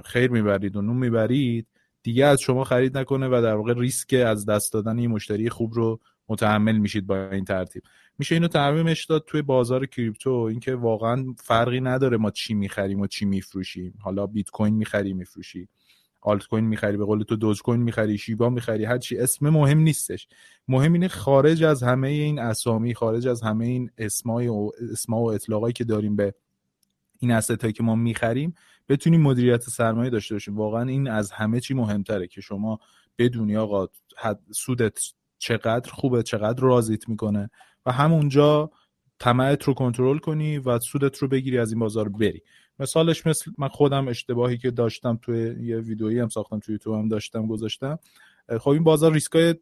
خیر 0.06 0.32
می‌برید 0.32 0.76
و 0.76 0.82
نون 0.82 0.98
می‌برید 0.98 1.68
دیگه 2.04 2.26
از 2.26 2.42
شما 2.42 2.64
خرید 2.64 2.98
نکنه 2.98 3.28
و 3.28 3.42
در 3.44 3.56
واقع 3.56 3.74
ریسک 3.74 4.14
از 4.14 4.46
دست 4.46 4.74
دادن 4.74 5.00
این 5.00 5.12
مشتری 5.12 5.50
خوب 5.50 5.74
رو 5.74 6.00
متحمل 6.30 6.78
میشید 6.78 7.08
با 7.08 7.30
این 7.30 7.46
ترتیب. 7.46 7.84
میشه 8.20 8.36
اینو 8.36 8.48
تعمیمش 8.48 9.06
داد 9.06 9.26
توی 9.28 9.42
بازار 9.42 9.86
crypto. 9.86 10.32
اینکه 10.32 10.76
واقعا 10.76 11.26
فرقی 11.38 11.82
نداره 11.82 12.18
ما 12.18 12.32
چی 12.32 12.54
می‌خریم 12.54 13.00
و 13.00 13.08
چی 13.08 13.26
میفروشیم. 13.26 13.94
حالا 14.02 14.28
بیت 14.28 14.50
کوین 14.50 14.76
می‌خری 14.76 15.14
میفروشی. 15.14 15.68
آلت 16.22 16.48
کوین 16.48 16.66
می‌خری 16.66 16.98
به 16.98 17.06
قول 17.06 17.24
تو 17.24 17.36
دوج 17.36 17.62
کوین 17.62 17.82
می‌خری 17.82 18.18
شیبا 18.18 18.50
می‌خری 18.50 18.86
هر 18.86 18.98
چی. 18.98 19.18
اسم 19.18 19.50
مهم 19.50 19.80
نیستش. 19.80 20.28
مهم 20.68 20.94
اینه 20.94 21.08
خارج 21.08 21.64
از 21.64 21.84
همه 21.84 22.08
این 22.08 22.40
اسامی 22.40 22.94
خارج 22.94 23.28
از 23.28 23.42
همه 23.42 23.66
این 23.66 23.92
اسمای 23.98 24.48
و 24.48 24.72
اسما 24.92 25.22
و 25.22 25.32
اطلاقایی 25.32 25.74
که 25.74 25.84
داریم 25.84 26.16
به 26.16 26.34
این 27.20 27.32
هایی 27.32 27.74
که 27.74 27.84
ما 27.84 27.96
می‌خریم 27.96 28.54
بتونیم 28.90 29.22
مدیریت 29.22 29.62
سرمایه 29.62 30.10
داشته 30.10 30.36
باشیم. 30.36 30.58
واقعا 30.58 30.90
این 30.90 31.08
از 31.08 31.32
همه 31.32 31.60
چی 31.60 31.74
مهمتره 31.74 32.28
که 32.28 32.42
شما 32.42 32.80
بدونی 33.18 33.58
آقا 33.58 33.88
سودت 34.52 35.00
چقدر 35.38 35.92
خوبه 35.92 36.24
چقدر 36.24 36.64
رازیت 36.64 37.10
می‌کنه. 37.10 37.50
و 37.86 37.92
همونجا 37.92 38.70
طمعت 39.20 39.64
رو 39.64 39.74
کنترل 39.74 40.18
کنی 40.18 40.58
و 40.58 40.80
سودت 40.80 41.18
رو 41.18 41.28
بگیری 41.28 41.58
از 41.58 41.72
این 41.72 41.80
بازار 41.80 42.10
بری. 42.10 42.42
مثالش 42.80 43.28
مثل 43.28 43.52
من 43.58 43.68
خودم 43.68 44.08
اشتباهی 44.08 44.58
که 44.58 44.72
داشتم 44.72 45.20
توی 45.22 45.56
یه 45.68 45.78
ویدئویی 45.78 46.20
هم 46.20 46.30
ساختم 46.30 46.60
توی 46.60 46.74
یوتیوب 46.74 46.96
هم 46.96 47.08
داشتم 47.08 47.48
گذاشتم. 47.48 48.00
خب 48.60 48.70
این 48.70 48.84
بازار 48.84 49.14
ریسکای 49.14 49.56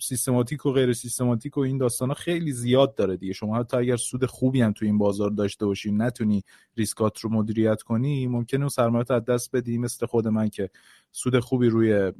سیستماتیک 0.00 0.66
و 0.66 0.72
غیر 0.72 0.92
سیستماتیک 0.92 1.56
و 1.56 1.60
این 1.60 1.78
داستانا 1.78 2.14
خیلی 2.14 2.52
زیاد 2.52 2.94
داره 2.94 3.16
دیگه. 3.16 3.32
شما 3.32 3.58
حتی 3.58 3.76
اگر 3.76 3.96
سود 3.96 4.26
خوبی 4.26 4.60
هم 4.60 4.72
تو 4.72 4.84
این 4.84 4.98
بازار 4.98 5.30
داشته 5.30 5.66
باشی 5.66 5.92
نتونی 5.92 6.42
ریسکات 6.76 7.18
رو 7.20 7.30
مدیریت 7.30 7.82
کنی 7.82 8.26
ممکنه 8.26 8.60
اون 8.60 8.68
سرمایه‌ات 8.68 9.10
از 9.10 9.24
دست 9.24 9.56
بدی. 9.56 9.78
مثل 9.78 10.06
خود 10.06 10.28
من 10.28 10.48
که 10.48 10.70
سود 11.12 11.38
خوبی 11.38 11.68
روی 11.68 12.12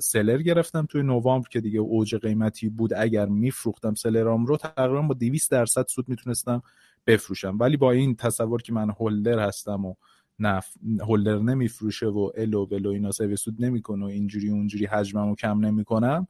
سلر 0.00 0.42
گرفتم 0.42 0.86
توی 0.86 1.02
نوامبر 1.02 1.48
که 1.48 1.60
دیگه 1.60 1.78
اوج 1.78 2.14
قیمتی 2.14 2.68
بود. 2.68 2.94
اگر 2.94 3.26
میفروختم 3.26 3.94
سلرام 3.94 4.46
رو 4.46 4.56
تقریبا 4.56 5.02
با 5.02 5.14
200 5.14 5.50
درصد 5.50 5.86
سود 5.88 6.08
می‌تونستم 6.08 6.62
بفروشم. 7.06 7.56
ولی 7.60 7.76
با 7.76 7.92
این 7.92 8.16
تصور 8.16 8.62
که 8.62 8.72
من 8.72 8.90
هولدر 8.90 9.38
هستم 9.38 9.84
و 9.84 9.94
نف 10.38 10.74
holder 11.00 11.38
نمیفروشه 11.38 12.06
و 12.06 12.30
ال 12.36 12.66
و 12.66 12.72
بل 12.72 12.84
و 12.84 12.90
اینا 12.90 13.10
save 13.10 13.36
سود 13.36 13.64
نمی‌کنه 13.64 14.04
و 14.04 14.08
اینجوری 14.08 14.50
اونجوری 14.50 14.86
حجممو 14.86 15.34
کم 15.34 15.64
نمی‌کنم. 15.64 16.26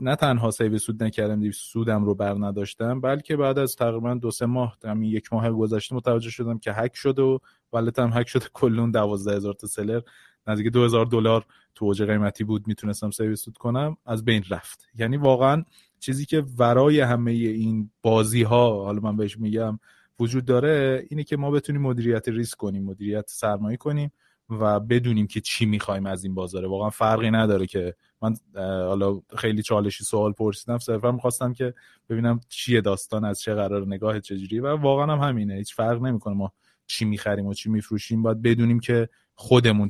نه 0.00 0.16
تنها 0.16 0.50
save 0.50 0.78
سود 0.78 1.02
نکردم 1.02 1.40
دیو 1.40 1.52
سودم 1.52 2.04
رو 2.04 2.14
بر 2.14 2.34
نداشتم 2.34 3.00
بلکه 3.00 3.36
بعد 3.36 3.58
از 3.58 3.76
تقریبا 3.76 4.14
دو 4.14 4.30
سه 4.30 4.46
ماه 4.46 4.78
همین 4.84 5.10
یک 5.10 5.32
ماه 5.32 5.50
گذشته 5.50 5.94
متوجه 5.94 6.30
شدم 6.30 6.58
که 6.58 6.72
هک 6.72 6.94
شده 6.94 7.22
و 7.22 7.38
wallet 7.72 8.05
م 8.05 8.10
هک 8.12 8.28
شده 8.28 8.46
کلون 8.52 8.90
دوازده 8.90 9.36
هزار 9.36 9.54
تا 9.54 9.66
سلر. 9.66 10.00
نزدیک 10.46 10.66
دو 10.66 10.84
هزار 10.84 11.06
دلار 11.06 11.46
تو 11.74 11.84
اوج 11.84 12.02
قیمتی 12.02 12.44
بود 12.44 12.68
می‌تونستم 12.68 13.10
save 13.10 13.36
سود 13.36 13.58
کنم. 13.58 13.96
از 14.06 14.24
بین 14.24 14.44
رفت. 14.50 14.88
یعنی 14.94 15.16
واقعا 15.16 15.64
چیزی 16.00 16.26
که 16.26 16.44
ورای 16.58 17.00
همه 17.00 17.30
این 17.30 17.90
بازی 18.02 18.42
ها 18.42 18.84
حالا 18.84 19.00
من 19.00 19.16
بهش 19.16 19.38
میگم 19.38 19.78
وجود 20.22 20.44
داره 20.44 21.06
اینه 21.10 21.24
که 21.24 21.36
ما 21.36 21.50
بتونیم 21.50 21.82
مدیریت 21.82 22.28
ریسک 22.28 22.58
کنیم 22.58 22.84
مدیریت 22.84 23.24
سرمایه 23.28 23.76
کنیم 23.76 24.12
و 24.50 24.80
بدونیم 24.80 25.26
که 25.26 25.40
چی 25.40 25.66
می‌خوایم 25.66 26.06
از 26.06 26.24
این 26.24 26.34
بازاره. 26.34 26.68
واقعا 26.68 26.90
فرقی 26.90 27.30
نداره 27.30 27.66
که 27.66 27.94
من 28.22 28.36
حالا 28.54 29.20
خیلی 29.36 29.62
چالشی 29.62 30.04
سوال 30.04 30.32
پرسیدم 30.32 30.78
صرفا 30.78 31.12
می‌خواستم 31.12 31.52
که 31.52 31.74
ببینم 32.08 32.40
چیه 32.48 32.80
داستان 32.80 33.24
از 33.24 33.40
چه 33.40 33.54
قرار 33.54 33.86
نگاه 33.86 34.20
چجوری 34.20 34.60
و 34.60 34.76
واقعا 34.76 35.16
هم 35.16 35.28
همینه 35.28 35.54
هیچ 35.54 35.74
فرق 35.74 36.02
نمی‌کنه 36.02 36.34
ما 36.34 36.52
چی 36.86 37.04
می‌خریم 37.04 37.46
و 37.46 37.54
چی 37.54 37.70
میفروشیم. 37.70 38.22
باید 38.22 38.42
بدونیم 38.42 38.80
که 38.80 39.08
خودمون 39.34 39.88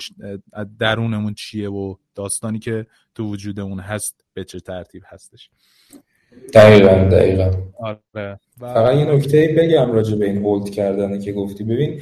درونمون 0.78 1.34
چیه 1.34 1.70
و 1.70 1.94
داستانی 2.14 2.58
که 2.58 2.86
تو 3.14 3.24
وجودمون 3.24 3.80
هست 3.80 4.24
به 4.34 4.44
چه 4.44 4.60
ترتیب 4.60 5.02
هستش. 5.06 5.50
دقیقا 6.54 7.08
دقیقا. 7.08 7.50
آره. 7.78 8.40
فقط 8.58 8.96
یه 8.96 9.04
نکته 9.04 9.54
بگم 9.58 9.92
راجع 9.92 10.16
به 10.16 10.26
این 10.26 10.44
هولد 10.44 10.70
کردنه 10.70 11.18
که 11.18 11.32
گفتی. 11.32 11.64
ببین 11.64 12.00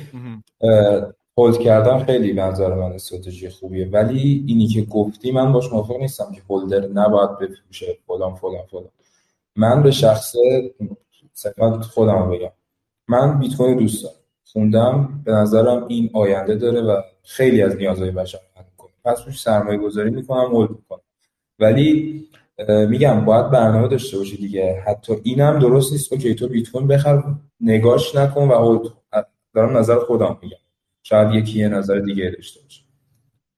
هولد 1.38 1.58
کردن 1.58 2.04
خیلی 2.04 2.32
نظر 2.32 2.74
من 2.74 2.92
استراتژی 2.92 3.48
خوبیه. 3.48 3.88
ولی 3.88 4.44
اینی 4.46 4.66
که 4.66 4.82
گفتی 4.82 5.32
من 5.32 5.52
باش 5.52 5.72
موافق 5.72 5.96
نیستم 5.96 6.32
که 6.34 6.40
هولدر 6.50 6.86
نباید 6.86 7.38
بفروشه 7.38 7.96
فلان 8.06 8.34
فلان 8.34 8.66
فلان. 8.70 8.88
من 9.56 9.82
به 9.82 9.90
شخص 9.90 10.34
صفت 11.32 11.82
خودم 11.82 12.30
بگم. 12.30 12.50
من 13.08 13.38
بیت 13.38 13.56
کوین 13.56 13.78
دوست 13.78 14.02
دارم. 14.02 14.14
خوندم 14.52 15.22
به 15.24 15.32
نظرم 15.32 15.86
این 15.88 16.10
آینده 16.12 16.54
داره 16.54 16.80
و 16.80 17.02
خیلی 17.22 17.62
از 17.62 17.76
نیازهای 17.76 18.10
بشر 18.10 18.38
پس 19.04 19.22
روش 19.26 19.40
سرمایه 19.40 19.78
گذاری 19.78 20.10
می‌کنم 20.10 20.54
هولد 20.54 20.70
می‌کنم. 20.70 21.00
ولی 21.58 22.24
میگم 22.68 23.24
باید 23.24 23.50
برنامه 23.50 23.88
داشته 23.88 24.18
باشی 24.18 24.36
دیگه. 24.36 24.82
حتی 24.86 25.12
اینم 25.22 25.58
درست 25.58 25.92
نیست. 25.92 26.12
اوکی 26.12 26.34
تو 26.34 26.48
بیت 26.48 26.70
کوین 26.70 26.86
بخر 26.86 27.22
نگاش 27.60 28.14
نکن 28.14 28.48
و 28.48 28.52
هولد 28.54 28.82
دارم 29.54 29.76
نظر 29.76 29.98
خودم 29.98 30.38
میگم. 30.42 30.56
شاید 31.02 31.34
یکی 31.34 31.58
یه 31.58 31.68
نظر 31.68 31.98
دیگه 31.98 32.32
داشته 32.36 32.60
باشه. 32.62 32.82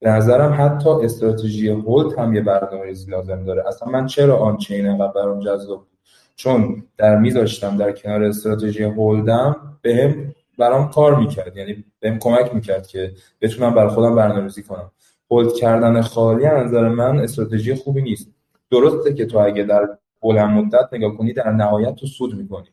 به 0.00 0.10
نظرم 0.10 0.56
حتی 0.58 0.88
استراتژی 0.90 1.68
هولد 1.68 2.18
هم 2.18 2.34
یه 2.34 2.40
برنامه 2.40 2.84
ریزی 2.84 3.10
لازم 3.10 3.44
داره. 3.44 3.68
اصلا 3.68 3.88
من 3.88 4.06
چرا 4.06 4.36
آن 4.36 4.56
چین 4.56 4.86
انقدر 4.86 5.12
برام 5.12 5.40
جذاب 5.40 5.78
بود؟ 5.78 5.98
چون 6.36 6.82
در 6.96 7.18
میذاشتم 7.18 7.76
در 7.76 7.92
کنار 7.92 8.22
استراتژی 8.22 8.82
هولدم 8.82 9.78
بهم 9.82 10.34
برام 10.58 10.90
کار 10.90 11.20
می‌کرد. 11.20 11.56
یعنی 11.56 11.84
بهم 12.00 12.18
کمک 12.18 12.54
می‌کرد 12.54 12.86
که 12.86 13.12
بتونم 13.40 13.74
برای 13.74 13.90
خودم 13.90 14.14
برنامه‌ریزی 14.14 14.62
کنم. 14.62 14.90
هولد 15.30 15.52
کردن 15.52 16.00
خالی 16.00 16.44
از 16.46 16.66
نظر 16.66 16.88
من 16.88 17.18
استراتژی 17.18 17.74
خوبی 17.74 18.02
نیست. 18.02 18.28
درسته 18.72 19.14
که 19.14 19.26
تو 19.26 19.38
اگه 19.38 19.62
در 19.62 19.88
بلند 20.22 20.50
مدت 20.50 20.88
نگاه 20.92 21.16
کنی 21.16 21.32
در 21.32 21.50
نهایت 21.50 21.94
تو 21.94 22.06
سود 22.06 22.34
می‌کنی. 22.34 22.68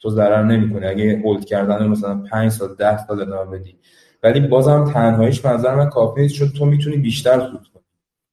تو 0.00 0.10
ضرر 0.10 0.42
نمی‌کنی. 0.42 0.86
اگه 0.86 1.22
هولد 1.24 1.44
کردن 1.44 1.86
مثلا 1.86 2.22
5 2.30 2.50
سال 2.50 2.74
10 2.74 3.06
سال 3.06 3.20
ادامه 3.20 3.58
بدی. 3.58 3.76
ولی 4.22 4.40
بازم 4.40 4.92
تنهاییش 4.92 5.44
منظر 5.44 5.74
من 5.74 5.88
کافی 5.88 6.20
نیست 6.20 6.34
چون 6.34 6.48
تو 6.48 6.66
می‌تونی 6.66 6.96
بیشتر 6.96 7.40
سود 7.40 7.68
کنی. 7.74 7.82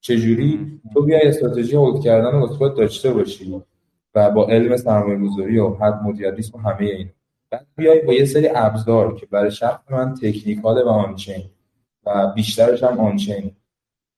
چجوری؟ 0.02 0.80
تو 0.94 1.02
بیای 1.02 1.28
استراتژی 1.28 1.76
هولد 1.76 2.04
کردن 2.04 2.32
رو 2.32 2.48
خودت 2.48 2.76
داشته 2.76 3.12
باشی 3.12 3.64
و 4.16 4.30
با 4.32 4.48
علم 4.48 4.78
سرمایه 4.78 5.20
گذاری 5.20 5.60
و 5.60 5.70
حد 5.70 6.02
مدیریت 6.04 6.56
و 6.56 6.58
همه 6.58 6.86
این 6.86 7.10
بعد 7.50 7.68
بیای 7.76 8.02
با 8.02 8.14
یه 8.14 8.26
سری 8.26 8.50
ابزار 8.56 9.16
که 9.16 9.26
برای 9.26 9.52
شخص 9.52 9.92
من 9.92 10.14
تکنیکال 10.14 10.82
و 10.82 10.88
آنچین 10.88 11.44
و 12.06 12.34
بیشترش 12.36 12.84
هم 12.84 13.00
آنچین 13.00 13.52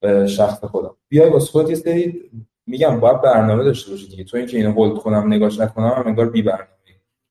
به 0.01 0.27
شخص 0.27 0.63
خودم. 0.63 0.95
بیای 1.09 1.29
واسه 1.29 1.51
خودت 1.51 1.69
یه 1.69 1.75
سری 1.75 2.29
میگم 2.69 2.99
باید 2.99 3.21
برنامه 3.21 3.63
داشته 3.63 3.91
باشی 3.91 4.07
دیگه. 4.07 4.23
تو 4.23 4.37
اینکه 4.37 4.57
اینو 4.57 4.71
هولد 4.71 4.97
کنم 4.97 5.33
نگاش 5.33 5.59
نکنم 5.59 5.87
هم 5.87 6.03
انگار 6.07 6.29
بی 6.29 6.41
برنامه 6.41 6.65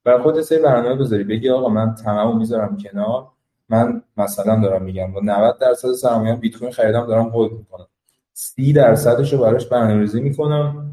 برای 0.04 0.22
خودت 0.22 0.40
سری 0.40 0.62
برنامه 0.62 0.94
بذاری. 0.94 1.24
بگی 1.24 1.50
آقا 1.50 1.68
من 1.68 1.94
تمامو 1.94 2.38
می‌ذارم 2.38 2.76
کنار. 2.76 3.26
من 3.68 4.02
مثلا 4.16 4.60
دارم 4.62 4.82
میگم 4.82 5.12
با 5.12 5.20
90 5.24 5.58
درصد 5.58 5.92
سرمایه 5.92 6.36
بیت 6.36 6.56
کوین 6.56 6.70
خریدم 6.70 7.06
دارم 7.06 7.28
هولد 7.28 7.52
می‌کنم. 7.52 7.86
30 8.32 8.72
درصدش 8.72 9.32
رو 9.32 9.38
براش 9.38 9.66
برنامه‌ریزی 9.66 10.20
می‌کنم. 10.20 10.92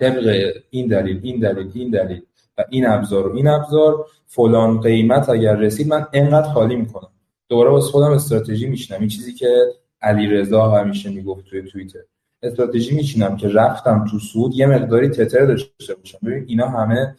طبق 0.00 0.52
این 0.70 0.86
دلیل 0.86 1.20
این 1.22 1.40
دلیل 1.40 1.70
این 1.74 1.90
دلیل 1.90 2.22
و 2.58 2.64
این 2.70 2.86
ابزار 2.86 3.28
و 3.28 3.36
این 3.36 3.48
ابزار. 3.48 4.06
فلان 4.26 4.80
قیمت 4.80 5.28
اگر 5.28 5.56
رسید 5.56 5.88
من 5.88 6.06
انقدر 6.12 6.52
خالی 6.52 6.76
می‌کنم. 6.76 7.08
دوباره 7.48 7.70
واسه 7.70 7.90
خودم 7.90 8.12
استراتژی 8.12 8.66
میشنم 8.66 9.00
این 9.00 9.08
چیزی 9.08 9.34
که 9.34 9.56
علی 10.02 10.26
رضا 10.26 10.70
همیشه 10.70 11.10
می‌گفت 11.10 11.44
توی 11.44 11.62
توییتر. 11.62 12.00
استراتژی 12.42 12.94
میچینم 12.94 13.36
که 13.36 13.48
رفتم 13.48 14.04
تو 14.10 14.18
سود 14.18 14.54
یه 14.54 14.66
مقداری 14.66 15.08
تتر 15.08 15.46
داشته 15.46 15.94
باشم. 15.94 16.18
ببین 16.22 16.44
اینا 16.48 16.68
همه 16.68 17.16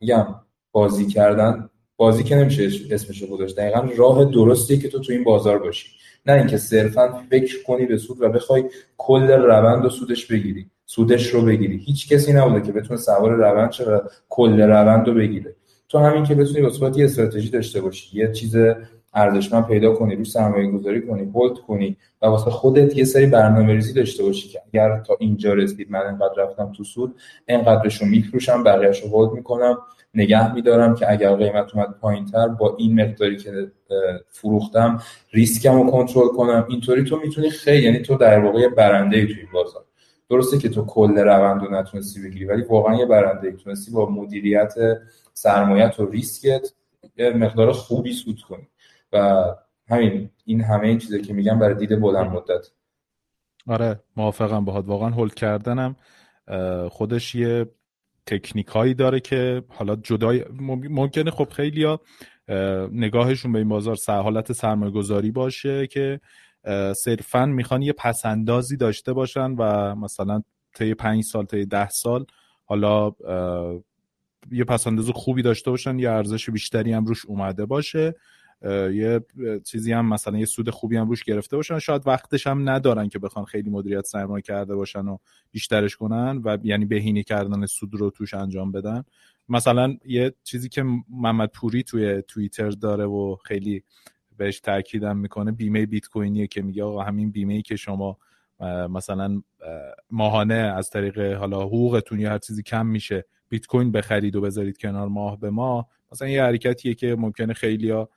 میگم 0.00 0.26
بازی 0.72 1.06
کردن 1.06 1.70
بازی 1.96 2.22
که 2.24 2.36
نمیشه 2.36 2.70
اسمش 2.90 3.24
گذاشت. 3.24 3.56
دقیقا 3.56 3.88
راه 3.96 4.24
درستیه 4.24 4.78
که 4.78 4.88
تو 4.88 4.98
تو 4.98 5.12
این 5.12 5.24
بازار 5.24 5.58
باشی. 5.58 5.88
نه 6.26 6.32
اینکه 6.32 6.58
صرفا 6.58 7.22
فکر 7.30 7.62
کنی 7.62 7.86
به 7.86 7.98
سود 7.98 8.22
و 8.22 8.28
بخوای 8.28 8.64
کل 8.98 9.30
روند 9.30 9.84
و 9.84 9.88
سودش 9.90 10.26
بگیری 10.26 10.70
سودش 10.86 11.26
رو 11.26 11.42
بگیری. 11.42 11.76
هیچ 11.76 12.08
کسی 12.08 12.32
نبوده 12.32 12.66
که 12.66 12.72
بتونه 12.72 13.00
سوار 13.00 13.30
روند 13.30 13.72
شه 13.72 13.84
و 13.84 14.00
کل 14.28 14.60
روند 14.60 15.08
رو 15.08 15.14
بگیره. 15.14 15.54
تو 15.88 15.98
همین 15.98 16.24
که 16.24 16.34
بتونی 16.34 16.60
با 16.60 16.90
یه 16.96 17.04
استراتژی 17.04 17.50
داشته 17.50 17.80
باشی. 17.80 18.18
یه 18.18 18.32
چیز 18.32 18.56
ارزشمند 19.14 19.66
پیدا 19.66 19.94
کنی 19.94 20.16
رو 20.16 20.24
سرمایه 20.24 20.70
گذاری 20.70 21.06
کنی 21.06 21.24
هولد 21.24 21.58
کنی 21.58 21.96
و 22.22 22.26
واسه 22.26 22.50
خودت 22.50 22.96
یه 22.96 23.04
سری 23.04 23.26
برنامه 23.26 23.72
ریزی 23.72 23.92
داشته 23.92 24.22
باشی 24.22 24.48
که 24.48 24.60
اگر 24.66 25.00
تا 25.00 25.16
اینجا 25.20 25.52
رسید 25.52 25.90
من 25.90 26.00
انقدر 26.00 26.42
رفتم 26.42 26.72
تو 26.72 26.84
سود 26.84 27.14
انقدرشو 27.48 28.06
میفروشم 28.06 28.62
بقیهشو 28.64 29.08
هولد 29.08 29.32
می‌کنم. 29.32 29.78
نگه 30.14 30.54
میدارم 30.54 30.94
که 30.94 31.10
اگر 31.10 31.36
قیمت 31.36 31.74
اومد 31.74 31.94
پایینتر 32.00 32.48
با 32.48 32.76
این 32.78 33.00
مقداری 33.00 33.36
که 33.36 33.72
فروختم 34.30 35.02
ریسکم 35.32 35.82
رو 35.82 35.90
کنترل 35.90 36.28
کنم. 36.28 36.66
اینطوری 36.68 37.04
تو 37.04 37.20
می‌تونی 37.24 37.50
خیلی 37.50 37.84
یعنی 37.84 37.98
تو 37.98 38.16
در 38.16 38.38
واقع 38.38 38.68
برنده 38.68 39.16
ای 39.16 39.26
توی 39.26 39.46
بازار. 39.52 39.84
درسته 40.30 40.58
که 40.58 40.68
تو 40.68 40.84
کل 40.84 41.18
روند 41.18 41.62
رو 41.62 41.74
نتونستی 41.74 42.22
بگیری 42.22 42.44
ولی 42.44 42.62
واقعا 42.62 42.94
یه 42.94 43.06
برنده 43.06 43.48
ای 43.48 43.54
تونستی 43.54 43.92
با 43.92 44.10
مدیریت 44.10 44.74
سرمایت 45.34 46.00
و 46.00 46.06
ریسکت 46.06 46.68
مقدار 47.18 47.72
خوبی 47.72 48.12
سود 48.12 48.40
کنی. 48.40 48.68
و 49.12 49.44
همین 49.88 50.30
این 50.44 50.60
همه 50.60 50.86
این 50.86 50.98
چیزی 50.98 51.20
که 51.20 51.32
میگم 51.32 51.58
برای 51.58 51.74
دید 51.74 52.00
بلند 52.00 52.30
مدت. 52.30 52.70
آره 53.66 54.00
موافقم 54.16 54.64
باهات. 54.64 54.84
واقعا 54.86 55.08
هولد 55.08 55.34
کردنم 55.34 55.96
خودش 56.90 57.34
یه 57.34 57.66
تکنیک 58.26 58.66
هایی 58.66 58.94
داره 58.94 59.20
که 59.20 59.62
حالا 59.68 59.96
جدای 59.96 60.44
ممکنه 60.90 61.30
خب 61.30 61.48
خیلی 61.50 61.84
ها 61.84 62.00
نگاهشون 62.92 63.52
به 63.52 63.58
این 63.58 63.68
بازار 63.68 63.96
حالت 64.06 64.52
سرمایه 64.52 64.92
گذاری 64.92 65.30
باشه 65.30 65.86
که 65.86 66.20
صرفا 66.96 67.46
می‌خوان 67.46 67.82
یه 67.82 67.92
پسندازی 67.92 68.76
داشته 68.76 69.12
باشن 69.12 69.50
و 69.50 69.94
مثلا 69.94 70.42
طی 70.74 70.94
پنج 70.94 71.24
سال 71.24 71.44
طی 71.44 71.66
ده 71.66 71.88
سال 71.88 72.26
حالا 72.64 73.12
یه 74.52 74.64
پسنداز 74.64 75.10
خوبی 75.10 75.42
داشته 75.42 75.70
باشن 75.70 75.98
یه 75.98 76.10
ارزش 76.10 76.50
بیشتری 76.50 76.92
هم 76.92 77.04
روش 77.04 77.26
اومده 77.26 77.66
باشه. 77.66 78.14
یه 78.92 79.20
چیزی 79.64 79.92
هم 79.92 80.08
مثلا 80.08 80.38
یه 80.38 80.44
سود 80.44 80.70
خوبی 80.70 80.96
هم 80.96 81.08
روش 81.08 81.24
گرفته 81.24 81.56
باشن. 81.56 81.78
شاید 81.78 82.06
وقتش 82.06 82.46
هم 82.46 82.68
ندارن 82.68 83.08
که 83.08 83.18
بخوان 83.18 83.44
خیلی 83.44 83.70
مدیریت 83.70 84.06
سرمایه 84.06 84.42
کرده 84.42 84.74
باشن 84.74 85.08
و 85.08 85.18
بیشترش 85.50 85.96
کنن 85.96 86.42
و 86.44 86.58
یعنی 86.62 86.84
بهینه 86.84 87.22
کردن 87.22 87.66
سود 87.66 87.94
رو 87.94 88.10
توش 88.10 88.34
انجام 88.34 88.72
بدن. 88.72 89.04
مثلا 89.48 89.96
یه 90.04 90.32
چیزی 90.44 90.68
که 90.68 90.84
محمد 91.08 91.50
پوری 91.52 91.82
توی 91.82 92.22
توییتر 92.22 92.70
داره 92.70 93.04
و 93.04 93.36
خیلی 93.44 93.82
بهش 94.36 94.60
تاکیدم 94.60 95.16
می‌کنه 95.16 95.52
بیمه 95.52 95.86
بیت 95.86 96.06
کوینیه 96.06 96.46
که 96.46 96.62
میگه 96.62 96.84
آقا 96.84 97.02
همین 97.02 97.30
بیمه 97.30 97.62
که 97.62 97.76
شما 97.76 98.18
مثلا 98.90 99.42
ماهانه 100.10 100.54
از 100.54 100.90
طریق 100.90 101.18
حالا 101.18 101.62
حقوقتون 101.62 102.20
یا 102.20 102.30
هر 102.30 102.38
چیزی 102.38 102.62
کم 102.62 102.86
میشه 102.86 103.24
بیت 103.48 103.66
کوین 103.66 103.92
بخرید 103.92 104.36
و 104.36 104.40
بذارید 104.40 104.78
کنار 104.78 105.08
ماه 105.08 105.40
به 105.40 105.50
ماه 105.50 105.88
مثلا 106.12 106.28
یه 106.28 106.42
حرکتیه 106.42 106.94
که 106.94 107.16
ممکنه 107.16 107.52
خیلیا 107.52 108.08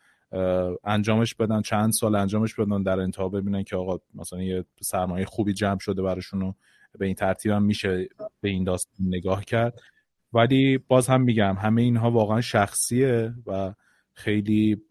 انجامش 0.83 1.35
بدن 1.35 1.61
چند 1.61 1.91
سال 1.91 2.15
انجامش 2.15 2.53
بدن 2.53 2.83
در 2.83 2.99
انتها 2.99 3.29
ببینن 3.29 3.63
که 3.63 3.75
آقا 3.75 3.99
مثلا 4.15 4.41
یه 4.41 4.65
سرمایه 4.81 5.25
خوبی 5.25 5.53
جمع 5.53 5.79
شده 5.79 6.01
براشون 6.01 6.41
و 6.41 6.53
به 6.99 7.05
این 7.05 7.15
ترتیب 7.15 7.51
هم 7.51 7.63
میشه 7.63 8.09
به 8.41 8.49
این 8.49 8.63
داستان 8.63 9.07
نگاه 9.07 9.45
کرد. 9.45 9.79
ولی 10.33 10.77
باز 10.77 11.07
هم 11.07 11.21
میگم 11.21 11.55
همه 11.59 11.81
اینها 11.81 12.11
واقعا 12.11 12.41
شخصیه 12.41 13.33
و 13.47 13.73
خیلی 14.13 14.81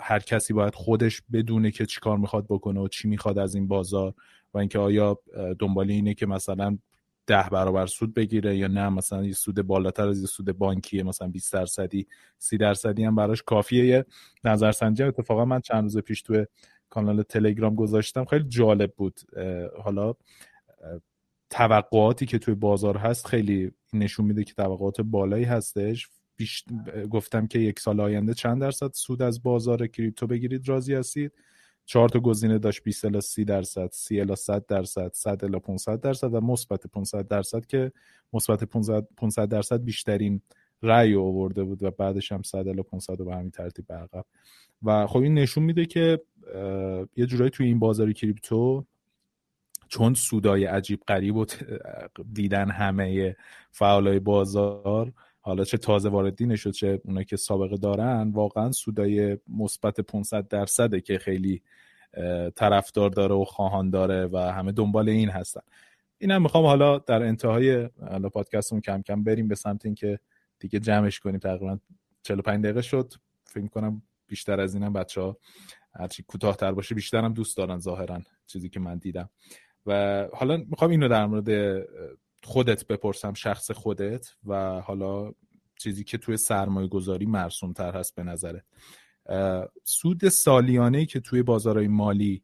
هر 0.00 0.18
کسی 0.18 0.52
باید 0.52 0.74
خودش 0.74 1.22
بدونه 1.32 1.70
که 1.70 1.86
چی 1.86 2.00
کار 2.00 2.18
می‌خواد 2.18 2.46
بکنه 2.48 2.80
و 2.80 2.88
چی 2.88 3.08
می‌خواد 3.08 3.38
از 3.38 3.54
این 3.54 3.68
بازار 3.68 4.14
و 4.54 4.58
اینکه 4.58 4.78
آیا 4.78 5.18
دنبال 5.58 5.90
اینه 5.90 6.14
که 6.14 6.26
مثلا 6.26 6.78
ده 7.26 7.48
برابر 7.52 7.86
سود 7.86 8.14
بگیره 8.14 8.56
یا 8.56 8.68
نه؟ 8.68 8.88
مثلا 8.88 9.24
یه 9.24 9.32
سود 9.32 9.62
بالاتر 9.62 10.08
از 10.08 10.20
یه 10.20 10.26
سود 10.26 10.58
بانکیه 10.58 11.02
مثلا 11.02 11.28
20 11.28 11.52
درصدی 11.52 12.06
30 12.38 12.56
درصدی 12.56 13.04
هم 13.04 13.16
براش 13.16 13.42
کافیه. 13.42 13.84
یه 13.86 14.04
نظرسنجی 14.44 15.02
اتفاقا 15.02 15.44
من 15.44 15.60
چند 15.60 15.82
روز 15.82 15.98
پیش 15.98 16.22
توی 16.22 16.46
کانال 16.90 17.22
تلگرام 17.22 17.74
گذاشتم. 17.74 18.24
خیلی 18.24 18.44
جالب 18.48 18.92
بود. 18.96 19.20
حالا 19.82 20.14
توقعاتی 21.50 22.26
که 22.26 22.38
توی 22.38 22.54
بازار 22.54 22.96
هست 22.96 23.26
خیلی 23.26 23.72
نشون 23.92 24.26
میده 24.26 24.44
که 24.44 24.54
توقعات 24.54 25.00
بالایی 25.00 25.44
هستش. 25.44 26.08
بیش... 26.36 26.64
گفتم 27.10 27.46
که 27.46 27.58
یک 27.58 27.80
سال 27.80 28.00
آینده 28.00 28.34
چند 28.34 28.60
درصد 28.60 28.90
سود 28.94 29.22
از 29.22 29.42
بازار 29.42 29.86
کریپتو 29.86 30.26
بگیرید 30.26 30.68
راضی 30.68 30.94
هستید. 30.94 31.32
چهار 31.86 32.08
تا 32.08 32.20
گزینه 32.20 32.58
داشت 32.58 32.82
20 32.82 33.04
الی 33.04 33.20
30 33.20 33.44
درصد 33.44 33.88
30 33.92 34.20
الی 34.20 34.36
100 34.36 34.66
درصد 34.66 35.10
100 35.14 35.44
الی 35.44 35.58
500 35.58 36.00
درصد 36.00 36.34
و 36.34 36.40
مثبت 36.40 36.86
500 36.86 37.28
درصد 37.28 37.66
که 37.66 37.92
مثبت 38.32 38.64
500 38.64 39.48
درصد 39.48 39.84
بیشترین 39.84 40.42
رأی 40.82 41.14
آورده 41.14 41.64
بود 41.64 41.82
و 41.82 41.90
بعدش 41.90 42.32
هم 42.32 42.42
100 42.42 42.68
الی 42.68 42.82
500 42.82 43.24
به 43.24 43.34
همین 43.34 43.50
ترتیب 43.50 43.86
برقب 43.86 44.24
و 44.82 45.06
خب 45.06 45.18
این 45.18 45.34
نشون 45.34 45.62
میده 45.64 45.86
که 45.86 46.20
یه 47.16 47.26
جورایی 47.26 47.50
توی 47.50 47.66
این 47.66 47.78
بازار 47.78 48.12
کریپتو 48.12 48.84
چون 49.88 50.14
سودای 50.14 50.64
عجیب 50.64 51.00
غریب 51.08 51.36
و 51.36 51.46
دیدن 52.32 52.70
همه 52.70 53.36
فعالای 53.70 54.18
بازار 54.18 55.12
حالا 55.46 55.64
چه 55.64 55.78
تازه 55.78 56.08
واردی 56.08 56.46
نشد 56.46 56.70
چه 56.70 57.00
اونا 57.04 57.22
که 57.22 57.36
سابقه 57.36 57.76
دارن 57.76 58.30
واقعا 58.30 58.72
سودای 58.72 59.38
مثبت 59.48 60.00
500 60.00 60.48
درصده 60.48 61.00
که 61.00 61.18
خیلی 61.18 61.62
طرفدار 62.54 63.10
داره 63.10 63.34
و 63.34 63.44
خواهان 63.44 63.90
داره 63.90 64.26
و 64.32 64.36
همه 64.38 64.72
دنبال 64.72 65.08
این 65.08 65.28
هستن. 65.28 65.60
اینم 66.18 66.42
می‌خوام 66.42 66.64
حالا 66.64 66.98
در 66.98 67.22
انتهای 67.22 67.88
حالا 68.10 68.28
پادکستمون 68.28 68.80
کم 68.80 69.02
کم 69.02 69.24
بریم 69.24 69.48
به 69.48 69.54
سمت 69.54 69.86
اینکه 69.86 70.18
دیگه 70.58 70.80
جمعش 70.80 71.20
کنیم. 71.20 71.38
تقریبا 71.38 71.78
45 72.22 72.64
دقیقه 72.64 72.82
شد. 72.82 73.12
فکر 73.44 73.66
کنم 73.66 74.02
بیشتر 74.26 74.60
از 74.60 74.74
اینم 74.74 74.92
بچه 74.92 75.20
ها 75.20 75.36
هرچی 75.94 76.22
کوتاهتر 76.22 76.72
باشه 76.72 76.94
بیشترم 76.94 77.32
دوست 77.32 77.56
دارن 77.56 77.78
ظاهرا 77.78 78.20
چیزی 78.46 78.68
که 78.68 78.80
من 78.80 78.98
دیدم. 78.98 79.30
و 79.86 80.22
حالا 80.32 80.56
می‌خوام 80.56 80.90
اینو 80.90 81.08
در 81.08 81.26
مورد 81.26 81.48
خودت 82.46 82.86
بپرسم 82.86 83.34
شخص 83.34 83.70
خودت 83.70 84.34
و 84.46 84.80
حالا 84.80 85.32
چیزی 85.78 86.04
که 86.04 86.18
توی 86.18 86.36
سرمایه 86.36 86.88
گذاری 86.88 87.26
مرسوم 87.26 87.72
تر 87.72 87.96
هست 87.96 88.14
به 88.14 88.22
نظره 88.22 88.64
سود 89.84 90.28
سالیانه 90.28 91.06
که 91.06 91.20
توی 91.20 91.42
بازارهای 91.42 91.88
مالی 91.88 92.42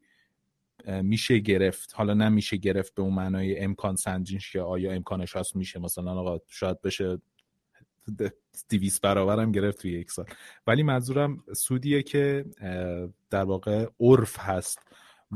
میشه 1.02 1.38
گرفت. 1.38 1.92
حالا 1.94 2.14
نمیشه 2.14 2.56
گرفت 2.56 2.94
به 2.94 3.02
اون 3.02 3.14
معنای 3.14 3.58
امکان 3.58 3.96
سنجینش 3.96 4.52
که 4.52 4.60
آیا 4.60 4.92
امکانش 4.92 5.36
هست 5.36 5.56
میشه. 5.56 5.78
مثلا 5.78 6.12
آقا 6.12 6.38
شاید 6.48 6.82
بشه 6.82 7.18
دیویس 8.68 9.00
برابرم 9.00 9.52
گرفت 9.52 9.78
توی 9.78 9.92
یک 9.92 10.10
سال. 10.10 10.26
ولی 10.66 10.82
منظورم 10.82 11.44
سودیه 11.56 12.02
که 12.02 12.44
در 13.30 13.44
واقع 13.44 13.86
عرف 14.00 14.38
هست. 14.38 14.78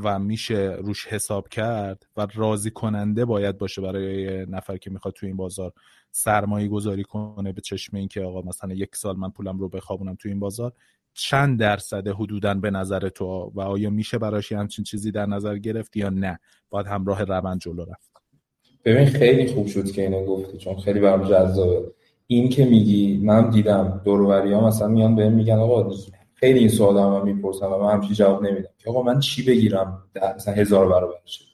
و 0.02 0.18
میشه 0.18 0.76
روش 0.80 1.06
حساب 1.06 1.48
کرد 1.48 2.06
و 2.16 2.26
راضی 2.34 2.70
کننده 2.70 3.24
باید 3.24 3.58
باشه 3.58 3.82
برای 3.82 4.46
نفر 4.46 4.76
که 4.76 4.90
می‌خواد 4.90 5.14
توی 5.14 5.26
این 5.26 5.36
بازار 5.36 5.72
سرمایه 6.10 6.68
گذاری 6.68 7.04
کنه 7.04 7.52
به 7.52 7.60
چشم 7.60 7.96
اینکه 7.96 8.22
آقا 8.22 8.42
مثلا 8.42 8.74
یک 8.74 8.96
سال 8.96 9.16
من 9.16 9.30
پولم 9.30 9.58
رو 9.58 9.68
بخوابونم 9.68 10.14
توی 10.14 10.30
این 10.30 10.40
بازار 10.40 10.72
چند 11.14 11.60
درصد 11.60 12.08
حدودا 12.08 12.54
به 12.54 12.70
نظر 12.70 13.08
تو 13.08 13.52
و 13.54 13.60
آیا 13.60 13.90
میشه 13.90 14.18
براش 14.18 14.52
همچین 14.52 14.84
چیزی 14.84 15.10
در 15.10 15.26
نظر 15.26 15.58
گرفت 15.58 15.96
یا 15.96 16.10
نه؟ 16.10 16.38
باید 16.70 16.86
همراه 16.86 17.24
روند 17.24 17.60
جلو 17.60 17.84
رفت. 17.84 18.10
ببین 18.84 19.06
خیلی 19.06 19.46
خوب 19.46 19.66
شد 19.66 19.90
که 19.90 20.02
اینو 20.02 20.24
گفتی 20.24 20.58
چون 20.58 20.76
خیلی 20.76 21.00
برام 21.00 21.24
جذابه. 21.24 21.92
این 22.26 22.48
که 22.48 22.64
میگی 22.64 23.20
من 23.22 23.50
دیدم 23.50 24.00
دوروری 24.04 24.52
ها 24.52 24.66
مثلا 24.66 24.88
میان 24.88 25.16
بهم 25.16 25.32
میگن 25.32 25.58
آقا 25.58 25.90
خیلی 26.38 26.58
این 26.58 26.68
سوال 26.68 26.98
هم, 26.98 27.24
می‌پرسن 27.24 27.66
و 27.66 27.78
من 27.78 27.92
همچی 27.92 28.14
جواب 28.14 28.46
نمیدم. 28.46 28.68
که 28.78 28.90
آقا 28.90 29.02
من 29.02 29.20
چی 29.20 29.44
بگیرم 29.44 30.02
مثلا 30.36 30.54
هزار 30.54 30.88
برابر 30.88 31.14
شه؟ 31.24 31.44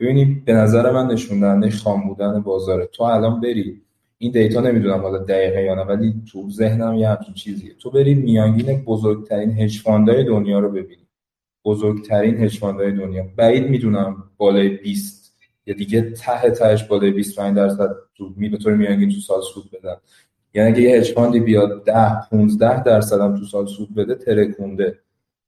ببینید 0.00 0.44
به 0.44 0.52
نظر 0.52 0.90
من 0.90 1.06
نشون 1.06 1.70
خام 1.70 2.08
بودن 2.08 2.40
بازاره. 2.40 2.86
تو 2.86 3.02
الان 3.02 3.40
بری 3.40 3.82
این 4.18 4.32
دیتا 4.32 4.60
نمی‌دونم 4.60 5.00
حالا 5.00 5.18
دقیقه 5.18 5.62
یا 5.62 5.74
نه 5.74 5.82
ولی 5.82 6.14
تو 6.32 6.50
ذهنم 6.50 6.94
یه 6.94 7.08
همچین 7.08 7.34
چیزیه. 7.34 7.74
تو 7.74 7.90
بری 7.90 8.14
میانگین 8.14 8.84
بزرگترین 8.84 9.50
هج 9.50 9.82
دنیا 9.88 10.58
رو 10.58 10.68
ببینی. 10.68 11.06
بزرگترین 11.64 12.44
هج 12.44 12.60
دنیا. 12.60 13.24
بعید 13.36 13.68
می‌دونم 13.68 14.24
بالای 14.36 14.68
20 14.68 15.34
یا 15.66 15.74
دیگه 15.74 16.00
ته 16.10 16.50
تهش 16.50 16.82
بالای 16.84 17.10
25 17.10 17.56
درصد 17.56 17.90
تو 18.14 18.32
می 18.36 18.48
به 18.48 18.76
میانگین 18.76 19.10
تو 19.10 19.20
سال 19.20 19.40
سود 19.54 19.70
بدن. 19.70 19.96
یعنی 20.54 20.70
اگه 20.70 20.82
یه 20.82 21.00
هج 21.00 21.38
بیاد 21.38 21.84
10 21.84 22.20
15 22.30 22.82
درصد 22.82 23.20
هم 23.20 23.36
تو 23.36 23.44
سال 23.44 23.66
سود 23.66 23.94
بده 23.94 24.14
ترکونده. 24.14 24.98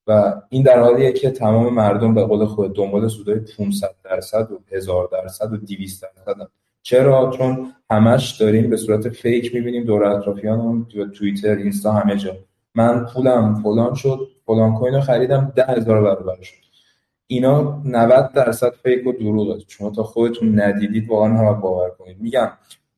و 0.07 0.35
این 0.49 0.63
در 0.63 0.81
حالیه 0.81 1.13
که 1.13 1.31
تمام 1.31 1.75
مردم 1.75 2.15
به 2.15 2.25
قول 2.25 2.45
خود 2.45 2.77
دنبال 2.77 3.09
سودای 3.09 3.41
500 3.59 3.95
درصد 4.05 4.53
و 4.53 4.61
1000 4.73 5.09
درصد 5.13 5.53
و 5.53 5.57
200 5.57 6.03
درصد 6.03 6.49
چرا؟ 6.83 7.31
چون 7.39 7.73
همش 7.91 8.31
داریم 8.41 8.71
به 8.71 8.77
صورت 8.77 9.09
فیک 9.09 9.55
می‌بینیم 9.55 9.85
دور 9.85 10.05
اطرافیان 10.05 10.87
تو 10.89 11.09
توییتر 11.09 11.57
اینستا 11.57 11.93
همه 11.93 12.17
جا. 12.17 12.37
من 12.75 13.07
پولم 13.07 13.55
فلان 13.55 13.95
شد 13.95 14.29
فلان 14.47 14.75
کوین 14.75 14.95
رو 14.95 15.01
خریدم 15.01 15.53
ده 15.57 15.65
هزار 15.65 16.03
برابر 16.03 16.43
شد. 16.43 16.65
اینا 17.27 17.83
90 17.85 18.33
درصد 18.33 18.73
فیک 18.83 19.07
و 19.07 19.13
دروغه. 19.13 19.59
شما 19.69 19.91
تا 19.91 20.03
خودتون 20.03 20.61
ندیدید 20.61 21.11
واقعا 21.11 21.29
هم 21.29 21.61
باور 21.61 21.91
کنید. 21.91 22.21
میگم 22.21 22.51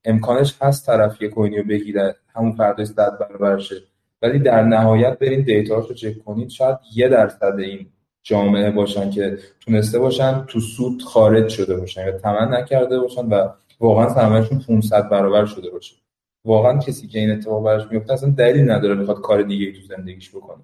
امکانش 0.06 0.56
هست 0.60 0.86
طرف 0.86 1.22
یه 1.22 1.28
کوینی 1.28 1.58
رو 1.58 1.64
بگیره 1.64 2.16
همون 2.34 2.52
فرداش 2.52 2.86
صد 2.86 3.18
برابر 3.18 3.58
شه 3.58 3.76
ولی 4.22 4.38
در 4.38 4.62
نهایت 4.62 5.18
برین 5.18 5.42
دیتاهاشو 5.42 5.94
چک 5.94 6.24
کنید 6.24 6.48
شاید 6.48 6.76
یه 6.94 7.08
درصد 7.08 7.54
این 7.58 7.86
جامعه 8.22 8.70
باشن 8.70 9.10
که 9.10 9.38
تونسته 9.60 9.98
باشن 9.98 10.44
تو 10.46 10.60
سود 10.60 11.02
خارج 11.02 11.48
شده 11.48 11.76
باشن. 11.76 12.06
یا 12.06 12.18
تمن 12.18 12.54
نکرده 12.54 13.00
باشن 13.00 13.26
و 13.26 13.48
واقعا 13.80 14.14
سرمایه‌شون 14.14 14.58
500 14.58 15.08
برابر 15.08 15.44
شده 15.44 15.70
باشه. 15.70 15.96
واقعا 16.44 16.78
کسی 16.78 17.06
که 17.06 17.18
این 17.18 17.30
اتفاق 17.30 17.64
براش 17.64 17.86
میفته 17.90 18.12
اصلا 18.12 18.30
دلیل 18.30 18.70
نداره 18.70 18.94
بخواد 18.94 19.20
کار 19.20 19.42
دیگه 19.42 19.72
تو 19.72 19.86
زندگیش 19.96 20.30
بکنه. 20.30 20.62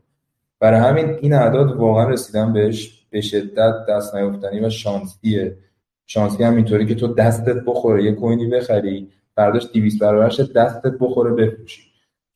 برای 0.61 0.81
همین 0.81 1.19
این 1.21 1.33
اعداد 1.33 1.77
واقعا 1.77 2.09
رسیدن 2.09 2.53
بهش 2.53 3.07
به 3.11 3.21
شدت 3.21 3.75
دست 3.89 4.15
نیافتنی 4.15 4.61
و 4.61 4.71
شانسیه. 4.71 5.57
شانسی 6.07 6.45
هم 6.45 6.57
اینطوری 6.57 6.87
که 6.87 6.95
تو 6.95 7.15
دستت 7.15 7.57
بخوره 7.67 8.05
یه 8.05 8.13
کوینی 8.13 8.47
بخری 8.47 9.09
برداشت 9.37 9.73
200 9.73 10.01
برابرش 10.01 10.41
دستت 10.41 10.93
بخوره 11.01 11.33
بفروشی. 11.33 11.83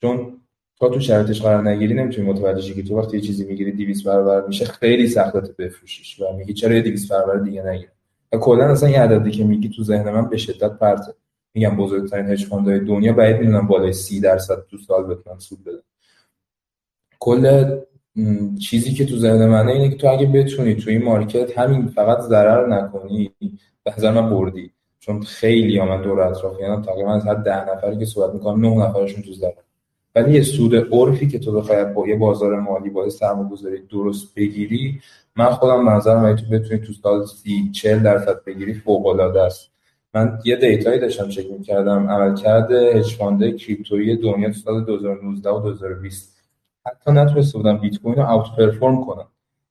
چون 0.01 0.41
تا 0.79 0.89
تو 0.89 1.01
شرطش 1.01 1.43
قرار 1.43 1.69
نگیری 1.69 1.95
نمی‌تونی 1.95 2.29
متوجه 2.29 2.61
شی 2.61 2.75
که 2.75 2.83
تو 2.83 2.99
وقتی 2.99 3.17
یه 3.17 3.23
چیزی 3.23 3.45
می‌گیری 3.45 3.73
200 3.73 4.07
برابر 4.07 4.47
میشه 4.47 4.65
خیلی 4.65 5.09
سخته 5.09 5.41
بفروشیش 5.59 6.21
و 6.21 6.37
میگی 6.37 6.55
چرا 6.55 6.75
یه 6.75 6.83
200 6.83 7.13
برابر 7.13 7.37
دیگه 7.37 7.63
نگیری 7.63 7.89
و 8.33 8.37
کلا 8.39 8.65
اصلا 8.65 8.89
این 8.89 8.99
عددی 8.99 9.31
که 9.31 9.45
میگی 9.45 9.69
تو 9.69 9.85
ذهن 9.85 10.11
من 10.11 10.29
به 10.29 10.37
شدت 10.37 10.79
پرته. 10.79 11.15
میگم 11.55 11.77
بزرگترین 11.77 12.31
هج 12.31 12.47
دنیا 12.63 13.13
بعید 13.13 13.37
می‌دونم 13.37 13.67
بالای 13.67 13.93
30 13.93 14.21
درصد 14.21 14.67
تو 14.71 14.79
سال 14.79 15.05
بتونن 15.05 15.39
سود 15.39 15.65
بدن. 15.65 15.79
کل 17.19 17.77
چیزی 18.59 18.95
که 18.95 19.07
تو 19.07 19.17
ذهن 19.17 19.47
منه 19.47 19.73
اینه 19.73 19.89
که 19.89 19.97
تو 19.97 20.09
اگه 20.09 20.27
بتونی 20.27 20.75
تو 20.75 20.91
این 20.91 21.05
market 21.05 21.59
همین 21.59 21.87
فقط 21.87 22.21
ضرر 22.21 22.67
نکنی. 22.67 23.33
به 23.85 23.93
نظر 23.99 24.11
من 24.11 24.31
بردی. 24.31 24.73
چون 25.07 25.23
خیلی 25.23 25.81
من 25.81 26.03
دور 26.03 26.21
اطرافیانم 26.21 26.83
تقریبا 26.83 27.13
از 27.13 27.27
هر 27.27 27.35
ده 27.35 27.71
نفری 27.71 27.99
که 27.99 28.05
صحبت 28.05 28.35
می‌کنم 28.35 28.67
نه 28.67 28.87
نفرشون 28.89 29.23
تو 29.23 29.33
ضرر 29.33 29.53
ولی 30.15 30.35
یه 30.35 30.43
سود 30.43 30.75
عرفی 30.75 31.29
که 31.29 31.39
تو 31.39 31.53
بخوای 31.53 31.85
با 31.85 32.09
یه 32.09 32.17
بازار 32.17 32.61
مالی 32.61 32.91
با 32.91 33.11
سرمایه‌گذاری 33.11 33.83
درست 33.91 34.35
بگیری 34.35 35.01
من 35.37 35.51
خودم 35.51 35.89
نظرم 35.89 36.25
اگه 36.25 36.37
تو 36.37 36.47
بتونی 36.51 36.81
تو 36.81 36.93
سال 36.93 37.27
30 37.27 37.71
40 37.71 38.03
درصد 38.03 38.45
بگیری 38.45 38.75
فوق 38.75 39.07
العاده 39.07 39.43
است. 39.43 39.71
من 40.15 40.39
یه 40.45 40.57
data 40.57 40.86
یی 40.86 41.01
داشتم 41.01 41.29
چک 41.29 41.47
می‌کردم. 41.51 42.11
عملکرد 42.11 42.73
hedge 42.73 43.15
fund 43.15 43.57
crypto 43.57 44.02
یی 44.02 44.17
دنیا 44.17 44.49
تو 44.49 44.55
سال 44.55 44.85
2019 44.85 45.51
و 45.51 45.61
2020 45.61 46.37
حتی 46.87 47.13
نتونسته 47.13 47.59
بودن 47.59 47.79
بیت 47.79 47.99
کوین 47.99 48.15
رو 48.15 48.31
outperform 48.31 49.05
کنن 49.05 49.27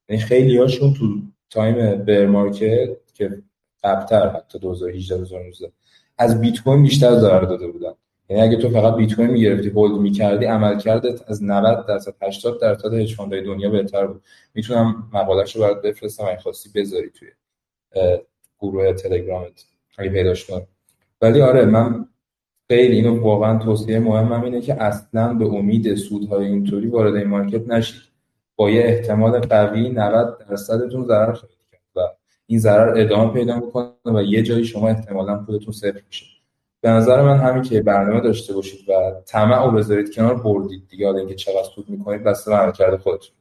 یعنی 0.08 0.22
خیلی 0.22 0.58
هاشون 0.58 0.94
تو 0.94 1.06
time 1.50 2.04
bear 2.04 2.26
market 2.26 2.88
که 3.14 3.42
قبلتر 3.86 4.28
حتی 4.28 4.58
2018 4.58 5.16
2019 5.16 5.72
از 6.18 6.40
بیت 6.40 6.62
کوین 6.62 6.82
بیشتر 6.82 7.14
ضرر 7.14 7.44
داده 7.44 7.66
بودن. 7.66 7.92
یعنی 8.28 8.42
اگه 8.42 8.56
تو 8.56 8.68
فقط 8.68 8.94
بیت 8.94 9.14
کوین 9.14 9.30
می‌گرفتی 9.30 9.68
hold 9.68 10.00
می‌کردی 10.00 10.44
عملکردت 10.44 11.30
از 11.30 11.44
90 11.44 11.86
درصد 11.86 12.14
80 12.22 12.60
درصد 12.60 12.94
hedge 12.94 13.14
fund 13.14 13.33
های 13.33 13.42
دنیا 13.42 13.70
بهتر 13.70 14.06
بود. 14.06 14.22
می‌تونم 14.54 15.10
مقالهش 15.12 15.56
رو 15.56 15.62
برات 15.62 15.82
بفرستم 15.82 16.24
اگه 16.24 16.38
خواستی 16.38 16.70
بذاری 16.74 17.10
توی 17.10 17.28
گروه 18.58 18.92
تلگرامت 18.92 19.64
اگه 19.98 20.10
پیداش 20.10 20.46
کن 20.46 20.66
ولی 21.20 21.42
آره 21.42 21.64
من 21.64 22.08
خیلی 22.68 22.96
اینو 22.96 23.20
واقعا 23.22 23.58
توصیه 23.58 23.98
مهمم 23.98 24.42
اینه 24.42 24.60
که 24.60 24.82
اصلا 24.82 25.34
به 25.34 25.44
امید 25.44 25.94
سودهای 25.94 26.46
اینطوری 26.46 26.86
وارد 26.86 27.14
این 27.14 27.26
مارکت 27.26 27.68
نشید. 27.68 28.02
با 28.56 28.70
یه 28.70 28.82
احتمال 28.82 29.40
قوی 29.40 29.88
90 29.88 30.38
درصدتون 30.38 31.04
ضرر 31.04 31.32
خواهید 31.32 31.55
این 32.46 32.58
ضرر 32.58 33.00
ادامه 33.00 33.32
پیدا 33.32 33.60
می‌کنه 33.60 33.90
و 34.04 34.22
یه 34.22 34.42
جایی 34.42 34.64
شما 34.64 34.88
احتمالا 34.88 35.44
پولتون 35.44 35.72
صفر 35.72 36.02
میشه. 36.06 36.26
به 36.80 36.90
نظر 36.90 37.22
من 37.22 37.38
همین 37.38 37.62
که 37.62 37.82
برنامه 37.82 38.20
داشته 38.20 38.54
باشید 38.54 38.88
و 38.88 39.12
طمع 39.26 39.64
رو 39.64 39.70
بذارید 39.70 40.14
کنار 40.14 40.42
بردید 40.42 40.88
دیگه 40.88 41.06
حالا 41.06 41.18
اینکه 41.18 41.34
چقدر 41.34 41.68
سود 41.74 41.90
می‌کنید 41.90 42.24
بس 42.24 42.48
به 42.48 42.72
کرده 42.72 42.96
خودتون. 42.96 43.36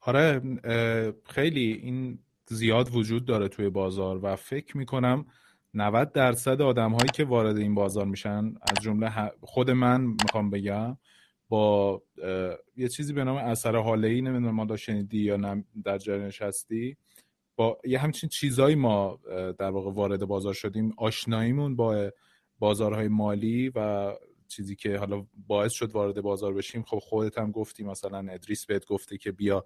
آره 0.00 0.40
خیلی 1.24 1.80
این 1.82 2.18
زیاد 2.48 2.94
وجود 2.94 3.24
داره 3.24 3.48
توی 3.48 3.68
بازار 3.68 4.24
و 4.24 4.36
فکر 4.36 4.76
می‌کنم 4.76 5.26
90 5.74 6.12
درصد 6.12 6.62
آدم 6.62 6.90
هایی 6.90 7.10
که 7.14 7.24
وارد 7.24 7.56
این 7.56 7.74
بازار 7.74 8.06
میشن 8.06 8.44
از 8.44 8.82
جمله 8.82 9.32
خود 9.40 9.70
من 9.70 10.00
می‌خوام 10.00 10.50
بگم 10.50 10.96
با 11.48 12.02
یه 12.76 12.88
چیزی 12.88 13.12
به 13.12 13.24
نام 13.24 13.36
اثر 13.36 13.76
حاله 13.76 14.08
ای 14.08 14.20
نمی‌دونم 14.20 14.54
ما 14.54 14.76
شنیدی 14.76 15.18
یا 15.18 15.36
نه 15.36 15.64
در 15.84 15.98
جریانش 15.98 16.42
هستی 16.42 16.96
با 17.56 17.78
یه 17.84 17.98
همچین 17.98 18.28
چیزایی 18.28 18.74
ما 18.74 19.20
در 19.58 19.70
واقع 19.70 19.92
وارد 19.92 20.24
بازار 20.24 20.54
شدیم. 20.54 20.94
آشناییمون 20.96 21.76
با 21.76 22.10
بازارهای 22.58 23.08
مالی 23.08 23.68
و 23.74 24.12
چیزی 24.48 24.76
که 24.76 24.98
حالا 24.98 25.26
باعث 25.46 25.72
شد 25.72 25.92
وارد 25.92 26.20
بازار 26.20 26.54
بشیم. 26.54 26.82
خب 26.82 26.98
خودت 26.98 27.38
هم 27.38 27.50
گفتی 27.50 27.84
مثلا 27.84 28.18
ادریس 28.18 28.66
بهت 28.66 28.86
گفته 28.86 29.18
که 29.18 29.32
بیا 29.32 29.64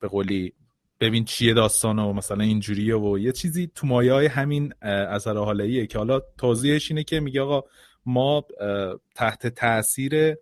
به 0.00 0.08
قولی 0.08 0.52
ببین 1.00 1.24
چیه 1.24 1.54
داستانه 1.54 2.02
و 2.02 2.12
مثلا 2.12 2.44
اینجوریه 2.44 2.96
و 2.96 3.18
یه 3.18 3.32
چیزی 3.32 3.70
تو 3.74 3.86
مایه 3.86 4.12
های 4.12 4.26
همین 4.26 4.72
اثر 4.82 5.36
حاله 5.36 5.86
که 5.86 5.98
حالا 5.98 6.20
توضیحش 6.38 6.90
اینه 6.90 7.04
که 7.04 7.20
میگه 7.20 7.40
آقا 7.40 7.62
ما 8.06 8.44
تحت 9.14 9.46
تاثیر 9.46 10.36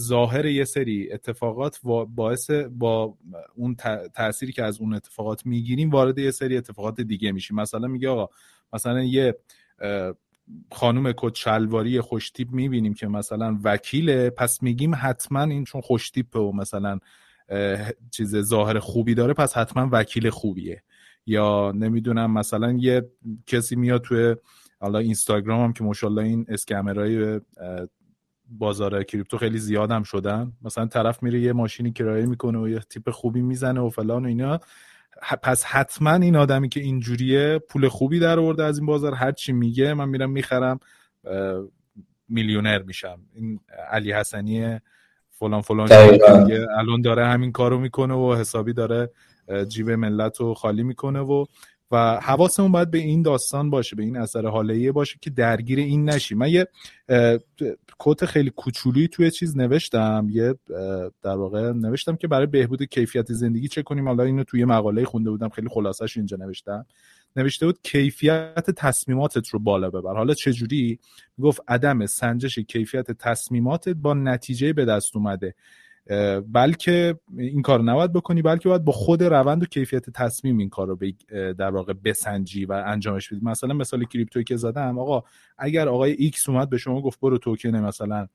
ظاهر 0.00 0.46
یه 0.46 0.64
سری 0.64 1.12
اتفاقات 1.12 1.80
باعث 2.14 2.50
با 2.50 3.14
اون 3.54 3.74
تأثیری 4.14 4.52
که 4.52 4.64
از 4.64 4.80
اون 4.80 4.94
اتفاقات 4.94 5.46
می‌گیریم 5.46 5.90
وارد 5.90 6.18
یه 6.18 6.30
سری 6.30 6.56
اتفاقات 6.56 7.00
دیگه 7.00 7.32
میشیم. 7.32 7.56
مثلا 7.56 7.88
میگه 7.88 8.08
آقا 8.08 8.34
مثلا 8.72 9.02
یه 9.02 9.34
خانوم 10.72 11.12
کت 11.16 11.34
شلواری 11.34 12.00
خوشتیپ 12.00 12.50
می‌بینیم 12.50 12.94
که 12.94 13.06
مثلا 13.06 13.58
وکیله 13.64 14.30
پس 14.30 14.62
میگیم 14.62 14.94
حتما 14.94 15.42
این 15.42 15.64
چون 15.64 15.80
خوشتیپه 15.80 16.38
و 16.38 16.52
مثلا 16.52 16.98
چیز 18.10 18.36
ظاهر 18.36 18.78
خوبی 18.78 19.14
داره 19.14 19.34
پس 19.34 19.56
حتما 19.56 19.88
وکیل 19.92 20.30
خوبیه. 20.30 20.82
یا 21.26 21.72
نمی‌دونم 21.76 22.32
مثلا 22.32 22.72
یه 22.72 23.10
کسی 23.46 23.76
میاد 23.76 24.02
توی 24.02 24.36
حالا 24.80 24.98
اینستاگرام 24.98 25.64
هم 25.64 25.72
که 25.72 25.84
مشالله 25.84 26.22
این 26.22 26.46
اسکمرهای 26.48 27.40
بازار 28.50 29.02
کریپتو 29.02 29.38
خیلی 29.38 29.58
زیاد 29.58 29.90
هم 29.90 30.02
شدن. 30.02 30.52
مثلا 30.62 30.86
طرف 30.86 31.22
میره 31.22 31.40
یه 31.40 31.52
ماشینی 31.52 31.92
کرایه 31.92 32.26
می‌کنه 32.26 32.58
و 32.58 32.68
یه 32.68 32.78
تیپ 32.78 33.10
خوبی 33.10 33.42
می‌زنه 33.42 33.80
و 33.80 33.90
فلان 33.90 34.24
و 34.24 34.28
اینا. 34.28 34.60
پس 35.42 35.64
حتما 35.64 36.14
این 36.14 36.36
آدمی 36.36 36.68
که 36.68 36.80
اینجوریه 36.80 37.58
پول 37.58 37.88
خوبی 37.88 38.18
در 38.18 38.38
آورده 38.38 38.64
از 38.64 38.78
این 38.78 38.86
بازار. 38.86 39.14
هر 39.14 39.32
چی 39.32 39.52
میگه 39.52 39.94
من 39.94 40.08
میرم 40.08 40.30
می‌خرم 40.30 40.80
میلیونر 42.28 42.82
میشم. 42.82 43.20
این 43.34 43.60
علی 43.90 44.12
حسنی 44.12 44.78
فلان 45.30 45.60
فلان. 45.60 45.88
الان 46.78 47.00
داره 47.00 47.26
همین 47.26 47.52
کارو 47.52 47.78
می‌کنه 47.78 48.14
و 48.14 48.34
حسابی 48.34 48.72
داره 48.72 49.10
جیب 49.68 49.90
ملت 49.90 50.40
رو 50.40 50.54
خالی 50.54 50.82
می‌کنه 50.82 51.20
و 51.20 51.44
و 51.90 52.20
حواسمون 52.22 52.72
باید 52.72 52.90
به 52.90 52.98
این 52.98 53.22
داستان 53.22 53.70
باشه 53.70 53.96
به 53.96 54.02
این 54.02 54.16
اثر 54.16 54.46
حالیه 54.46 54.92
باشه 54.92 55.18
که 55.20 55.30
درگیر 55.30 55.78
این 55.78 56.10
نشی 56.10 56.34
من 56.34 56.48
یه 56.48 56.68
کت 57.98 58.24
خیلی 58.24 58.50
کوچولی 58.50 59.08
توی 59.08 59.30
چیز 59.30 59.56
نوشتم 59.56 60.26
یه 60.30 60.54
در 61.22 61.36
واقع 61.36 61.72
نوشتم 61.72 62.16
که 62.16 62.28
برای 62.28 62.46
بهبود 62.46 62.82
کیفیت 62.82 63.32
زندگی 63.32 63.68
چه 63.68 63.82
کنیم. 63.82 64.08
حالا 64.08 64.24
اینو 64.24 64.44
توی 64.44 64.64
مقاله 64.64 65.04
خونده 65.04 65.30
بودم 65.30 65.48
خیلی 65.48 65.68
خلاصش 65.68 66.16
اینجا 66.16 66.36
نوشتم. 66.36 66.86
نوشته 67.36 67.66
بود 67.66 67.78
کیفیت 67.82 68.70
تصمیماتت 68.70 69.48
رو 69.48 69.58
بالا 69.58 69.90
ببر. 69.90 70.14
حالا 70.14 70.34
چه 70.34 70.52
جوری؟ 70.52 70.98
گفت 71.40 71.60
عدم 71.68 72.06
سنجش 72.06 72.58
کیفیت 72.58 73.10
تصمیماتت 73.10 73.94
با 73.94 74.14
نتیجه 74.14 74.72
به 74.72 74.84
دست 74.84 75.16
اومده. 75.16 75.54
بلکه 76.52 77.14
این 77.38 77.62
کار 77.62 77.82
نباید 77.82 78.12
بکنی 78.12 78.42
بلکه 78.42 78.68
باید 78.68 78.84
با 78.84 78.92
خود 78.92 79.22
روند 79.22 79.62
و 79.62 79.66
کیفیت 79.66 80.10
تصمیم 80.10 80.58
این 80.58 80.68
کار 80.68 80.86
رو 80.86 80.98
در 81.52 81.70
واقع 81.70 81.92
بسنجی 82.04 82.64
و 82.64 82.72
انجامش 82.86 83.32
بدی. 83.32 83.40
مثلا 83.42 83.74
مثال 83.74 84.04
crypto 84.04 84.34
یی 84.34 84.44
که 84.44 84.56
زدم 84.56 84.98
آقا 84.98 85.22
اگر 85.58 85.88
آقای 85.88 86.12
X 86.12 86.48
اومد 86.48 86.70
به 86.70 86.78
شما 86.78 87.00
گفت 87.00 87.20
برو 87.20 87.38
توکن 87.38 87.68
مثلا 87.76 88.26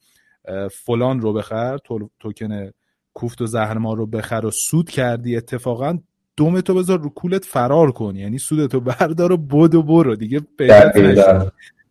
فلان 0.72 1.22
رو 1.22 1.34
بخر 1.34 1.78
تو- 1.78 2.10
توکن 2.20 2.72
کوفت 3.14 3.42
و 3.42 3.46
زهرمار 3.46 3.98
رو 3.98 4.06
بخر 4.06 4.46
و 4.46 4.52
سود 4.52 4.90
کردی 4.90 5.38
اتفاقا 5.38 5.98
دومتو 6.38 6.74
بذار 6.74 7.00
رو 7.00 7.10
کولت 7.10 7.46
فرار 7.46 7.92
کن. 7.92 8.16
یعنی 8.16 8.38
سودتو 8.38 8.80
بردار 8.80 9.32
و 9.32 9.38
بدو 9.38 9.84
برو. 9.84 10.16
دیگه 10.16 10.42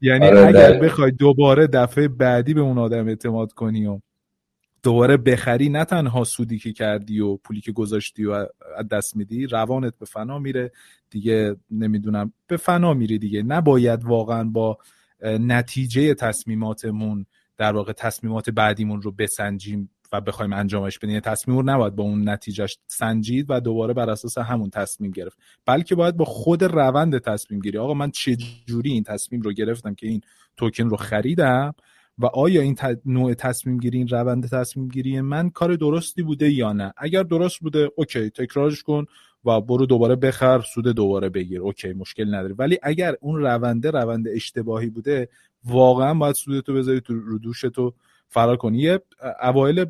یعنی 0.00 0.26
آره، 0.26 0.46
اگر. 0.46 0.78
بخوای 0.80 1.10
دوباره 1.10 1.66
دفعه 1.66 2.08
بعدی 2.08 2.54
به 2.54 2.60
اون 2.60 2.78
آدم 2.78 3.08
اعتماد 3.08 3.52
کنی 3.52 3.86
و 3.86 4.00
دوباره 4.84 5.16
بخری 5.16 5.68
نه 5.68 5.84
تنها 5.84 6.24
سودی 6.24 6.58
که 6.58 6.72
کردی 6.72 7.20
و 7.20 7.36
پولی 7.36 7.60
که 7.60 7.72
گذاشتی 7.72 8.24
و 8.24 8.32
از 8.76 8.88
دست 8.90 9.16
میدی 9.16 9.46
روانت 9.46 9.98
به 9.98 10.06
فنا 10.06 10.38
میره. 10.38 10.72
دیگه 11.10 11.56
نمی‌دونم 11.70 12.32
به 12.46 12.56
فنا 12.56 12.94
میره 12.94 13.18
دیگه. 13.18 13.42
نباید 13.42 14.04
واقعا 14.04 14.44
با 14.44 14.78
نتیجه 15.22 16.14
تصمیماتمون 16.14 17.26
در 17.56 17.72
واقع 17.72 17.92
تصمیمات 17.92 18.50
بعدیمون 18.50 19.02
رو 19.02 19.12
بسنجیم 19.12 19.90
و 20.12 20.20
بخوایم 20.20 20.52
انجامش 20.52 20.98
بدیم. 20.98 21.10
یعنی 21.10 21.20
تصمیم 21.20 21.56
رو 21.56 21.62
نباید 21.66 21.96
با 21.96 22.04
اون 22.04 22.28
نتیجهش 22.28 22.78
سنجید 22.86 23.46
و 23.48 23.60
دوباره 23.60 23.94
بر 23.94 24.10
اساس 24.10 24.38
همون 24.38 24.70
تصمیم 24.70 25.10
گرفت. 25.10 25.38
بلکه 25.66 25.94
باید 25.94 26.16
با 26.16 26.24
خود 26.24 26.64
روند 26.64 27.18
تصمیم 27.18 27.60
گیری. 27.60 27.78
آقا 27.78 27.94
من 27.94 28.10
چه 28.10 28.36
جوری 28.66 28.92
این 28.92 29.02
تصمیم 29.02 29.40
رو 29.40 29.52
گرفتم 29.52 29.94
که 29.94 30.06
این 30.06 30.20
توکن 30.56 30.84
رو 30.84 30.96
خریدم؟ 30.96 31.74
و 32.18 32.26
آیا 32.26 32.60
این. 32.60 32.76
نوع 33.06 33.34
تصمیم 33.34 33.78
گیری 33.78 33.98
این 33.98 34.08
روند 34.08 34.50
تصمیم 34.50 34.88
گیری 34.88 35.20
من 35.20 35.50
کار 35.50 35.74
درستی 35.74 36.22
بوده 36.22 36.50
یا 36.50 36.72
نه؟ 36.72 36.92
اگر 36.96 37.22
درست 37.22 37.60
بوده 37.60 37.90
okay 37.96 38.30
تکرارش 38.30 38.82
کن 38.82 39.04
و 39.44 39.60
برو 39.60 39.86
دوباره 39.86 40.16
بخر 40.16 40.60
سود 40.60 40.88
دوباره 40.88 41.28
بگیر. 41.28 41.60
okay 41.60 41.92
مشکل 41.92 42.34
نداره. 42.34 42.54
ولی 42.58 42.78
اگر 42.82 43.16
اون 43.20 43.40
رونده 43.40 43.90
روند 43.90 44.28
اشتباهی 44.28 44.90
بوده 44.90 45.28
واقعا 45.64 46.14
باید 46.14 46.34
سودتو 46.34 46.74
بذاری 46.74 47.00
تو 47.00 47.14
رو 47.14 47.38
دوشتو 47.38 47.94
فرار 48.28 48.56
کنی. 48.56 48.78
یه 48.78 49.00
اوایل 49.42 49.84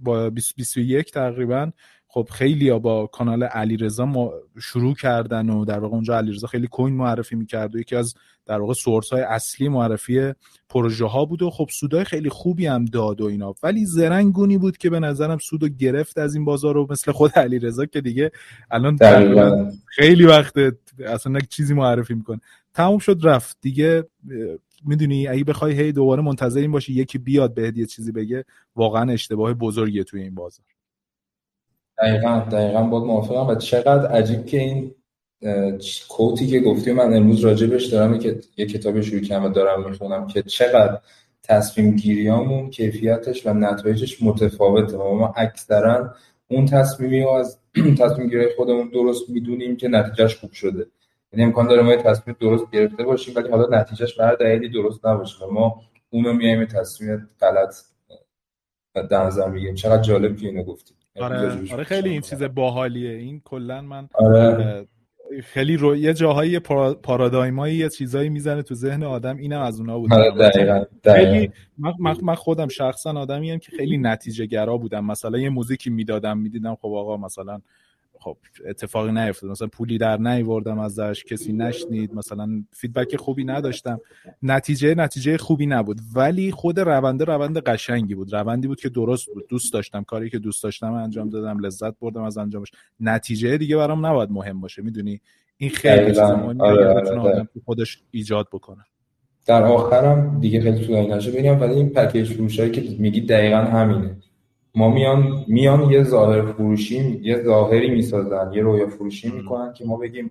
با 0.00 0.28
2021 0.28 1.10
تقریبا 1.10 1.70
خب 2.10 2.28
خیلی 2.32 2.68
ها 2.68 2.78
با 2.78 3.06
کانال 3.06 3.42
علیرضا 3.42 4.06
ما 4.06 4.32
شروع 4.60 4.94
کردن 4.94 5.50
و 5.50 5.64
در 5.64 5.78
واقع 5.78 5.94
اونجا 5.94 6.16
علیرضا 6.16 6.46
خیلی 6.46 6.66
کوین 6.66 6.94
معرفی 6.94 7.36
می‌کرد 7.36 7.74
و 7.74 7.78
یکی 7.78 7.96
از 7.96 8.14
در 8.46 8.60
واقع 8.60 8.72
سورس 8.72 9.12
های 9.12 9.22
اصلی 9.22 9.68
معرفی 9.68 10.32
پروژه 10.68 11.06
ها 11.06 11.24
بود 11.24 11.42
و 11.42 11.50
خب 11.50 11.68
سودای 11.70 12.04
خیلی 12.04 12.28
خوبی 12.28 12.66
هم 12.66 12.84
داد 12.84 13.20
و 13.20 13.24
اینا. 13.24 13.54
ولی 13.62 13.84
زرنگونی 13.84 14.58
بود 14.58 14.76
که 14.76 14.90
به 14.90 15.00
نظرم 15.00 15.38
سودو 15.38 15.68
گرفت 15.68 16.18
از 16.18 16.34
این 16.34 16.44
بازار 16.44 16.74
رو 16.74 16.86
مثل 16.90 17.12
خود 17.12 17.32
علیرضا 17.32 17.86
که 17.86 18.00
دیگه 18.00 18.30
الان 18.70 18.96
خیلی 19.86 20.24
وقت 20.24 20.54
اصلا 21.06 21.32
نه 21.32 21.40
چیزی 21.50 21.74
معرفی 21.74 22.14
می‌کنه. 22.14 22.40
تموم 22.74 22.98
شد 22.98 23.20
رفت. 23.22 23.58
دیگه 23.60 24.04
می‌دونی 24.84 25.28
اگه 25.28 25.44
بخوای 25.44 25.72
هی 25.72 25.92
دوباره 25.92 26.22
منتظر 26.22 26.60
این 26.60 26.72
باشی 26.72 26.92
یکی 26.92 27.18
بیاد 27.18 27.54
بهت 27.54 27.76
یه 27.76 27.86
چیزی 27.86 28.12
بگه 28.12 28.44
واقعا 28.76 29.12
اشتباه 29.12 29.54
بزرگیه 29.54 30.04
توی 30.04 30.22
این 30.22 30.34
بازار. 30.34 30.66
دقیقا 31.98 32.42
دقیقا 32.52 32.82
باید 32.82 33.04
موافقم. 33.04 33.46
و 33.46 33.54
چقدر 33.54 34.06
عجیب 34.06 34.46
که 34.46 34.58
این 34.58 34.94
کوتی 36.08 36.46
که 36.46 36.60
گفتی 36.60 36.92
من 36.92 37.14
امروز 37.14 37.40
راجبش 37.40 37.86
دارم 37.86 38.14
یه 38.14 38.40
یه 38.56 38.66
کتابی 38.66 39.02
شروع 39.02 39.20
کردم 39.20 39.44
و 39.44 39.48
دارم 39.48 39.90
می‌خونم 39.90 40.26
که 40.26 40.42
چقدر 40.42 41.00
تصمیم 41.42 41.96
گیریامون 41.96 42.70
کیفیتش 42.70 43.46
و 43.46 43.54
نتایجش 43.54 44.22
متفاوته. 44.22 44.96
و 44.96 45.14
ما 45.14 45.32
اکثرا 45.36 46.14
اون 46.48 46.66
تصمیمی 46.66 47.22
رو 47.22 47.30
از 47.30 47.58
تصمیم 48.00 48.28
گیری 48.28 48.46
خودمون 48.56 48.88
درست 48.88 49.30
می‌دونیم 49.30 49.76
که 49.76 49.88
نتیجهش 49.88 50.36
خوب 50.36 50.52
شده. 50.52 50.86
یعنی 51.32 51.44
امکان 51.44 51.68
داره 51.68 51.82
ما 51.82 51.90
یه 51.92 52.02
تصمیم 52.02 52.36
درست 52.40 52.70
گرفته 52.70 53.04
باشیم 53.04 53.34
ولی 53.36 53.48
حالا 53.48 53.80
نتیجهش 53.80 54.14
به 54.14 54.24
هر 54.24 54.34
درست 54.74 55.06
نباشه 55.06 55.44
و 55.44 55.50
ما 55.50 55.82
اونو 56.10 56.32
میایم 56.32 56.64
تصمیم 56.64 57.28
غلط 57.40 57.74
در 59.10 59.24
نظر 59.24 59.48
می‌گیریم. 59.48 59.74
چقدر 59.74 60.02
جالب 60.02 60.36
که 60.36 60.46
اینو 60.46 60.62
گفتی. 60.62 60.94
آره 61.20 61.72
آره 61.72 61.84
خیلی 61.84 62.08
این 62.08 62.20
چیز 62.20 62.42
باحالیه. 62.42 63.10
این 63.10 63.40
کلا 63.44 63.82
من 63.82 64.08
آره. 64.14 64.86
خیلی 65.42 65.76
رو 65.76 65.96
یه 65.96 66.14
جاهایی 66.14 66.58
پارا... 66.58 66.94
پارادایمایی 66.94 67.76
یه 67.76 67.88
چیزایی 67.88 68.28
می‌زنه 68.28 68.62
تو 68.62 68.74
ذهن 68.74 69.02
آدم 69.02 69.36
اینم 69.36 69.60
از 69.60 69.80
اونها 69.80 69.98
بود. 69.98 70.12
آره 70.12 70.30
دقیقا 70.30 70.84
خیلی 71.04 71.50
من, 71.78 71.92
من, 72.00 72.16
من 72.22 72.34
خودم 72.34 72.68
شخصا 72.68 73.12
آدمی 73.12 73.50
هم 73.50 73.58
که 73.58 73.72
خیلی 73.76 73.98
نتیجه 73.98 74.46
گرا 74.46 74.76
بودم. 74.76 75.04
مثلا 75.04 75.38
یه 75.38 75.48
موزیکی 75.48 75.90
می‌دادم 75.90 76.38
می‌دیدم 76.38 76.74
خب 76.74 76.88
آقا 76.88 77.16
مثلا 77.16 77.60
خب 78.20 78.36
اتفاقی 78.66 79.12
نیفتاد. 79.12 79.50
مثلا 79.50 79.68
پولی 79.68 79.98
در 79.98 80.16
نیوردم 80.16 80.78
ازش 80.78 81.24
کسی 81.24 81.52
نشنید. 81.52 82.14
مثلا 82.14 82.64
فیدبک 82.72 83.16
خوبی 83.16 83.44
نداشتم. 83.44 84.00
نتیجه 84.42 84.94
نتیجه 84.94 85.36
خوبی 85.36 85.66
نبود. 85.66 86.00
ولی 86.14 86.50
خود 86.50 86.80
رونده 86.80 87.24
روند 87.24 87.58
قشنگی 87.58 88.14
بود. 88.14 88.32
روندی 88.32 88.68
بود 88.68 88.80
که 88.80 88.88
درست 88.88 89.26
بود. 89.34 89.46
دوست 89.48 89.72
داشتم. 89.72 90.02
کاری 90.02 90.30
که 90.30 90.38
دوست 90.38 90.62
داشتم 90.62 90.92
انجام 90.92 91.28
دادم. 91.28 91.58
لذت 91.58 91.98
بردم 91.98 92.22
از 92.22 92.38
انجامش. 92.38 92.68
نتیجه 93.00 93.58
دیگه 93.58 93.76
برام 93.76 94.06
نباید 94.06 94.30
مهم 94.30 94.60
باشه. 94.60 94.82
می‌دونی؟ 94.82 95.20
این 95.56 95.70
خیلی 95.70 96.06
چیز 96.06 96.18
آره، 96.18 96.48
اگر 96.48 97.18
آره، 97.18 97.48
تو 97.54 97.60
خودش 97.64 98.02
ایجاد 98.10 98.48
بکنه. 98.52 98.84
در 99.46 99.62
آخرم 99.62 100.40
دیگه 100.40 100.60
خیلی 100.60 100.86
طولانی 100.86 101.08
نشه 101.08 101.30
بگم 101.30 101.60
ولی 101.60 101.74
این 101.74 101.88
پکیج 101.88 102.32
فروشایی 102.32 102.70
که 102.70 102.96
میگی 102.98 103.20
دقیقا 103.20 103.56
همینه. 103.56 104.16
ما 104.74 104.90
میان 104.90 105.44
میان 105.48 105.90
یه 105.90 106.02
ظاهر 106.02 106.52
فروشی 106.52 107.20
یه 107.22 107.42
ظاهری 107.42 107.90
می‌سازن 107.90 108.52
یه 108.52 108.62
رویا 108.62 108.86
فروشی. 108.86 109.30
می‌کنن 109.30 109.72
که 109.72 109.84
ما 109.84 109.96
بگیم 109.96 110.30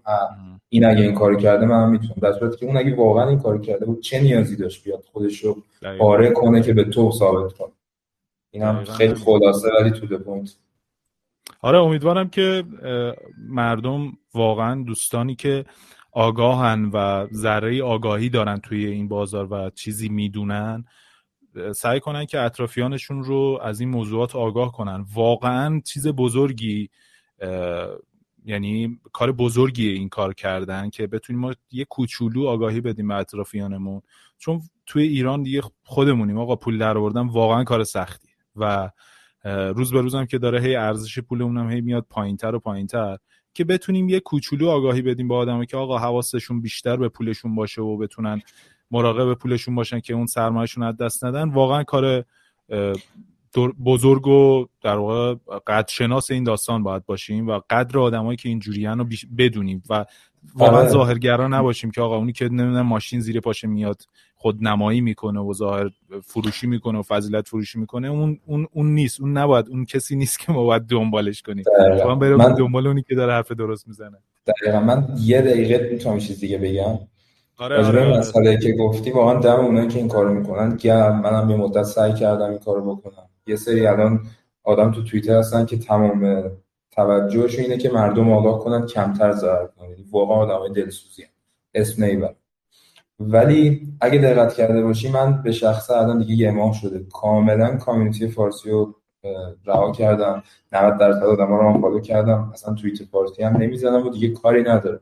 این 0.70 0.86
اگه 0.86 1.02
این 1.02 1.14
کارو 1.14 1.36
کرده 1.36 1.66
من 1.66 1.90
می‌تونم 1.90 2.16
در 2.22 2.34
صورتی 2.34 2.58
که 2.58 2.66
اون 2.66 2.78
اگه 2.78 2.96
واقعا 2.96 3.30
این 3.30 3.40
کارو 3.40 3.58
کرده 3.58 3.86
بود 3.86 4.02
چه 4.02 4.22
نیازی 4.22 4.56
داشت 4.56 4.84
بیاد 4.84 5.04
خودش 5.12 5.40
رو. 5.40 5.58
پاره 6.00 6.32
کنه 6.32 6.62
که 6.62 6.74
به 6.74 6.84
تو 6.84 7.12
ثابت 7.12 7.54
کنه 7.54 7.72
این 8.52 8.64
هم 8.64 8.76
دقیقاً 8.76 8.94
خیلی. 8.94 9.14
خلاصه 9.16 9.68
ولی 9.80 9.92
تو 9.92 10.18
پوینت 10.18 10.58
آره 11.62 11.80
امیدوارم 11.80 12.30
که 12.30 12.64
مردم 13.50 14.12
واقعا 14.34 14.84
دوستانی 14.84 15.36
که 15.36 15.66
آگاهن 16.12 16.86
و 16.94 17.28
ذره 17.34 17.84
آگاهی 17.84 18.30
دارن 18.30 18.58
توی 18.58 18.86
این 18.86 19.08
بازار 19.08 19.54
و 19.54 19.70
چیزی 19.70 20.10
می‌دونن 20.10 20.86
سعی 21.76 22.00
کنن 22.00 22.26
که 22.26 22.40
اطرافیانشون 22.40 23.24
رو 23.24 23.60
از 23.64 23.80
این 23.80 23.90
موضوعات 23.90 24.36
آگاه 24.36 24.72
کنن. 24.72 25.06
واقعا 25.14 25.82
چیز 25.86 26.08
بزرگی 26.08 26.90
یعنی 28.46 29.00
کار 29.12 29.32
بزرگیه 29.32 29.92
این 29.92 30.10
کار 30.10 30.34
کردن 30.34 30.90
که 30.90 31.08
بتونیم 31.08 31.42
ما 31.42 31.54
یه 31.72 31.86
کوچولو 31.86 32.48
آگاهی 32.48 32.82
بدیم 32.82 33.08
به 33.08 33.16
اطرافیانمون. 33.16 34.02
چون 34.38 34.62
توی 34.86 35.04
ایران 35.04 35.44
دیگه 35.44 35.62
خودمونیم 35.84 36.38
آقا 36.38 36.56
پول 36.56 36.78
در 36.78 36.98
آوردن 36.98 37.28
واقعا 37.28 37.64
کار 37.64 37.84
سختی. 37.84 38.30
و 38.56 38.92
روز 39.76 39.92
به 39.92 40.02
روزم 40.02 40.26
که 40.26 40.38
داره 40.38 40.62
هی 40.62 40.76
ارزش 40.76 41.20
پولمون 41.20 41.58
هم 41.58 41.72
هی 41.72 41.82
میاد 41.82 42.06
پایینتر 42.10 42.56
و 42.56 42.60
پایینتر 42.60 43.18
که 43.54 43.64
بتونیم 43.64 44.10
یه 44.10 44.20
کوچولو 44.20 44.70
آگاهی 44.70 45.02
بدیم 45.02 45.28
به 45.28 45.36
آدم 45.36 45.66
که 45.66 45.78
آقا 45.78 45.98
حواسشون 45.98 46.62
بیشتر 46.62 46.98
به 46.98 47.10
پولشون 47.10 47.56
باشه 47.56 47.82
و 47.82 47.98
بتونن 47.98 48.42
مراقب 48.92 49.34
پولشون 49.34 49.76
باشن 49.76 50.00
که 50.00 50.14
اون 50.14 50.26
سرمایهشون 50.26 50.84
از 50.84 50.98
دست 50.98 51.26
ندن. 51.26 51.50
واقعا 51.50 51.84
کار 51.84 52.26
بزرگ 53.86 54.28
و 54.28 54.66
در 54.84 54.96
واقع 54.96 55.36
قدرشناس 55.68 56.32
این 56.32 56.44
داستان 56.44 56.84
باید 56.84 57.06
باشیم 57.06 57.48
و 57.48 57.60
قدر 57.70 58.00
آدمایی 58.00 58.38
که 58.38 58.50
اینجوریان 58.50 59.00
رو 59.00 59.06
بدونیم 59.38 59.84
و 59.90 60.06
واقعا 60.56 60.80
آره. 60.80 60.90
ظاهرگرا 60.90 61.48
نباشیم 61.48 61.92
که 61.92 62.02
آقا 62.02 62.18
اونی 62.18 62.32
که 62.32 62.46
نمی‌دونم 62.46 62.82
ماشین 62.82 63.20
زیر 63.20 63.40
پاشه 63.40 63.68
میاد 63.68 64.02
خود 64.36 64.58
نمایی 64.62 65.02
می‌کنه 65.02 65.40
و 65.40 65.54
ظاهر 65.54 65.90
فروشی 66.24 66.68
می‌کنه 66.68 67.00
و 67.00 67.04
فضیلت 67.04 67.48
فروشی 67.48 67.80
می‌کنه 67.80 68.08
اون 68.08 68.40
اون 68.46 68.68
اون 68.72 68.94
نیست. 68.94 69.22
اون 69.22 69.38
نباید 69.38 69.70
اون 69.70 69.86
کسی 69.86 70.16
نیست 70.16 70.40
که 70.40 70.52
ما 70.52 70.64
باید 70.64 70.84
دنبالش 70.84 71.42
کنیم. 71.42 71.66
هم 72.10 72.20
بریم 72.20 72.36
من- 72.36 72.56
دنبال 72.56 72.88
اونی 72.88 73.04
که 73.04 73.16
داره 73.16 73.34
حرف 73.34 73.52
درست 73.52 73.88
می‌زنه. 73.88 74.18
دقیقا. 74.48 74.80
من 74.80 75.08
یه 75.20 75.42
دقیقه 75.42 75.90
می‌تونم 75.92 76.20
چیز 76.20 76.40
دیگه 76.40 76.58
بگم؟ 76.58 77.00
آره 77.60 77.86
آره, 77.86 77.88
آره. 77.88 78.18
مسئله 78.18 78.58
که 78.58 78.74
گفتی 78.74 79.12
واقعا 79.12 79.40
دم 79.40 79.66
اونایی 79.66 79.88
که 79.88 80.00
این 80.00 80.08
کارو 80.08 80.34
می‌کنن 80.34 80.76
گرم 80.76 81.22
منم 81.22 81.50
یه 81.50 81.56
مدت 81.56 81.84
سعی 81.84 82.14
کردم 82.14 82.50
این 82.50 82.60
کارو 82.60 82.96
بکنم. 82.96 83.30
یه 83.48 83.56
سری 83.56 83.88
الان 83.88 84.20
آدم 84.64 84.92
تو 84.92 85.04
توییتر 85.04 85.40
هستن 85.40 85.66
که 85.66 85.78
تمام 85.78 86.52
توجهش 86.92 87.60
اینه 87.60 87.78
که 87.78 87.90
مردم 87.90 88.32
آگاه 88.34 88.60
کنن 88.60 88.86
کمتر 88.86 89.32
ضرر 89.32 89.68
کنن. 89.68 89.90
یعنی 89.90 90.06
واقعا 90.12 90.38
آدمای 90.38 90.70
دلسوزی 90.72 91.24
اسم 91.74 92.04
نمی‌برم 92.04 92.36
ولی 93.20 93.88
اگه 94.02 94.20
دقت 94.20 94.54
کرده 94.54 94.84
باشی 94.84 95.12
من 95.12 95.42
به 95.42 95.52
شخصه 95.52 95.98
الان 95.98 96.18
دیگه 96.20 96.36
یه 96.36 96.52
ماه 96.52 96.74
شده. 96.74 97.06
کاملا 97.14 97.78
کامیونیتی 97.78 98.28
فارسی 98.28 98.70
رو 98.70 98.96
رها 99.66 99.92
کردم. 99.92 100.44
90 100.72 100.98
درصد 100.98 101.24
آدم 101.24 101.48
رو 101.48 101.74
هم 101.74 101.82
فالو 101.82 102.00
کردم. 102.00 102.52
اصلا 102.54 102.74
توییت 102.74 103.04
فارسی 103.04 103.44
هم 103.44 103.58
نمی‌زنم 103.58 104.08
و 104.08 104.10
دیگه 104.10 104.30
کاری 104.30 104.64
نداره 104.64 105.00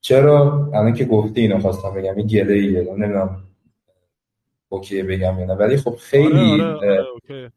چرا 0.00 0.70
الان 0.74 0.94
که 0.94 1.04
گفتی 1.04 1.40
اینو 1.40 1.60
خواستم 1.60 1.94
بگم 1.94 2.16
این 2.16 2.26
گله 2.26 2.54
ایه 2.54 2.82
نمی‌دونم 2.82 3.42
اوکی 4.68 5.02
بگم 5.02 5.38
یا 5.38 5.46
نه. 5.46 5.54
ولی 5.54 5.76
خب 5.76 5.94
خیلی 5.94 6.62
آره 6.62 6.64
آره, 6.64 7.04
آره، 7.30 7.52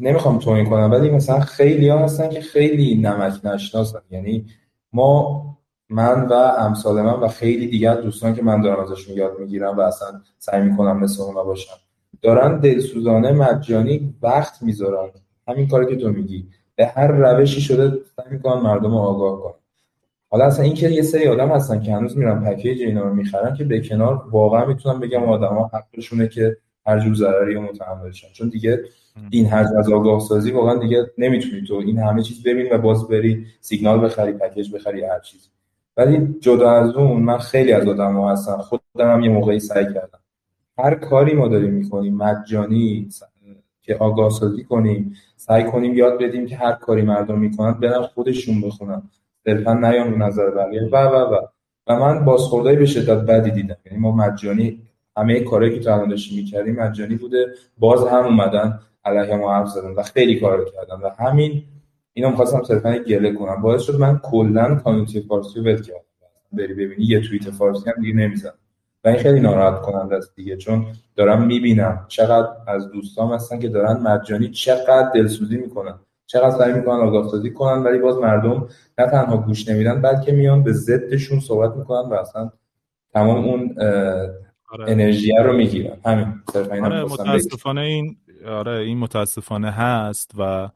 نمی‌خوام 0.00 0.38
توهین 0.38 0.70
کنم 0.70 0.90
ولی 0.90 1.10
مثلا 1.10 1.40
خیلی 1.40 1.88
ها 1.88 1.98
هستن 1.98 2.28
که 2.28 2.40
خیلی 2.40 2.96
نمک 2.96 3.46
نشناسن. 3.46 4.00
یعنی 4.10 4.46
ما 4.92 5.44
من 5.88 6.26
و 6.26 6.32
امثال 6.32 7.02
من 7.02 7.12
و 7.12 7.28
خیلی 7.28 7.66
دیگر 7.66 7.94
دوستان 7.94 8.34
که 8.34 8.42
من 8.42 8.60
دارم 8.60 8.80
ازشون 8.80 9.16
یاد 9.16 9.38
می‌گیرم 9.38 9.78
و 9.78 9.80
اصلا 9.80 10.20
سعی 10.38 10.62
می‌کنم 10.62 11.00
مثل 11.00 11.22
اونا 11.22 11.44
باشم 11.44 11.76
دارن 12.22 12.60
دلسوزانه 12.60 13.32
مجانی 13.32 14.14
وقت 14.22 14.62
می‌ذارن. 14.62 15.10
همین 15.48 15.68
کاری 15.68 15.86
که 15.86 16.02
تو 16.02 16.08
میگی. 16.08 16.48
به 16.76 16.86
هر 16.86 17.06
روشی 17.06 17.60
شده 17.60 17.98
سعی 18.16 18.26
می‌کنن 18.30 18.60
مردم 18.60 18.90
رو 18.90 18.98
آگاه 18.98 19.42
کنن. 19.42 19.59
حالا 20.32 20.44
اصلا 20.44 20.64
این 20.64 20.74
که 20.74 20.88
یه 20.88 21.02
سری 21.02 21.28
آدم 21.28 21.48
هستن 21.48 21.80
که 21.80 21.92
هنوز 21.92 22.18
میرن 22.18 22.44
پکیج 22.44 22.82
اینا 22.82 23.02
رو 23.02 23.14
می‌خرن 23.14 23.54
که 23.54 23.64
به 23.64 23.80
کنار 23.80 24.22
واقعا 24.30 24.64
می‌تونم 24.64 25.00
بگم 25.00 25.22
آدما 25.22 25.70
حقشونه 25.72 26.28
که 26.28 26.56
هر 26.86 26.98
جور 26.98 27.14
ضرری 27.14 27.54
رو 27.54 27.62
متحمل 27.62 28.10
چون 28.10 28.48
دیگه 28.48 28.80
این 29.30 29.46
هر 29.46 29.66
از 29.78 29.92
آگاه 29.92 30.20
سازی 30.20 30.50
واقعا 30.50 30.74
دیگه 30.74 31.06
نمی‌تونی 31.18 31.62
تو 31.68 31.74
این 31.74 31.98
همه 31.98 32.22
چیز 32.22 32.42
ببین 32.42 32.72
و 32.72 32.78
باز 32.78 33.08
بری 33.08 33.46
سیگنال 33.60 34.04
بخری 34.04 34.32
پکیج 34.32 34.74
بخری 34.74 35.04
هر 35.04 35.20
چیز. 35.20 35.50
ولی 35.96 36.34
جدا 36.40 36.70
از 36.70 36.90
اون 36.90 37.22
من 37.22 37.38
خیلی 37.38 37.72
از 37.72 37.88
آدم 37.88 38.16
ها 38.16 38.32
هستم 38.32 38.56
خودم 38.56 39.12
هم 39.12 39.20
یه 39.20 39.30
موقعی 39.30 39.60
سعی 39.60 39.84
کردم. 39.84 40.18
هر 40.78 40.94
کاری 40.94 41.34
ما 41.34 41.48
داریم 41.48 41.72
می‌کنیم 41.72 42.16
مجانی 42.16 43.08
که 43.82 43.94
آگاه 43.94 44.30
سازی 44.30 44.64
کنیم 44.64 45.14
سعی 45.36 45.64
کنیم 45.64 45.94
یاد 45.94 46.22
بدیم 46.22 46.46
که 46.46 46.56
هر 46.56 46.72
کاری 46.72 47.02
مردم 47.02 47.38
می‌کنن 47.38 47.72
برن 47.72 48.02
خودشون 48.02 48.60
بخونن. 48.60 49.02
صرفا 49.44 49.74
نیام 49.74 50.10
رو 50.10 50.18
نظر 50.18 50.50
بقیه. 50.50 50.88
و 50.92 50.96
و 50.96 51.34
و. 51.34 51.38
و 51.86 51.98
من 51.98 52.24
بازخوردهای 52.24 52.76
به 52.76 52.86
شدت 52.86 53.26
بدی 53.26 53.50
دیدم. 53.50 53.76
یعنی 53.86 53.98
ما 53.98 54.12
مجانی 54.12 54.82
همه 55.16 55.40
کارهایی 55.40 55.74
که 55.74 55.84
تا 55.84 56.04
می‌کردیم 56.04 56.76
مجانی 56.76 57.14
بوده. 57.14 57.46
باز 57.78 58.06
هم 58.06 58.24
اومدن 58.24 58.80
علیه 59.04 59.36
ما 59.36 59.54
حرف 59.54 59.68
زدن 59.68 59.90
و 59.90 60.02
خیلی 60.02 60.40
کار 60.40 60.64
کردن. 60.64 61.02
و 61.02 61.08
همین 61.18 61.62
اینو 62.12 62.30
می‌خواستم 62.30 62.62
صرفا 62.62 62.92
گله 62.92 63.32
کنم. 63.32 63.62
باعث 63.62 63.82
شد 63.82 64.00
من 64.00 64.18
کلا 64.18 64.74
کامیونیتی 64.74 65.20
فارسی 65.20 65.58
رو 65.58 65.64
ول 65.64 65.82
کردم. 65.82 66.00
بری 66.52 66.74
ببینی 66.74 67.04
یه 67.04 67.20
توییت 67.20 67.50
فارسی 67.50 67.90
هم 67.90 68.02
دیگه 68.02 68.14
نمی‌زنم. 68.14 68.54
و 69.04 69.08
این 69.08 69.18
خیلی 69.18 69.40
ناراحت 69.40 69.82
کننده 69.82 70.16
است 70.16 70.36
دیگه 70.36 70.56
چون 70.56 70.86
دارم 71.16 71.46
می‌بینم 71.46 72.04
چقدر 72.08 72.48
از 72.66 72.90
دوستام 72.90 73.32
هستن 73.32 73.58
که 73.58 73.68
دارن 73.68 74.00
مجانی 74.00 74.48
چقدر 74.48 75.10
دلسوزی 75.14 75.56
می‌کنن. 75.56 75.94
چقدر 76.32 76.58
سعی 76.58 76.72
می‌کنن 76.72 77.00
آگاه 77.00 77.28
سازی 77.28 77.50
کنن 77.50 77.82
ولی 77.82 77.98
باز 77.98 78.16
مردم 78.16 78.68
نه 78.98 79.06
تنها 79.06 79.36
گوش 79.36 79.68
نمیدن 79.68 80.02
بلکه 80.02 80.32
میان 80.32 80.62
به 80.62 80.72
ضدشون 80.72 81.40
صحبت 81.40 81.76
می‌کنن 81.76 82.08
و 82.08 82.14
اصلا 82.14 82.50
تمام 83.12 83.44
اون 83.44 83.74
آره. 84.70 84.90
انرژی 84.92 85.32
رو 85.44 85.52
می‌گیرن. 85.52 85.96
همین. 86.04 86.42
آره 86.84 87.04
متاسفانه 87.04 87.80
این 87.80 88.16
آره 88.46 88.72
این 88.72 88.98
متاسفانه 88.98 89.70
هست 89.70 90.30
و 90.38 90.68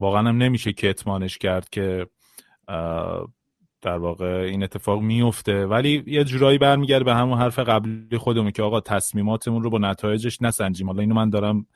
واقعا 0.00 0.28
هم 0.28 0.36
نمیشه 0.36 0.72
کتمانش 0.72 1.38
کرد 1.38 1.68
که 1.68 2.06
در 3.82 3.98
واقع 3.98 4.26
این 4.26 4.62
اتفاق 4.62 5.00
میفته 5.00 5.66
ولی 5.66 6.04
یه 6.06 6.24
جورایی 6.24 6.58
برمیگرده 6.58 7.04
به 7.04 7.14
همون 7.14 7.38
حرف 7.38 7.58
قبلی 7.58 8.18
خودمون 8.18 8.50
که 8.50 8.62
آقا 8.62 8.80
تصمیماتمون 8.80 9.62
رو 9.62 9.70
با 9.70 9.78
نتایجش 9.78 10.42
نسنجیم. 10.42 10.86
حالا 10.86 11.00
اینو 11.00 11.14
من 11.14 11.30
دارم 11.30 11.66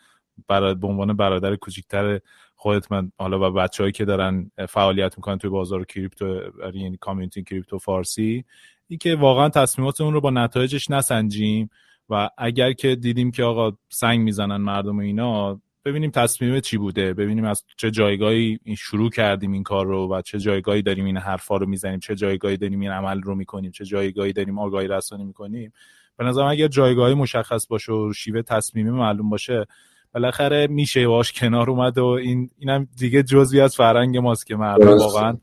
برای 0.49 0.75
به 0.75 0.87
عنوان 0.87 1.17
برادر 1.17 1.57
کوچیکتر 1.57 2.21
خودت 2.65 2.93
من 2.93 3.13
حالا 3.19 3.51
و 3.51 3.53
بچههایی 3.53 3.93
که 3.93 4.05
دارن 4.05 4.51
فعالیت 4.69 5.19
می‌کنن 5.19 5.39
توی 5.39 5.51
بازار 5.51 5.85
کریپتو 5.85 6.41
یعنی 6.75 6.97
کامیونیتی 6.97 7.43
کریپتو 7.43 7.79
فارسی 7.79 8.45
این 8.89 8.99
که 8.99 9.17
واقعا 9.17 9.49
تصمیماتمون 9.49 10.13
رو 10.15 10.21
با 10.21 10.31
نتایجش 10.31 10.91
نسنجیم 10.91 11.71
و 12.09 12.31
اگر 12.39 12.73
که 12.73 12.97
دیدیم 12.97 13.31
که 13.31 13.45
آقا 13.45 13.77
سنگ 13.89 14.21
می‌زنن 14.21 14.57
مردم 14.57 14.99
اینا 14.99 15.61
ببینیم 15.85 16.11
تصمیم 16.11 16.61
چی 16.61 16.77
بوده 16.77 17.15
ببینیم 17.15 17.45
از 17.45 17.65
چه 17.77 17.91
جایگاهی 17.91 18.59
شروع 18.79 19.11
کردیم 19.11 19.53
این 19.53 19.63
کار 19.63 19.87
رو 19.87 20.09
و 20.09 20.23
چه 20.23 20.39
جایگاهی 20.39 20.83
داریم 20.83 21.05
این 21.05 21.17
حرفا 21.17 21.57
رو 21.57 21.67
می‌زنیم 21.67 21.99
چه 21.99 22.15
جایگاهی 22.15 22.57
داریم 22.57 22.81
این 22.81 22.91
عمل 22.91 23.23
رو 23.23 23.35
می‌کنیم 23.35 23.71
چه 23.71 23.85
جایگاهی 23.85 24.33
داریم 24.33 24.59
آگاهی 24.59 24.89
رسانی 24.89 25.25
می‌کنیم. 25.25 25.73
به 26.17 26.25
نظرم 26.25 26.47
اگر 26.47 26.69
جایگاهی 26.69 27.15
مشخص 27.15 27.67
باشه 27.67 27.93
و 27.93 28.13
شیوه 28.13 28.43
تصمیمی 28.43 28.91
معلوم 28.91 29.31
باشه 29.31 29.67
بالاخره 30.15 30.67
میشه 30.67 31.09
باش 31.09 31.33
کنار 31.33 31.71
اومد 31.71 31.99
و 31.99 32.05
این 32.07 32.51
اینم 32.59 32.89
دیگه 32.99 33.23
جزوی 33.23 33.61
از 33.61 33.77
فرهنگ 33.77 34.19
ماست 34.19 34.47
که 34.47 34.57
مردم 34.57 34.99
واقعا 34.99 35.37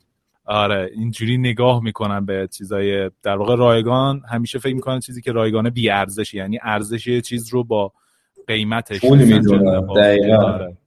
آره 0.46 0.92
اینجوری 0.94 1.38
نگاه 1.38 1.84
می‌کنن 1.84 2.26
به 2.26 2.48
چیزای 2.52 3.12
در 3.24 3.38
واقع 3.38 3.56
رایگان 3.56 4.22
همیشه 4.30 4.60
فکر 4.60 4.76
می‌کنن 4.76 5.00
چیزی 5.00 5.22
که 5.22 5.32
رایگانه 5.32 5.70
بی 5.70 5.90
ارزش 5.90 6.34
یعنی 6.34 6.60
ارزش 6.64 7.08
یه 7.08 7.22
چیز 7.22 7.50
رو 7.50 7.64
با 7.64 7.92
قیمتش 8.48 9.02
پول 9.02 9.24
می‌دونن. 9.24 9.88
دقیقا. 9.96 10.36
آره. 10.38 10.78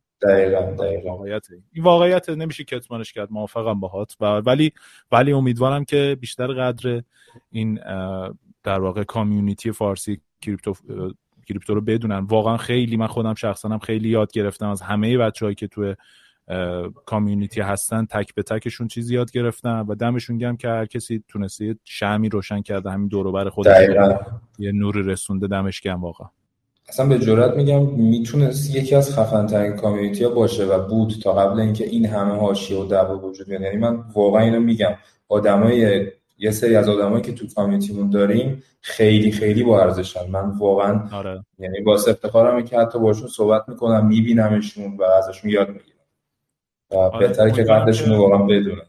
این 1.73 1.85
واقعیت 1.85 2.31
نمیشه 2.31 2.65
کتمانش 2.65 3.13
کرد 3.13 3.29
موافقم 3.31 3.81
باهات. 3.81 4.17
و 4.21 4.25
ولی 4.25 4.73
ولی 5.13 5.33
امیدوارم 5.33 5.85
که 5.85 6.17
بیشتر 6.21 6.47
قدر 6.47 7.03
این 7.51 7.81
در 8.63 8.81
واقع 8.81 9.05
کامیونیتی 9.05 9.73
فارسی 9.73 10.21
کریپتو 10.43 10.75
کریپتو 11.45 11.75
رو 11.75 11.81
بدونن. 11.81 12.19
واقعا 12.19 12.57
خیلی 12.57 12.97
من 12.97 13.07
خودم 13.07 13.35
شخصا 13.35 13.69
هم 13.69 13.79
خیلی 13.79 14.09
یاد 14.09 14.33
گرفتم 14.33 14.69
از 14.69 14.83
همه 14.83 15.19
بچههایی 15.19 15.55
که 15.55 15.67
تو 15.69 15.95
کامیونیتی 17.07 17.61
هستن 17.61 18.07
تک 18.07 18.35
به 18.35 18.43
تکشون 18.43 18.89
چیزی 18.89 19.15
یاد 19.15 19.31
گرفتن 19.31 19.81
و 19.89 19.95
دمشون 19.95 20.39
گم 20.39 20.57
که 20.57 20.69
هر 20.69 20.87
کسی 20.87 21.25
تونسته 21.29 21.77
شمی 21.85 22.29
روشن 22.29 22.63
کرده 22.63 22.91
همین 22.91 23.09
دور 23.09 23.33
بر 23.33 23.49
خودش. 23.49 23.89
یه 24.59 24.73
نوری 24.73 25.03
رسونده 25.03 25.47
دمش 25.47 25.83
گم 25.83 26.01
واقعا. 26.01 26.29
اصلا 26.89 27.07
به 27.07 27.19
جرات 27.19 27.57
میگم 27.57 27.87
می‌تونست 27.87 28.77
یکی 28.77 28.95
از 28.95 29.19
خفن 29.19 29.47
ترین 29.47 29.77
کامیونیتی 29.77 30.25
ها 30.25 30.31
باشه 30.31 30.65
و 30.65 30.89
بود 30.89 31.15
تا 31.23 31.33
قبل 31.33 31.61
اینکه 31.61 31.85
این 31.85 32.07
همه 32.07 32.35
حاشیه 32.35 32.79
و 32.79 32.85
دعوا 32.85 33.19
وجود 33.19 33.49
بیاد. 33.49 33.61
یعنی 33.61 33.77
من 33.77 34.05
واقعا 34.15 34.43
اینو 34.43 34.61
میگم. 34.61 34.95
آدمای 35.29 36.07
یه 36.39 36.51
سری 36.51 36.77
از 36.77 36.89
آدمایی 36.89 37.23
که 37.23 37.33
تو 37.33 37.47
کامیونیتیمون 37.55 38.11
داریم 38.11 38.63
خیلی 38.81 39.33
خیلی 39.33 39.63
با 39.63 39.81
ارزشن 39.81 40.31
من 40.31 40.51
واقعا 40.51 41.09
آره. 41.13 41.45
یعنی 41.59 41.81
با 41.81 41.95
افتخارم 41.95 42.65
که 42.65 42.79
حتی 42.79 42.99
باشون 42.99 43.29
صحبت 43.29 43.69
می‌کنم 43.69 44.07
میبینمشون 44.07 44.97
و 44.97 45.03
ازشون 45.03 45.51
یاد 45.51 45.69
می‌گیرم 45.69 45.99
و 46.91 46.97
آره. 46.97 47.27
بهتره 47.27 47.53
که 47.53 47.63
قدرشون 47.63 48.15
رو 48.15 48.19
واقعا 48.19 48.47
بدونن 48.47 48.87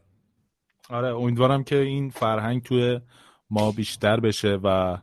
آره 0.89 1.07
امیدوارم 1.07 1.63
که 1.63 1.77
این 1.77 2.09
فرهنگ 2.09 2.63
توی 2.63 2.99
ما 3.49 3.71
بیشتر 3.71 4.19
بشه 4.19 4.59
و 4.63 4.97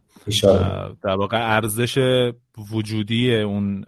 در 1.02 1.16
واقع 1.16 1.54
ارزش 1.56 2.22
وجودی 2.72 3.36
اون 3.36 3.84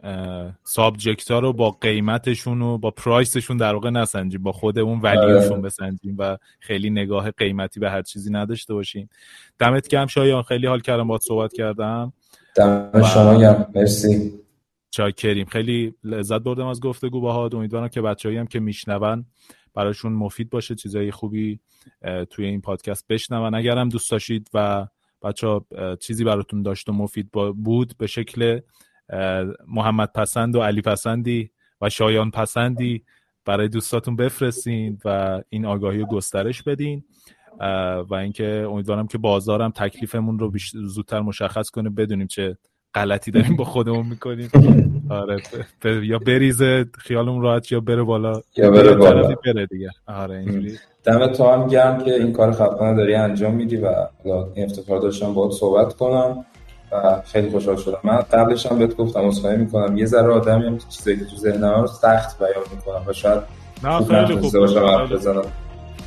سابجکت 0.62 1.30
ها 1.30 1.38
رو 1.38 1.52
با 1.52 1.70
قیمتشون 1.70 2.62
و 2.62 2.78
با 2.78 2.90
پرایسشون 2.90 3.56
در 3.56 3.74
واقع 3.74 3.90
نسنجیم 3.90 4.42
با 4.42 4.52
خود 4.52 4.78
اون 4.78 5.00
ولیوشون 5.00 5.52
آره. 5.52 5.62
بسنجیم 5.62 6.16
و 6.18 6.36
خیلی 6.60 6.90
نگاه 6.90 7.30
قیمتی 7.30 7.80
به 7.80 7.90
هر 7.90 8.02
چیزی 8.02 8.32
نداشته 8.32 8.74
باشیم. 8.74 9.08
دمت 9.58 9.88
گرم 9.88 10.06
شایان 10.06 10.42
خیلی 10.42 10.66
حال 10.66 10.80
کردم 10.80 11.08
باید 11.08 11.20
صحبت 11.20 11.52
کردم. 11.52 12.12
دم 12.56 13.02
شما 13.14 13.40
گرم. 13.40 13.70
مرسی. 13.74 14.32
چاکریم. 14.90 15.46
خیلی 15.46 15.94
لذت 16.04 16.40
بردم 16.40 16.66
از 16.66 16.80
گفتگو 16.80 17.20
باهات. 17.20 17.54
امیدوارم 17.54 17.88
که 17.88 18.00
بچه‌ای 18.00 18.36
هم 18.36 18.46
که 18.46 18.60
میشنون 18.60 19.26
براشون 19.74 20.12
مفید 20.12 20.50
باشه 20.50 20.74
چیزای 20.74 21.10
خوبی 21.10 21.60
توی 22.30 22.46
این 22.46 22.60
پادکست 22.60 23.06
بشنون. 23.08 23.54
اگرم 23.54 23.88
دوست 23.88 24.10
داشتید 24.10 24.50
و 24.54 24.86
بچه 25.24 25.60
چیزی 26.00 26.24
براتون 26.24 26.62
داشت 26.62 26.88
و 26.88 26.92
مفید 26.92 27.30
بود 27.64 27.94
به 27.98 28.06
شکل 28.06 28.60
محمد 29.68 30.12
پسند 30.12 30.56
و 30.56 30.60
علی 30.62 30.80
پسندی 30.80 31.50
و 31.80 31.90
شایان 31.90 32.30
پسندی 32.30 33.04
برای 33.44 33.68
دوستاتون 33.68 34.16
بفرستین 34.16 34.98
و 35.04 35.40
این 35.48 35.66
آگاهی 35.66 35.98
رو 35.98 36.06
گسترش 36.06 36.62
بدین. 36.62 37.04
و 38.10 38.14
اینکه 38.14 38.66
امیدوارم 38.70 39.06
که 39.06 39.18
بازارم 39.18 39.70
تکلیفمون 39.70 40.38
رو 40.38 40.52
زودتر 40.72 41.20
مشخص 41.20 41.70
کنه 41.70 41.90
بدونیم 41.90 42.26
چه 42.26 42.56
غلطی 42.94 43.30
داریم 43.30 43.56
با 43.56 43.64
خودمون 43.64 44.06
می‌کنیم. 44.06 44.50
آره 45.10 45.42
یا 45.84 46.18
بریزه 46.18 46.84
خیالمون 46.98 47.42
راحت 47.42 47.72
یا 47.72 47.80
بره 47.80 48.02
بالا. 48.02 48.40
یا 48.56 48.70
بره 48.70 48.94
بالا. 48.94 49.34
بره 49.44 49.66
دیگه. 49.66 49.90
آره 50.06 50.36
اینجوری. 50.36 50.78
دم 51.04 51.26
تو 51.26 51.48
هم 51.48 51.66
گرم 51.66 52.04
که 52.04 52.14
این 52.14 52.32
کار 52.32 52.52
خفنه 52.52 52.94
داری 52.94 53.14
انجام 53.14 53.54
میدی 53.54 53.76
و 53.76 53.94
این 54.54 54.64
افتخار 54.64 54.98
داشتم 54.98 55.34
باید 55.34 55.52
صحبت 55.52 55.94
کنم 55.94 56.44
و 56.92 57.22
خیلی 57.24 57.50
خوشحال 57.50 57.76
شدم. 57.76 57.98
من 58.04 58.16
قبلش 58.16 58.66
هم 58.66 58.78
بهت 58.78 58.96
گفتم 58.96 59.20
اصخایی 59.20 59.56
می‌کنم. 59.58 59.96
یه 59.96 60.06
ذره 60.06 60.32
آدمی 60.32 60.66
هم 60.66 60.78
چیزایی 60.88 61.18
که 61.18 61.24
تو 61.24 61.36
ذهنم 61.36 61.80
رو 61.80 61.86
سخت 61.86 62.38
بیان 62.38 62.64
می‌کنم 62.76 63.02
و 63.06 63.12
شاید 63.12 63.40
نه 63.84 64.04
خیلی 64.26 64.40
خوب. 64.40 64.52
باشم 64.52 64.86
حرف 64.86 65.12
بزنم. 65.12 65.42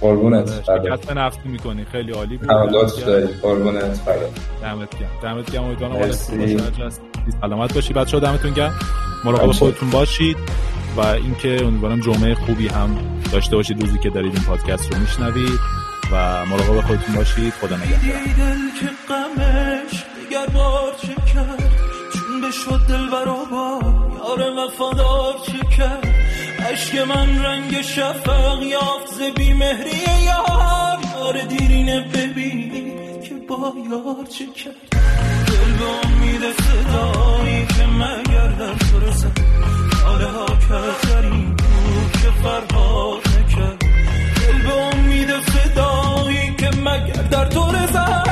قربونت 0.01 0.63
شکست 0.63 1.39
می‌کنی. 1.45 1.85
خیلی 1.91 2.11
عالی 2.11 2.37
بود. 2.37 2.51
حالات 2.51 3.05
داری 3.05 3.27
قربونت 3.27 4.05
دمت 4.61 4.99
گرم. 4.99 5.09
دمت 5.23 5.51
گرم. 5.51 5.63
امیدوارم 5.63 5.93
باشه. 5.93 6.13
سلامت 7.41 7.73
باشی. 7.73 7.93
بچه‌ها 7.93 8.31
دمتون 8.31 8.53
گرم. 8.53 8.73
مراقب 9.25 9.51
خودتون 9.51 9.89
باشید 9.89 10.37
و 10.97 11.01
اینکه 11.01 11.65
امیدوارم 11.65 11.99
جمعه 11.99 12.35
خوبی 12.35 12.67
هم 12.67 12.97
داشته 13.31 13.55
باشید 13.55 13.81
روزی 13.81 13.99
که 13.99 14.09
دارید 14.09 14.35
این 14.35 14.43
پادکست 14.43 14.93
رو 14.93 14.99
میشنوید 14.99 15.59
و 16.11 16.45
مراقب 16.45 16.81
خودتون 16.81 17.15
باشید. 17.15 17.53
خدا 17.53 17.77
نگهدار. 17.77 18.11
که 18.79 18.89
غمش 19.09 20.03
دیگر 20.19 20.45
بار 20.45 20.93
چه 21.01 21.15
کرد؟ 21.33 21.71
چون 22.13 22.41
به 22.41 22.51
شد 22.51 22.87
دل 22.89 23.09
با 23.09 23.79
یار 24.17 24.57
وفادار 24.57 25.35
چه 25.45 25.75
کرد؟ 25.77 26.07
عشق 26.71 27.07
من 27.07 27.45
رنگ 27.45 27.81
شفق 27.81 28.63
یافت 28.63 29.13
ز 29.13 29.21
بیمهری 29.21 30.23
یار. 30.25 30.77
یار 31.27 31.41
دیرینه 31.41 31.99
ببین 31.99 32.71
که 33.21 33.35
با 33.49 33.73
یار 33.91 34.25
چه 34.25 34.45
کرد؟ 34.45 34.75
دل 35.47 35.73
به 35.79 36.07
امید 36.07 36.41
صدایی 36.41 37.65
که 37.65 37.85
مگر 37.85 38.47
در 38.47 38.73
تو 38.73 38.99
رسد 38.99 39.39
ها 40.03 40.45
کرد 40.69 41.46
که 42.11 42.31
فرهاد 42.43 43.17
نکرد. 43.27 43.77
دل 44.35 44.61
به 44.67 44.73
امید 44.73 45.29
صدایی 45.39 46.55
که 46.57 46.69
مگر 46.77 47.23
در 47.31 47.45
تو 47.45 47.71
رسد 47.71 48.27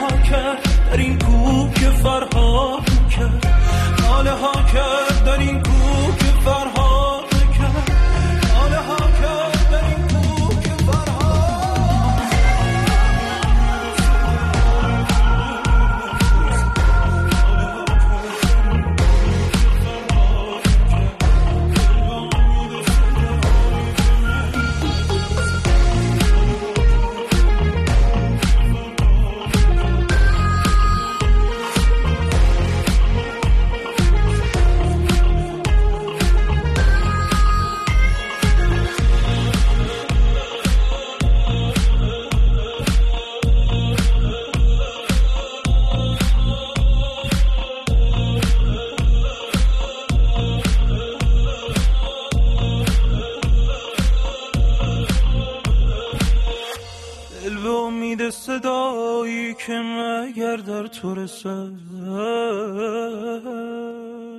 ها 0.00 0.10
کرد. 0.30 0.58
در 0.90 0.96
این 0.96 1.18
کوه 1.18 1.74
که 1.74 1.90
فرهاد 1.90 2.80
نکرد. 3.06 3.46
ها 4.26 4.52
کرد 4.72 5.24
در 5.24 5.38
این 5.38 5.62
که 59.54 59.72
مگر 59.72 60.56
در 60.56 60.86
تو 60.86 61.14
رسد؟ 61.14 61.70